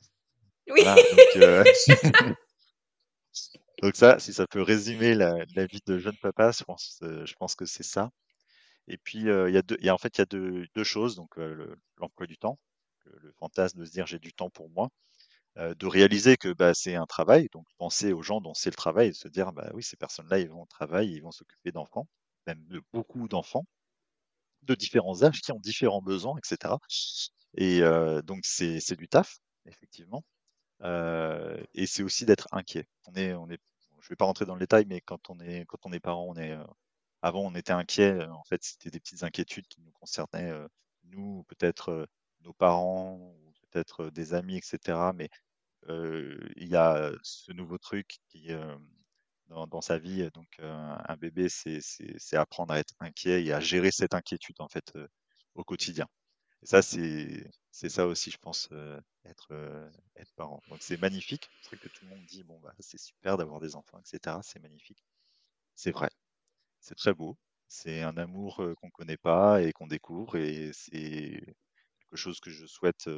Oui. 0.67 0.81
donc, 3.83 3.95
ça, 3.95 4.17
si 4.17 4.33
ça 4.33 4.47
peut 4.47 4.63
résumer 4.63 5.13
la, 5.13 5.45
vie 5.67 5.79
de 5.85 5.99
jeune 5.99 6.17
papa, 6.17 6.49
je 6.51 6.63
pense, 6.63 6.97
je 7.01 7.33
pense 7.35 7.53
que 7.53 7.65
c'est 7.65 7.83
ça. 7.83 8.09
Et 8.87 8.97
puis 8.97 9.19
il 9.19 9.25
y 9.25 9.57
a 9.57 9.61
deux, 9.61 9.77
y 9.81 9.89
a, 9.89 9.93
en 9.93 9.99
fait 9.99 10.17
il 10.17 10.21
y 10.21 10.23
a 10.23 10.25
deux, 10.25 10.65
deux 10.73 10.83
choses, 10.83 11.15
donc 11.15 11.37
l'emploi 11.97 12.25
du 12.25 12.37
temps, 12.37 12.57
le 13.05 13.31
fantasme 13.33 13.79
de 13.79 13.85
se 13.85 13.91
dire 13.91 14.07
j'ai 14.07 14.17
du 14.17 14.33
temps 14.33 14.49
pour 14.49 14.71
moi, 14.71 14.89
de 15.57 15.87
réaliser 15.87 16.37
que 16.37 16.51
bah, 16.53 16.73
c'est 16.73 16.95
un 16.95 17.05
travail, 17.05 17.47
donc 17.53 17.65
penser 17.77 18.11
aux 18.13 18.21
gens 18.21 18.41
dont 18.41 18.53
c'est 18.53 18.69
le 18.69 18.75
travail, 18.75 19.09
et 19.09 19.13
se 19.13 19.27
dire 19.27 19.53
bah 19.53 19.69
oui, 19.73 19.83
ces 19.83 19.95
personnes-là, 19.97 20.39
ils 20.39 20.49
vont 20.49 20.63
au 20.63 20.65
travail, 20.67 21.11
ils 21.11 21.21
vont 21.21 21.31
s'occuper 21.31 21.71
d'enfants, 21.71 22.07
même 22.47 22.63
de 22.67 22.81
beaucoup 22.93 23.27
d'enfants, 23.27 23.65
de 24.63 24.75
différents 24.75 25.23
âges, 25.23 25.41
qui 25.41 25.51
ont 25.51 25.59
différents 25.59 26.01
besoins, 26.01 26.37
etc. 26.37 26.73
Et 27.55 27.81
euh, 27.81 28.21
donc 28.21 28.41
c'est 28.45 28.95
du 28.97 29.07
taf, 29.07 29.39
effectivement. 29.65 30.23
Euh, 30.83 31.57
et 31.73 31.87
c'est 31.87 32.03
aussi 32.03 32.25
d'être 32.25 32.47
inquiet. 32.51 32.87
On 33.07 33.13
est, 33.15 33.33
on 33.33 33.49
est, 33.49 33.59
je 34.01 34.09
vais 34.09 34.15
pas 34.15 34.25
rentrer 34.25 34.45
dans 34.45 34.55
le 34.55 34.59
détail, 34.59 34.85
mais 34.87 35.01
quand 35.01 35.29
on 35.29 35.39
est, 35.39 35.65
quand 35.67 35.79
on 35.85 35.93
est 35.93 35.99
parent, 35.99 36.25
on 36.27 36.35
est, 36.37 36.57
avant 37.21 37.41
on 37.41 37.55
était 37.55 37.73
inquiet. 37.73 38.25
En 38.27 38.43
fait, 38.45 38.63
c'était 38.63 38.91
des 38.91 38.99
petites 38.99 39.23
inquiétudes 39.23 39.67
qui 39.67 39.81
nous 39.81 39.91
concernaient, 39.93 40.51
nous, 41.05 41.43
peut-être 41.47 42.07
nos 42.41 42.53
parents, 42.53 43.35
peut-être 43.71 44.09
des 44.09 44.33
amis, 44.33 44.57
etc. 44.57 44.97
Mais 45.15 45.29
il 45.87 46.67
y 46.67 46.75
a 46.75 47.11
ce 47.23 47.51
nouveau 47.51 47.77
truc 47.77 48.17
qui 48.29 48.49
dans, 49.47 49.67
dans, 49.67 49.81
sa 49.81 49.97
vie. 49.97 50.29
Donc, 50.33 50.47
un 50.59 51.17
bébé, 51.17 51.47
c'est 51.49 52.37
apprendre 52.37 52.73
à 52.73 52.79
être 52.79 52.95
inquiet 52.99 53.43
et 53.43 53.53
à 53.53 53.59
gérer 53.59 53.91
cette 53.91 54.13
inquiétude 54.13 54.59
en 54.59 54.67
fait 54.67 54.93
au 55.55 55.63
quotidien. 55.63 56.07
Et 56.63 56.65
ça, 56.67 56.81
c'est 56.81 57.49
ça 57.71 58.07
aussi, 58.07 58.31
je 58.31 58.37
pense, 58.37 58.69
être 59.25 59.91
parent. 60.35 60.61
Donc, 60.69 60.79
c'est 60.81 60.99
magnifique. 60.99 61.49
C'est 61.61 61.75
vrai 61.75 61.77
que 61.77 61.89
tout 61.89 62.05
le 62.05 62.09
monde 62.11 62.25
dit 62.25 62.43
bon 62.43 62.59
bah 62.59 62.73
c'est 62.79 62.99
super 62.99 63.37
d'avoir 63.37 63.59
des 63.61 63.75
enfants, 63.75 63.99
etc. 63.99 64.37
C'est 64.43 64.59
magnifique. 64.61 65.03
C'est 65.75 65.91
vrai. 65.91 66.09
C'est 66.79 66.95
très 66.95 67.13
beau. 67.13 67.37
C'est 67.67 68.01
un 68.03 68.17
amour 68.17 68.63
qu'on 68.77 68.89
connaît 68.91 69.17
pas 69.17 69.61
et 69.61 69.73
qu'on 69.73 69.87
découvre 69.87 70.37
et 70.37 70.71
c'est 70.73 71.41
quelque 71.99 72.15
chose 72.15 72.39
que 72.39 72.49
je 72.51 72.65
souhaite 72.65 73.09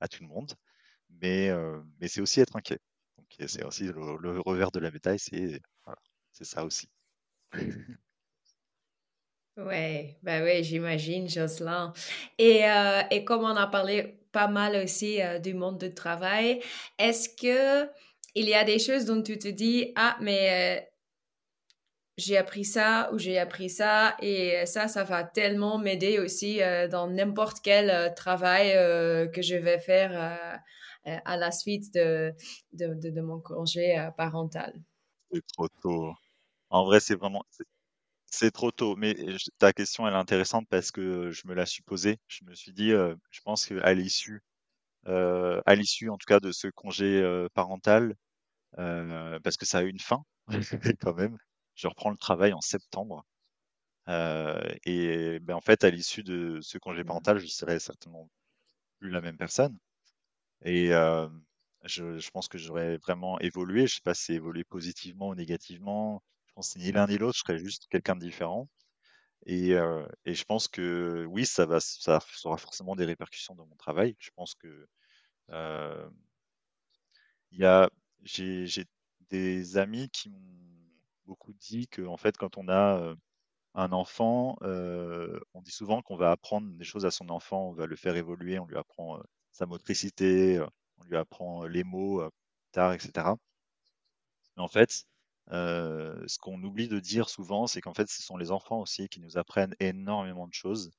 à 0.00 0.08
tout 0.08 0.22
le 0.22 0.28
monde 0.28 0.54
mais, 1.20 1.50
mais 2.00 2.08
c'est 2.08 2.20
aussi 2.20 2.40
être 2.40 2.56
inquiet. 2.56 2.78
C'est 3.46 3.64
aussi 3.64 3.84
le, 3.84 4.40
revers 4.40 4.70
de 4.72 4.80
la 4.80 4.90
médaille, 4.90 5.18
c'est 5.18 5.60
voilà, 5.84 5.98
ça 6.32 6.64
aussi. 6.64 6.88
Ouais, 9.56 10.16
bah 10.22 10.40
ouais, 10.42 10.62
j'imagine, 10.62 11.28
Jocelyn. 11.28 11.92
Et, 12.38 12.62
et 13.10 13.24
comme 13.24 13.42
on 13.42 13.56
a 13.56 13.66
parlé 13.66 14.18
pas 14.32 14.48
mal 14.48 14.74
aussi 14.82 15.18
du 15.42 15.52
monde 15.52 15.76
du 15.76 15.92
travail, 15.92 16.62
est-ce 16.98 17.28
que 17.28 17.90
il 18.34 18.48
y 18.48 18.54
a 18.54 18.64
des 18.64 18.78
choses 18.78 19.04
dont 19.04 19.22
tu 19.22 19.38
te 19.38 19.48
dis, 19.48 19.92
ah, 19.96 20.16
mais 20.20 20.89
j'ai 22.20 22.36
appris 22.36 22.64
ça 22.64 23.10
ou 23.12 23.18
j'ai 23.18 23.38
appris 23.38 23.70
ça 23.70 24.16
et 24.20 24.64
ça, 24.66 24.88
ça 24.88 25.04
va 25.04 25.24
tellement 25.24 25.78
m'aider 25.78 26.18
aussi 26.18 26.60
dans 26.90 27.08
n'importe 27.08 27.58
quel 27.62 28.14
travail 28.14 28.72
que 29.32 29.42
je 29.42 29.56
vais 29.56 29.78
faire 29.78 30.58
euh, 31.06 31.16
à 31.24 31.38
la 31.38 31.50
suite 31.50 31.94
de, 31.94 32.34
de, 32.72 33.20
mon 33.22 33.40
congé 33.40 33.98
euh, 33.98 34.10
parental. 34.10 34.74
C'est 35.32 35.46
trop 35.46 35.68
tôt. 35.82 36.12
En 36.68 36.84
vrai, 36.84 37.00
c'est 37.00 37.14
vraiment, 37.14 37.42
c'est 38.26 38.50
trop 38.50 38.70
tôt. 38.70 38.96
Mais 38.96 39.16
ta 39.58 39.72
question, 39.72 40.06
elle 40.06 40.12
est 40.14 40.16
intéressante 40.18 40.66
parce 40.68 40.90
que 40.90 41.30
je 41.30 41.46
me 41.46 41.54
la 41.54 41.64
suis 41.64 41.82
posée. 41.82 42.18
Je 42.28 42.44
me 42.44 42.54
suis 42.54 42.72
dit, 42.72 42.92
euh, 42.92 43.14
je 43.30 43.40
pense 43.42 43.64
qu'à 43.66 43.94
l'issue, 43.94 44.42
euh, 45.06 45.62
à 45.64 45.74
l'issue 45.74 46.10
en 46.10 46.18
tout 46.18 46.26
cas 46.26 46.40
de 46.40 46.52
ce 46.52 46.68
congé 46.68 47.22
parental, 47.54 48.14
euh, 48.78 49.40
parce 49.40 49.56
que 49.56 49.66
ça 49.66 49.78
a 49.78 49.82
une 49.82 50.00
fin 50.00 50.22
quand 51.00 51.14
même. 51.14 51.38
Je 51.80 51.88
reprends 51.88 52.10
le 52.10 52.16
travail 52.18 52.52
en 52.52 52.60
septembre. 52.60 53.24
Euh, 54.08 54.60
et 54.84 55.40
ben 55.40 55.54
en 55.54 55.62
fait, 55.62 55.82
à 55.84 55.90
l'issue 55.90 56.22
de 56.22 56.60
ce 56.60 56.76
congé 56.76 57.04
parental, 57.04 57.38
je 57.38 57.46
serai 57.46 57.80
certainement 57.80 58.28
plus 58.98 59.10
la 59.10 59.22
même 59.22 59.38
personne. 59.38 59.78
Et 60.64 60.92
euh, 60.92 61.28
je, 61.84 62.30
pense 62.30 62.48
que 62.48 62.58
j'aurais 62.58 62.98
vraiment 62.98 63.38
évolué. 63.40 63.86
Je 63.86 63.94
sais 63.96 64.02
pas 64.02 64.14
si 64.14 64.24
c'est 64.26 64.34
évolué 64.34 64.64
positivement 64.64 65.28
ou 65.30 65.34
négativement. 65.34 66.22
Je 66.48 66.52
pense 66.54 66.74
que 66.74 66.80
ni 66.80 66.92
l'un 66.92 67.06
ni 67.06 67.18
l'autre, 67.18 67.38
je 67.38 67.44
serais 67.44 67.58
juste 67.58 67.88
quelqu'un 67.88 68.16
de 68.16 68.20
différent. 68.20 68.68
Et, 69.46 69.74
euh, 69.74 70.06
et, 70.26 70.34
je 70.34 70.44
pense 70.44 70.68
que 70.68 71.24
oui, 71.30 71.46
ça 71.46 71.66
va, 71.66 71.80
ça, 71.80 72.20
aura 72.44 72.58
forcément 72.58 72.96
des 72.96 73.06
répercussions 73.06 73.54
dans 73.54 73.66
mon 73.66 73.76
travail. 73.76 74.16
Je 74.18 74.30
pense 74.36 74.54
que 74.54 74.86
il 77.52 77.88
j'ai 78.24 78.86
des 79.30 79.78
amis 79.78 80.10
qui 80.10 80.28
m'ont 80.30 80.70
beaucoup 81.30 81.52
dit 81.52 81.86
que 81.86 82.02
en 82.02 82.16
fait, 82.16 82.36
quand 82.36 82.58
on 82.58 82.68
a 82.68 83.14
un 83.74 83.92
enfant, 83.92 84.56
euh, 84.62 85.38
on 85.54 85.62
dit 85.62 85.70
souvent 85.70 86.02
qu'on 86.02 86.16
va 86.16 86.32
apprendre 86.32 86.68
des 86.76 86.84
choses 86.84 87.06
à 87.06 87.12
son 87.12 87.28
enfant, 87.30 87.68
on 87.68 87.72
va 87.72 87.86
le 87.86 87.94
faire 87.94 88.16
évoluer, 88.16 88.58
on 88.58 88.66
lui 88.66 88.76
apprend 88.76 89.22
sa 89.52 89.64
motricité, 89.66 90.60
on 90.98 91.04
lui 91.04 91.16
apprend 91.16 91.66
les 91.66 91.84
mots 91.84 92.20
tard, 92.72 92.92
etc. 92.94 93.28
Mais 94.56 94.62
en 94.62 94.68
fait, 94.68 95.04
ce 95.50 96.38
qu'on 96.40 96.60
oublie 96.64 96.88
de 96.88 96.98
dire 96.98 97.28
souvent, 97.28 97.68
c'est 97.68 97.80
qu'en 97.80 97.94
fait, 97.94 98.08
ce 98.08 98.22
sont 98.22 98.36
les 98.36 98.50
enfants 98.50 98.80
aussi 98.80 99.08
qui 99.08 99.20
nous 99.20 99.38
apprennent 99.38 99.76
énormément 99.78 100.48
de 100.48 100.54
choses 100.54 100.90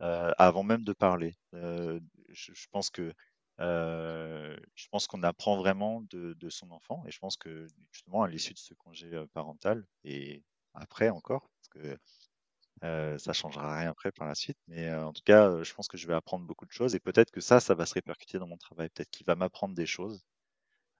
avant 0.00 0.62
même 0.62 0.84
de 0.84 0.92
parler. 0.92 1.38
Je, 1.54 2.66
pense 2.70 2.90
que 2.90 3.14
je 3.58 4.88
pense 4.90 5.06
qu'on 5.06 5.22
apprend 5.22 5.56
vraiment 5.56 6.02
de, 6.10 6.48
son 6.50 6.70
enfant 6.70 7.04
et 7.06 7.10
je 7.10 7.18
pense 7.18 7.36
que 7.36 7.66
justement 7.92 8.22
à 8.22 8.28
l'issue 8.28 8.54
de 8.54 8.58
ce 8.58 8.74
congé 8.74 9.10
parental 9.32 9.86
et 10.04 10.42
après 10.74 11.08
encore, 11.08 11.50
parce 11.56 11.68
que 11.68 11.98
euh, 12.82 13.16
ça 13.18 13.32
changera 13.32 13.78
rien 13.78 13.90
après 13.90 14.12
par 14.12 14.26
la 14.26 14.34
suite, 14.34 14.58
mais 14.68 14.92
en 14.92 15.12
tout 15.12 15.22
cas, 15.24 15.62
je 15.62 15.72
pense 15.74 15.88
que 15.88 15.96
je 15.96 16.06
vais 16.06 16.14
apprendre 16.14 16.44
beaucoup 16.46 16.66
de 16.66 16.72
choses 16.72 16.94
et 16.94 17.00
peut-être 17.00 17.30
que 17.30 17.40
ça, 17.40 17.60
ça 17.60 17.74
va 17.74 17.86
se 17.86 17.94
répercuter 17.94 18.38
dans 18.38 18.46
mon 18.48 18.58
travail. 18.58 18.90
Peut-être 18.90 19.10
qu'il 19.10 19.26
va 19.26 19.36
m'apprendre 19.36 19.74
des 19.74 19.86
choses, 19.86 20.24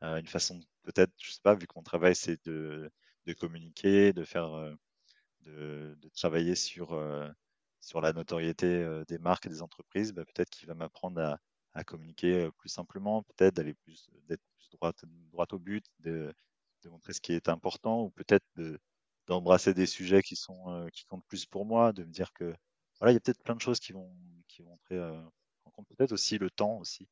une 0.03 0.27
façon 0.27 0.61
peut-être, 0.83 1.13
je 1.19 1.33
sais 1.33 1.41
pas, 1.43 1.55
vu 1.55 1.67
que 1.67 1.73
mon 1.77 1.83
travail 1.83 2.15
c'est 2.15 2.45
de, 2.47 2.91
communiquer, 3.39 4.13
de 4.13 4.25
faire, 4.25 4.51
de, 5.43 5.97
de, 6.01 6.09
travailler 6.11 6.55
sur 6.55 6.99
sur 7.81 8.01
la 8.01 8.13
notoriété 8.13 8.87
des 9.09 9.19
marques 9.19 9.47
et 9.47 9.51
des 9.51 9.63
entreprises, 9.63 10.13
bah, 10.13 10.25
peut-être 10.25 10.51
qu'il 10.51 10.69
va 10.69 10.75
m'apprendre 10.75 11.21
à, 11.21 11.39
à, 11.75 11.85
communiquer 11.85 12.51
plus 12.59 12.68
simplement, 12.68 13.22
peut-être 13.25 13.55
d'aller 13.55 13.75
plus, 13.75 14.09
d'être 14.29 14.43
plus 14.57 14.70
droit, 14.70 14.93
droit 15.33 15.47
au 15.53 15.59
but, 15.59 15.85
de, 16.01 16.33
de 16.83 16.89
montrer 16.91 17.12
ce 17.12 17.20
qui 17.20 17.33
est 17.33 17.49
important, 17.49 18.03
ou 18.05 18.11
peut-être 18.11 18.45
de, 18.57 18.79
d'embrasser 19.27 19.75
des 19.75 19.87
sujets 19.87 20.22
qui 20.22 20.37
sont 20.37 20.70
euh, 20.70 20.89
qui 20.91 21.05
comptent 21.07 21.27
plus 21.27 21.47
pour 21.47 21.66
moi, 21.66 21.93
de 21.93 22.05
me 22.05 22.11
dire 22.12 22.33
que 22.33 22.55
voilà, 23.01 23.12
il 23.12 23.14
y 23.14 23.16
a 23.16 23.20
peut-être 23.20 23.43
plein 23.43 23.57
de 23.57 23.61
choses 23.61 23.81
qui 23.81 23.93
vont 23.93 24.14
qui 24.49 24.62
vont 24.62 24.75
entrer 24.75 24.97
euh, 24.97 25.20
en 25.64 25.70
compte, 25.70 25.89
peut-être 25.89 26.12
aussi 26.12 26.39
le 26.39 26.51
temps 26.51 26.79
aussi, 26.79 27.09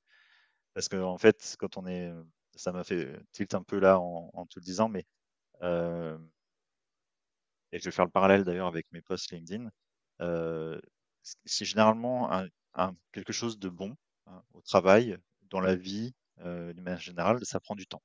parce 0.74 0.88
que 0.88 0.96
en 0.96 1.18
fait, 1.18 1.56
quand 1.58 1.76
on 1.78 1.86
est, 1.86 2.12
ça 2.56 2.72
m'a 2.72 2.84
fait 2.84 3.20
tilt 3.32 3.54
un 3.54 3.62
peu 3.62 3.78
là 3.80 3.98
en, 4.00 4.30
en 4.34 4.46
te 4.46 4.58
le 4.60 4.64
disant, 4.64 4.88
mais 4.88 5.06
euh, 5.62 6.18
et 7.72 7.78
je 7.78 7.84
vais 7.84 7.90
faire 7.90 8.04
le 8.04 8.10
parallèle 8.10 8.44
d'ailleurs 8.44 8.66
avec 8.66 8.86
mes 8.92 9.02
posts 9.02 9.30
LinkedIn. 9.32 9.68
Euh, 10.20 10.80
c'est 11.44 11.64
généralement 11.64 12.32
un, 12.32 12.48
un, 12.74 12.94
quelque 13.12 13.32
chose 13.32 13.58
de 13.58 13.68
bon 13.68 13.96
hein, 14.26 14.42
au 14.54 14.60
travail, 14.60 15.16
dans 15.50 15.60
la 15.60 15.74
vie, 15.76 16.14
euh, 16.40 16.72
d'une 16.72 16.82
manière 16.82 17.00
générale, 17.00 17.44
ça 17.44 17.60
prend 17.60 17.74
du 17.74 17.86
temps. 17.86 18.02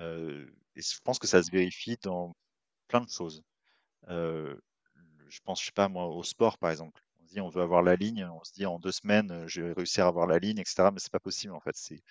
Euh, 0.00 0.46
et 0.76 0.82
je 0.82 0.98
pense 1.04 1.18
que 1.18 1.26
ça 1.26 1.42
se 1.42 1.50
vérifie 1.50 1.96
dans 2.02 2.34
plein 2.88 3.00
de 3.00 3.08
choses. 3.08 3.42
Euh, 4.08 4.56
je 5.28 5.40
pense, 5.44 5.60
je 5.60 5.66
sais 5.66 5.72
pas 5.72 5.88
moi, 5.88 6.06
au 6.06 6.22
sport 6.22 6.58
par 6.58 6.70
exemple. 6.70 7.02
On 7.20 7.26
se 7.26 7.32
dit 7.32 7.40
on 7.40 7.48
veut 7.48 7.62
avoir 7.62 7.82
la 7.82 7.96
ligne, 7.96 8.24
on 8.26 8.44
se 8.44 8.52
dit 8.52 8.66
en 8.66 8.78
deux 8.78 8.92
semaines 8.92 9.30
euh, 9.32 9.48
je 9.48 9.62
vais 9.62 9.72
réussir 9.72 10.04
à 10.06 10.08
avoir 10.08 10.26
la 10.26 10.38
ligne, 10.38 10.58
etc. 10.58 10.90
Mais 10.92 11.00
c'est 11.00 11.12
pas 11.12 11.20
possible 11.20 11.54
en 11.54 11.60
fait. 11.60 11.76
C'est 11.76 12.02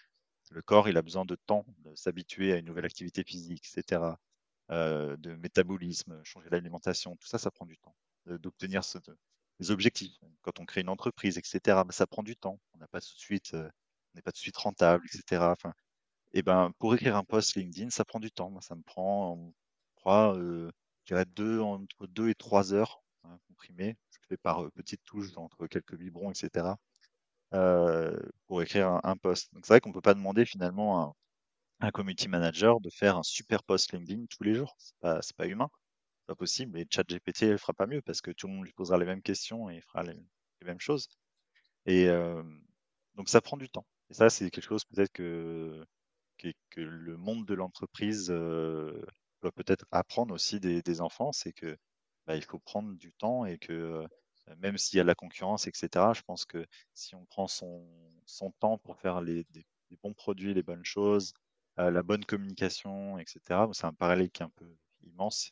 le 0.52 0.62
corps, 0.62 0.90
il 0.90 0.98
a 0.98 1.02
besoin 1.02 1.26
de 1.26 1.36
temps 1.36 1.66
de 1.80 1.96
s'habituer 1.96 2.54
à 2.54 2.58
une 2.58 2.66
nouvelle 2.66 2.86
activité 2.86 3.24
physique, 3.24 3.66
etc. 3.74 4.02
De 4.70 5.36
métabolisme, 5.36 6.22
changer 6.24 6.50
l'alimentation, 6.50 7.16
tout 7.18 7.28
ça, 7.28 7.38
ça 7.38 7.52
prend 7.52 7.66
du 7.66 7.78
temps. 7.78 7.96
D'obtenir 8.26 8.84
ce, 8.84 8.98
les 9.60 9.72
objectifs. 9.72 10.18
Quand 10.42 10.60
on 10.60 10.66
crée 10.66 10.82
une 10.82 10.90
entreprise, 10.90 11.38
etc. 11.38 11.60
Ben, 11.66 11.92
ça 11.92 12.08
prend 12.08 12.24
du 12.24 12.36
temps. 12.36 12.60
On 12.74 12.80
n'a 12.80 12.88
pas 12.88 13.02
tout 13.02 13.14
de 13.16 13.20
suite, 13.20 13.54
on 13.54 14.16
n'est 14.16 14.22
pas 14.22 14.32
tout 14.32 14.38
de 14.38 14.42
suite 14.42 14.58
rentable, 14.58 15.06
etc. 15.06 15.42
Enfin, 15.52 15.74
et 16.34 16.42
ben 16.42 16.72
pour 16.80 16.96
écrire 16.96 17.16
un 17.16 17.24
post 17.24 17.56
LinkedIn, 17.56 17.90
ça 17.90 18.06
prend 18.06 18.20
du 18.20 18.32
temps. 18.32 18.60
Ça 18.62 18.76
me 18.76 18.82
prend 18.84 19.54
euh, 20.08 20.70
je 21.06 21.14
dirais 21.14 21.26
deux, 21.26 21.60
entre 21.60 22.08
deux 22.08 22.30
et 22.30 22.36
trois 22.36 22.74
heures 22.74 23.02
hein. 23.24 23.40
Je 23.62 23.74
fais 24.30 24.38
par 24.38 24.64
euh, 24.64 24.70
petites 24.72 25.04
touches 25.04 25.36
entre 25.38 25.68
quelques 25.68 25.94
vibrons, 25.96 26.32
etc. 26.32 26.76
Euh, 27.54 28.18
pour 28.48 28.62
écrire 28.62 29.00
un, 29.04 29.16
post. 29.18 29.54
Donc 29.54 29.66
c'est 29.66 29.74
vrai 29.74 29.82
qu'on 29.82 29.92
peut 29.92 30.02
pas 30.02 30.14
demander 30.14 30.46
finalement 30.46 31.16
à 31.82 31.88
un, 31.88 31.92
community 31.92 32.28
manager 32.28 32.80
de 32.82 32.90
faire 32.90 33.18
un 33.18 33.24
super 33.24 33.64
post 33.64 33.92
LinkedIn 33.94 34.26
tous 34.30 34.44
les 34.44 34.56
jours. 34.56 34.76
C'est 34.78 34.96
pas, 35.00 35.22
c'est 35.22 35.36
pas 35.36 35.48
humain. 35.48 35.70
Possible. 36.36 36.80
Et 36.80 36.88
ChatGPT 36.90 37.44
ne 37.44 37.58
fera 37.58 37.74
pas 37.74 37.88
mieux 37.88 38.02
parce 38.02 38.22
que 38.22 38.32
tout 38.32 38.48
le 38.48 38.54
monde 38.54 38.66
lui 38.66 38.74
posera 38.74 38.98
les 38.98 39.06
mêmes 39.06 39.22
questions 39.22 39.70
et 39.70 39.82
fera 39.82 40.04
les, 40.04 40.16
mêmes 40.64 40.80
choses. 40.80 41.10
Et 41.86 42.08
euh, 42.08 42.42
donc 43.16 43.30
ça 43.30 43.42
prend 43.42 43.58
du 43.58 43.70
temps. 43.70 43.86
Et 44.10 44.14
ça, 44.14 44.30
c'est 44.30 44.50
quelque 44.50 44.64
chose 44.64 44.86
peut-être 44.86 45.12
que, 45.12 45.86
que, 46.38 46.82
le 46.82 47.18
monde 47.18 47.46
de 47.46 47.54
l'entreprise 47.54 48.28
euh, 48.30 49.06
doit 49.42 49.52
peut-être 49.52 49.86
apprendre 49.92 50.34
aussi 50.34 50.60
des, 50.60 51.02
enfants, 51.02 51.32
c'est 51.32 51.54
que 51.54 51.78
bah, 52.28 52.36
il 52.36 52.44
faut 52.44 52.60
prendre 52.60 52.96
du 52.96 53.12
temps 53.14 53.46
et 53.46 53.58
que 53.58 53.74
euh, 53.74 54.56
même 54.58 54.78
s'il 54.78 54.98
y 54.98 55.00
a 55.00 55.04
de 55.04 55.08
la 55.08 55.16
concurrence, 55.16 55.68
etc., 55.68 55.90
je 56.14 56.22
pense 56.22 56.46
que 56.46 56.66
si 56.94 57.16
on 57.16 57.26
prend 57.26 57.48
son, 57.48 57.86
son 58.26 58.52
temps 58.60 58.78
pour 58.78 59.00
faire 59.00 59.22
les, 59.22 59.46
bons 60.02 60.14
produits, 60.14 60.54
les 60.54 60.64
bonnes 60.64 60.86
choses, 60.86 61.34
la 61.78 62.04
bonne 62.04 62.26
communication, 62.26 63.18
etc., 63.20 63.66
c'est 63.74 63.86
un 63.86 63.94
parallèle 63.94 64.30
qui 64.32 64.42
est 64.42 64.46
un 64.46 64.52
peu 64.56 64.76
immense, 65.04 65.52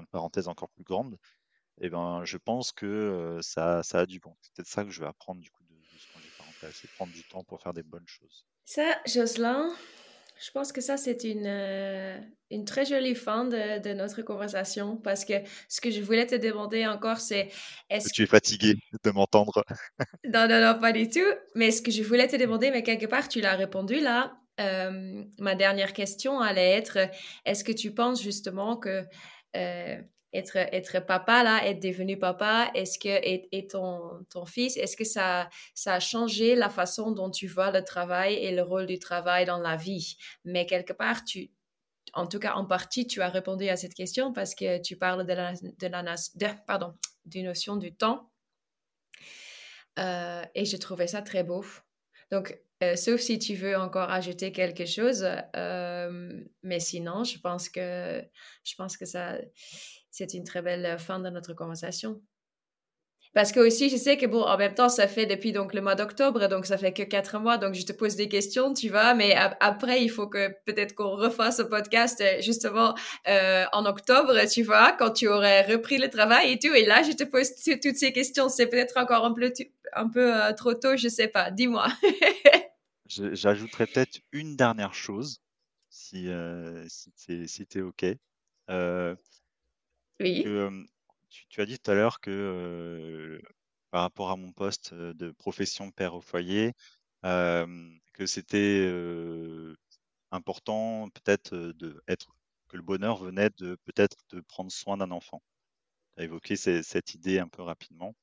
une 0.00 0.06
parenthèse 0.06 0.48
encore 0.48 0.70
plus 0.70 0.84
grande, 0.84 1.18
eh 1.80 1.90
ben, 1.90 2.22
je 2.24 2.36
pense 2.36 2.72
que 2.72 2.86
euh, 2.86 3.42
ça, 3.42 3.82
ça 3.82 4.00
a 4.00 4.06
du 4.06 4.20
bon. 4.20 4.34
C'est 4.40 4.54
peut-être 4.54 4.68
ça 4.68 4.84
que 4.84 4.90
je 4.90 5.00
vais 5.00 5.06
apprendre 5.06 5.40
du 5.40 5.50
coup 5.50 5.62
de, 5.64 5.74
de 5.74 5.98
ce 5.98 6.12
congé 6.12 6.28
parental, 6.38 6.70
c'est 6.74 6.90
prendre 6.92 7.12
du 7.12 7.22
temps 7.24 7.44
pour 7.44 7.60
faire 7.60 7.72
des 7.72 7.82
bonnes 7.82 8.06
choses. 8.06 8.46
Ça, 8.64 9.00
Jocelyn, 9.06 9.74
je 10.40 10.50
pense 10.50 10.72
que 10.72 10.80
ça, 10.80 10.96
c'est 10.96 11.24
une, 11.24 11.46
euh, 11.46 12.18
une 12.50 12.64
très 12.64 12.84
jolie 12.84 13.14
fin 13.14 13.44
de, 13.44 13.80
de, 13.80 13.92
notre 13.92 14.22
conversation 14.22 14.96
parce 14.96 15.24
que 15.24 15.34
ce 15.68 15.80
que 15.80 15.90
je 15.90 16.00
voulais 16.00 16.26
te 16.26 16.34
demander 16.34 16.86
encore, 16.86 17.18
c'est 17.18 17.50
est-ce 17.90 18.08
que 18.08 18.14
tu 18.14 18.22
es 18.22 18.26
fatigué 18.26 18.74
de 19.04 19.10
m'entendre 19.10 19.64
Non, 20.24 20.48
non, 20.48 20.60
non, 20.60 20.78
pas 20.80 20.92
du 20.92 21.08
tout. 21.08 21.20
Mais 21.54 21.70
ce 21.70 21.80
que 21.80 21.90
je 21.90 22.02
voulais 22.02 22.26
te 22.26 22.36
demander, 22.36 22.70
mais 22.70 22.82
quelque 22.82 23.06
part, 23.06 23.28
tu 23.28 23.40
l'as 23.40 23.54
répondu 23.54 24.00
là. 24.00 24.36
Euh, 24.60 25.24
ma 25.38 25.54
dernière 25.54 25.92
question 25.92 26.40
allait 26.40 26.72
être 26.72 26.98
est-ce 27.46 27.64
que 27.64 27.72
tu 27.72 27.94
penses 27.94 28.22
justement 28.22 28.76
que 28.76 29.04
euh, 29.56 30.00
être, 30.32 30.56
être 30.56 31.00
papa, 31.04 31.42
là, 31.42 31.66
être 31.66 31.80
devenu 31.80 32.18
papa, 32.18 32.70
est-ce 32.74 32.98
que, 32.98 33.08
et, 33.08 33.66
ton, 33.66 34.24
ton 34.30 34.46
fils, 34.46 34.76
est-ce 34.76 34.96
que 34.96 35.04
ça, 35.04 35.48
ça 35.74 35.94
a 35.94 36.00
changé 36.00 36.54
la 36.54 36.70
façon 36.70 37.10
dont 37.10 37.30
tu 37.30 37.46
vois 37.46 37.70
le 37.70 37.84
travail 37.84 38.34
et 38.34 38.54
le 38.54 38.62
rôle 38.62 38.86
du 38.86 38.98
travail 38.98 39.44
dans 39.44 39.58
la 39.58 39.76
vie? 39.76 40.16
Mais 40.44 40.64
quelque 40.66 40.92
part, 40.94 41.24
tu, 41.24 41.50
en 42.14 42.26
tout 42.26 42.38
cas, 42.38 42.54
en 42.54 42.64
partie, 42.64 43.06
tu 43.06 43.20
as 43.20 43.28
répondu 43.28 43.68
à 43.68 43.76
cette 43.76 43.94
question 43.94 44.32
parce 44.32 44.54
que 44.54 44.80
tu 44.80 44.96
parles 44.96 45.26
de 45.26 45.32
la, 45.32 45.52
de 45.52 45.86
la 45.86 47.42
notion 47.42 47.76
du 47.76 47.94
temps. 47.94 48.30
Euh, 49.98 50.42
et 50.54 50.64
j'ai 50.64 50.78
trouvé 50.78 51.06
ça 51.06 51.22
très 51.22 51.44
beau. 51.44 51.64
Donc, 52.32 52.58
euh, 52.82 52.96
sauf 52.96 53.20
si 53.20 53.38
tu 53.38 53.54
veux 53.54 53.76
encore 53.76 54.10
ajouter 54.10 54.50
quelque 54.50 54.86
chose, 54.86 55.24
euh, 55.54 56.42
mais 56.62 56.80
sinon, 56.80 57.22
je 57.22 57.38
pense 57.38 57.68
que 57.68 58.24
je 58.64 58.74
pense 58.74 58.96
que 58.96 59.04
ça, 59.04 59.36
c'est 60.10 60.34
une 60.34 60.42
très 60.42 60.62
belle 60.62 60.98
fin 60.98 61.20
de 61.20 61.30
notre 61.30 61.52
conversation. 61.54 62.22
Parce 63.34 63.50
que 63.50 63.60
aussi, 63.60 63.88
je 63.88 63.96
sais 63.96 64.18
que 64.18 64.26
bon, 64.26 64.42
en 64.42 64.58
même 64.58 64.74
temps, 64.74 64.90
ça 64.90 65.08
fait 65.08 65.24
depuis 65.24 65.52
donc 65.52 65.72
le 65.72 65.80
mois 65.80 65.94
d'octobre, 65.94 66.48
donc 66.48 66.66
ça 66.66 66.76
fait 66.76 66.92
que 66.92 67.02
quatre 67.02 67.38
mois, 67.38 67.56
donc 67.56 67.74
je 67.74 67.84
te 67.84 67.92
pose 67.92 68.14
des 68.14 68.28
questions, 68.28 68.74
tu 68.74 68.90
vois, 68.90 69.14
mais 69.14 69.34
après, 69.60 70.02
il 70.02 70.10
faut 70.10 70.26
que 70.26 70.48
peut-être 70.66 70.94
qu'on 70.94 71.16
refasse 71.16 71.56
ce 71.56 71.62
podcast 71.62 72.20
euh, 72.20 72.42
justement 72.42 72.94
euh, 73.28 73.64
en 73.72 73.86
octobre, 73.86 74.34
tu 74.50 74.62
vois, 74.62 74.92
quand 74.92 75.12
tu 75.12 75.28
aurais 75.28 75.62
repris 75.62 75.96
le 75.96 76.10
travail 76.10 76.52
et 76.52 76.58
tout, 76.58 76.74
et 76.74 76.84
là, 76.84 77.02
je 77.02 77.12
te 77.12 77.24
pose 77.24 77.54
toutes 77.82 77.96
ces 77.96 78.12
questions. 78.12 78.50
C'est 78.50 78.66
peut-être 78.66 78.98
encore 78.98 79.24
un 79.24 79.32
peu, 79.32 79.50
un 79.94 80.08
peu 80.08 80.34
euh, 80.34 80.52
trop 80.52 80.74
tôt, 80.74 80.96
je 80.96 81.08
sais 81.08 81.28
pas. 81.28 81.50
Dis-moi. 81.50 81.88
J'ajouterais 83.08 83.86
peut-être 83.86 84.20
une 84.32 84.56
dernière 84.56 84.94
chose, 84.94 85.40
si, 85.90 86.28
euh, 86.28 86.84
si 86.88 87.66
tu 87.66 87.78
es 87.78 87.82
OK. 87.82 88.04
Euh, 88.70 89.14
oui. 90.20 90.44
Tu, 91.48 91.60
as 91.60 91.66
dit 91.66 91.78
tout 91.78 91.90
à 91.90 91.94
l'heure 91.94 92.20
que 92.20 93.40
par 93.90 94.02
rapport 94.02 94.30
à 94.30 94.36
mon 94.36 94.52
poste 94.52 94.94
de 94.94 95.30
profession 95.32 95.90
père 95.90 96.14
au 96.14 96.20
foyer, 96.20 96.72
que 97.22 98.26
c'était 98.26 98.88
important 100.30 101.08
peut-être 101.10 101.54
de 101.54 102.02
être 102.08 102.34
que 102.68 102.76
le 102.76 102.82
bonheur 102.82 103.16
venait 103.18 103.50
de 103.58 103.76
peut-être 103.84 104.24
de 104.30 104.40
prendre 104.40 104.72
soin 104.72 104.96
d'un 104.96 105.10
enfant. 105.10 105.42
Tu 106.16 106.22
as 106.22 106.24
évoqué 106.24 106.56
cette 106.56 107.14
idée 107.14 107.38
un 107.38 107.48
peu 107.48 107.62
rapidement. 107.62 108.14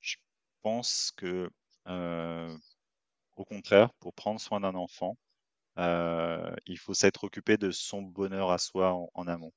Je 0.00 0.16
pense 0.62 1.12
que 1.16 1.50
au 3.36 3.44
contraire, 3.44 3.92
pour 3.94 4.14
prendre 4.14 4.40
soin 4.40 4.60
d'un 4.60 4.74
enfant, 4.74 5.16
il 5.76 6.78
faut 6.78 6.94
s'être 6.94 7.24
occupé 7.24 7.56
de 7.56 7.70
son 7.70 8.02
bonheur 8.02 8.50
à 8.50 8.58
soi 8.58 8.94
en 9.14 9.26
amont. 9.26 9.52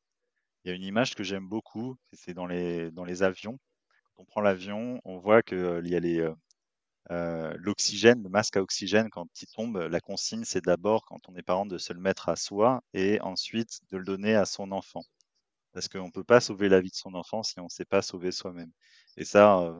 Il 0.66 0.70
y 0.70 0.72
a 0.72 0.76
une 0.76 0.84
image 0.84 1.13
que 1.13 1.24
j'aime 1.24 1.47
beaucoup, 1.47 1.95
c'est 2.11 2.34
dans 2.34 2.47
les, 2.47 2.89
dans 2.89 3.05
les 3.05 3.22
avions. 3.22 3.59
Quand 4.16 4.24
on 4.24 4.26
prend 4.26 4.41
l'avion, 4.41 4.99
on 5.05 5.20
voit 5.20 5.43
qu'il 5.43 5.59
euh, 5.59 5.82
y 5.86 5.95
a 5.95 5.99
les, 5.99 6.20
euh, 6.20 6.34
euh, 7.11 7.53
l'oxygène, 7.59 8.24
le 8.24 8.30
masque 8.30 8.57
à 8.57 8.63
oxygène, 8.63 9.11
quand 9.11 9.28
il 9.41 9.47
tombe, 9.47 9.78
la 9.78 9.99
consigne, 9.99 10.43
c'est 10.43 10.66
d'abord, 10.66 11.05
quand 11.05 11.30
on 11.30 11.36
est 11.36 11.43
parent, 11.43 11.68
de 11.68 11.78
se 11.78 11.93
le 11.93 11.99
mettre 11.99 12.30
à 12.30 12.36
soi 12.36 12.82
et 12.95 13.22
ensuite 13.22 13.82
de 13.91 13.97
le 13.97 14.05
donner 14.05 14.34
à 14.36 14.45
son 14.45 14.72
enfant. 14.72 15.03
Parce 15.74 15.88
qu'on 15.88 16.07
ne 16.07 16.11
peut 16.11 16.24
pas 16.24 16.41
sauver 16.41 16.70
la 16.70 16.82
vie 16.82 16.89
de 16.89 16.95
son 16.95 17.13
enfant 17.13 17.43
si 17.43 17.59
on 17.59 17.66
ne 17.66 17.70
sait 17.70 17.86
pas 17.86 18.01
sauver 18.01 18.32
soi-même. 18.32 18.72
Et 19.18 19.26
ça, 19.26 19.72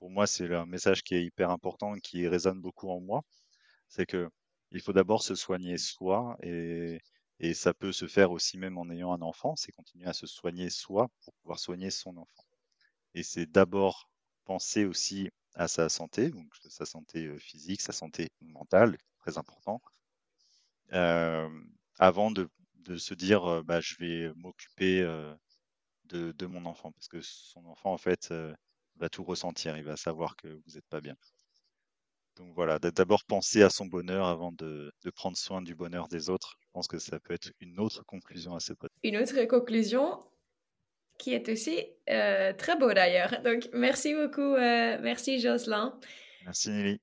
pour 0.00 0.10
moi, 0.10 0.26
c'est 0.26 0.52
un 0.54 0.66
message 0.66 1.02
qui 1.04 1.14
est 1.14 1.24
hyper 1.24 1.50
important, 1.50 1.94
qui 2.00 2.26
résonne 2.28 2.60
beaucoup 2.60 2.90
en 2.90 3.00
moi. 3.00 3.22
C'est 3.88 4.06
que 4.06 4.28
il 4.72 4.80
faut 4.80 4.92
d'abord 4.92 5.22
se 5.22 5.34
soigner 5.36 5.78
soi 5.78 6.36
et 6.42 7.00
Et 7.40 7.54
ça 7.54 7.74
peut 7.74 7.92
se 7.92 8.06
faire 8.06 8.30
aussi 8.30 8.58
même 8.58 8.78
en 8.78 8.88
ayant 8.90 9.12
un 9.12 9.22
enfant, 9.22 9.56
c'est 9.56 9.72
continuer 9.72 10.06
à 10.06 10.12
se 10.12 10.26
soigner 10.26 10.70
soi 10.70 11.08
pour 11.24 11.34
pouvoir 11.34 11.58
soigner 11.58 11.90
son 11.90 12.16
enfant. 12.16 12.44
Et 13.14 13.22
c'est 13.22 13.46
d'abord 13.46 14.08
penser 14.44 14.84
aussi 14.84 15.30
à 15.54 15.68
sa 15.68 15.88
santé, 15.88 16.30
donc 16.30 16.52
sa 16.68 16.84
santé 16.86 17.38
physique, 17.38 17.80
sa 17.80 17.92
santé 17.92 18.30
mentale, 18.40 18.98
très 19.18 19.38
important, 19.38 19.80
avant 20.90 22.30
de, 22.30 22.48
de, 22.76 22.96
se 22.96 23.14
dire 23.14 23.62
bah, 23.64 23.80
je 23.80 23.96
vais 23.96 24.32
m'occuper 24.36 25.02
de, 26.06 26.32
de, 26.32 26.46
mon 26.46 26.66
enfant, 26.66 26.92
parce 26.92 27.08
que 27.08 27.20
son 27.20 27.64
enfant 27.66 27.92
en 27.92 27.98
fait 27.98 28.32
va 28.96 29.08
tout 29.08 29.24
ressentir, 29.24 29.76
il 29.76 29.84
va 29.84 29.96
savoir 29.96 30.36
que 30.36 30.48
vous 30.48 30.74
n'êtes 30.74 30.86
pas 30.88 31.00
bien. 31.00 31.16
Donc 32.36 32.52
voilà, 32.54 32.78
d'abord 32.78 33.24
penser 33.24 33.62
à 33.62 33.70
son 33.70 33.86
bonheur 33.86 34.26
avant 34.26 34.50
de, 34.52 34.92
de, 35.04 35.10
prendre 35.10 35.36
soin 35.36 35.62
du 35.62 35.74
bonheur 35.74 36.08
des 36.08 36.30
autres. 36.30 36.56
Je 36.60 36.66
pense 36.72 36.88
que 36.88 36.98
ça 36.98 37.20
peut 37.20 37.32
être 37.34 37.52
une 37.60 37.78
autre 37.78 38.04
conclusion 38.04 38.54
à 38.56 38.60
ce 38.60 38.72
podcast. 38.72 38.98
Une 39.04 39.16
autre 39.16 39.44
conclusion 39.44 40.20
qui 41.18 41.32
est 41.32 41.48
aussi 41.48 41.86
euh, 42.10 42.52
très 42.52 42.76
beau 42.76 42.92
d'ailleurs. 42.92 43.40
Donc 43.44 43.68
merci 43.72 44.14
beaucoup, 44.14 44.40
euh, 44.40 44.98
merci 45.00 45.38
Jocelyn. 45.38 45.98
Merci 46.44 46.70
Nelly. 46.70 47.00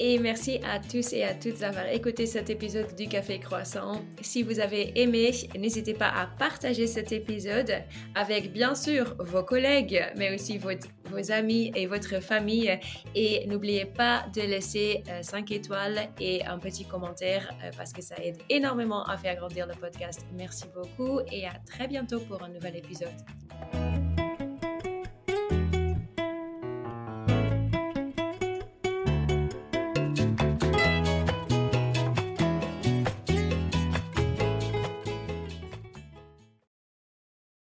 Et 0.00 0.18
merci 0.18 0.58
à 0.64 0.80
tous 0.80 1.12
et 1.12 1.22
à 1.22 1.34
toutes 1.34 1.60
d'avoir 1.60 1.86
écouté 1.86 2.26
cet 2.26 2.50
épisode 2.50 2.96
du 2.96 3.06
Café 3.06 3.38
Croissant. 3.38 4.02
Si 4.20 4.42
vous 4.42 4.58
avez 4.58 5.00
aimé, 5.00 5.30
n'hésitez 5.56 5.94
pas 5.94 6.08
à 6.08 6.26
partager 6.26 6.88
cet 6.88 7.12
épisode 7.12 7.72
avec 8.16 8.52
bien 8.52 8.74
sûr 8.74 9.14
vos 9.20 9.44
collègues, 9.44 10.04
mais 10.16 10.34
aussi 10.34 10.58
vos, 10.58 10.70
amis 11.30 11.70
et 11.76 11.86
votre 11.86 12.20
famille. 12.20 12.76
Et 13.14 13.46
n'oubliez 13.46 13.84
pas 13.84 14.26
de 14.34 14.40
laisser 14.40 15.04
5 15.22 15.48
euh, 15.50 15.54
étoiles 15.54 16.08
et 16.20 16.44
un 16.44 16.58
petit 16.58 16.84
commentaire 16.84 17.48
euh, 17.62 17.70
parce 17.76 17.92
que 17.92 18.02
ça 18.02 18.16
aide 18.20 18.38
énormément 18.50 19.04
à 19.04 19.16
faire 19.16 19.36
grandir 19.36 19.68
le 19.68 19.74
podcast. 19.74 20.26
Merci 20.36 20.64
beaucoup 20.74 21.20
et 21.30 21.46
à 21.46 21.52
très 21.66 21.86
bientôt 21.86 22.18
pour 22.18 22.42
un 22.42 22.48
nouvel 22.48 22.74
épisode. 22.76 23.93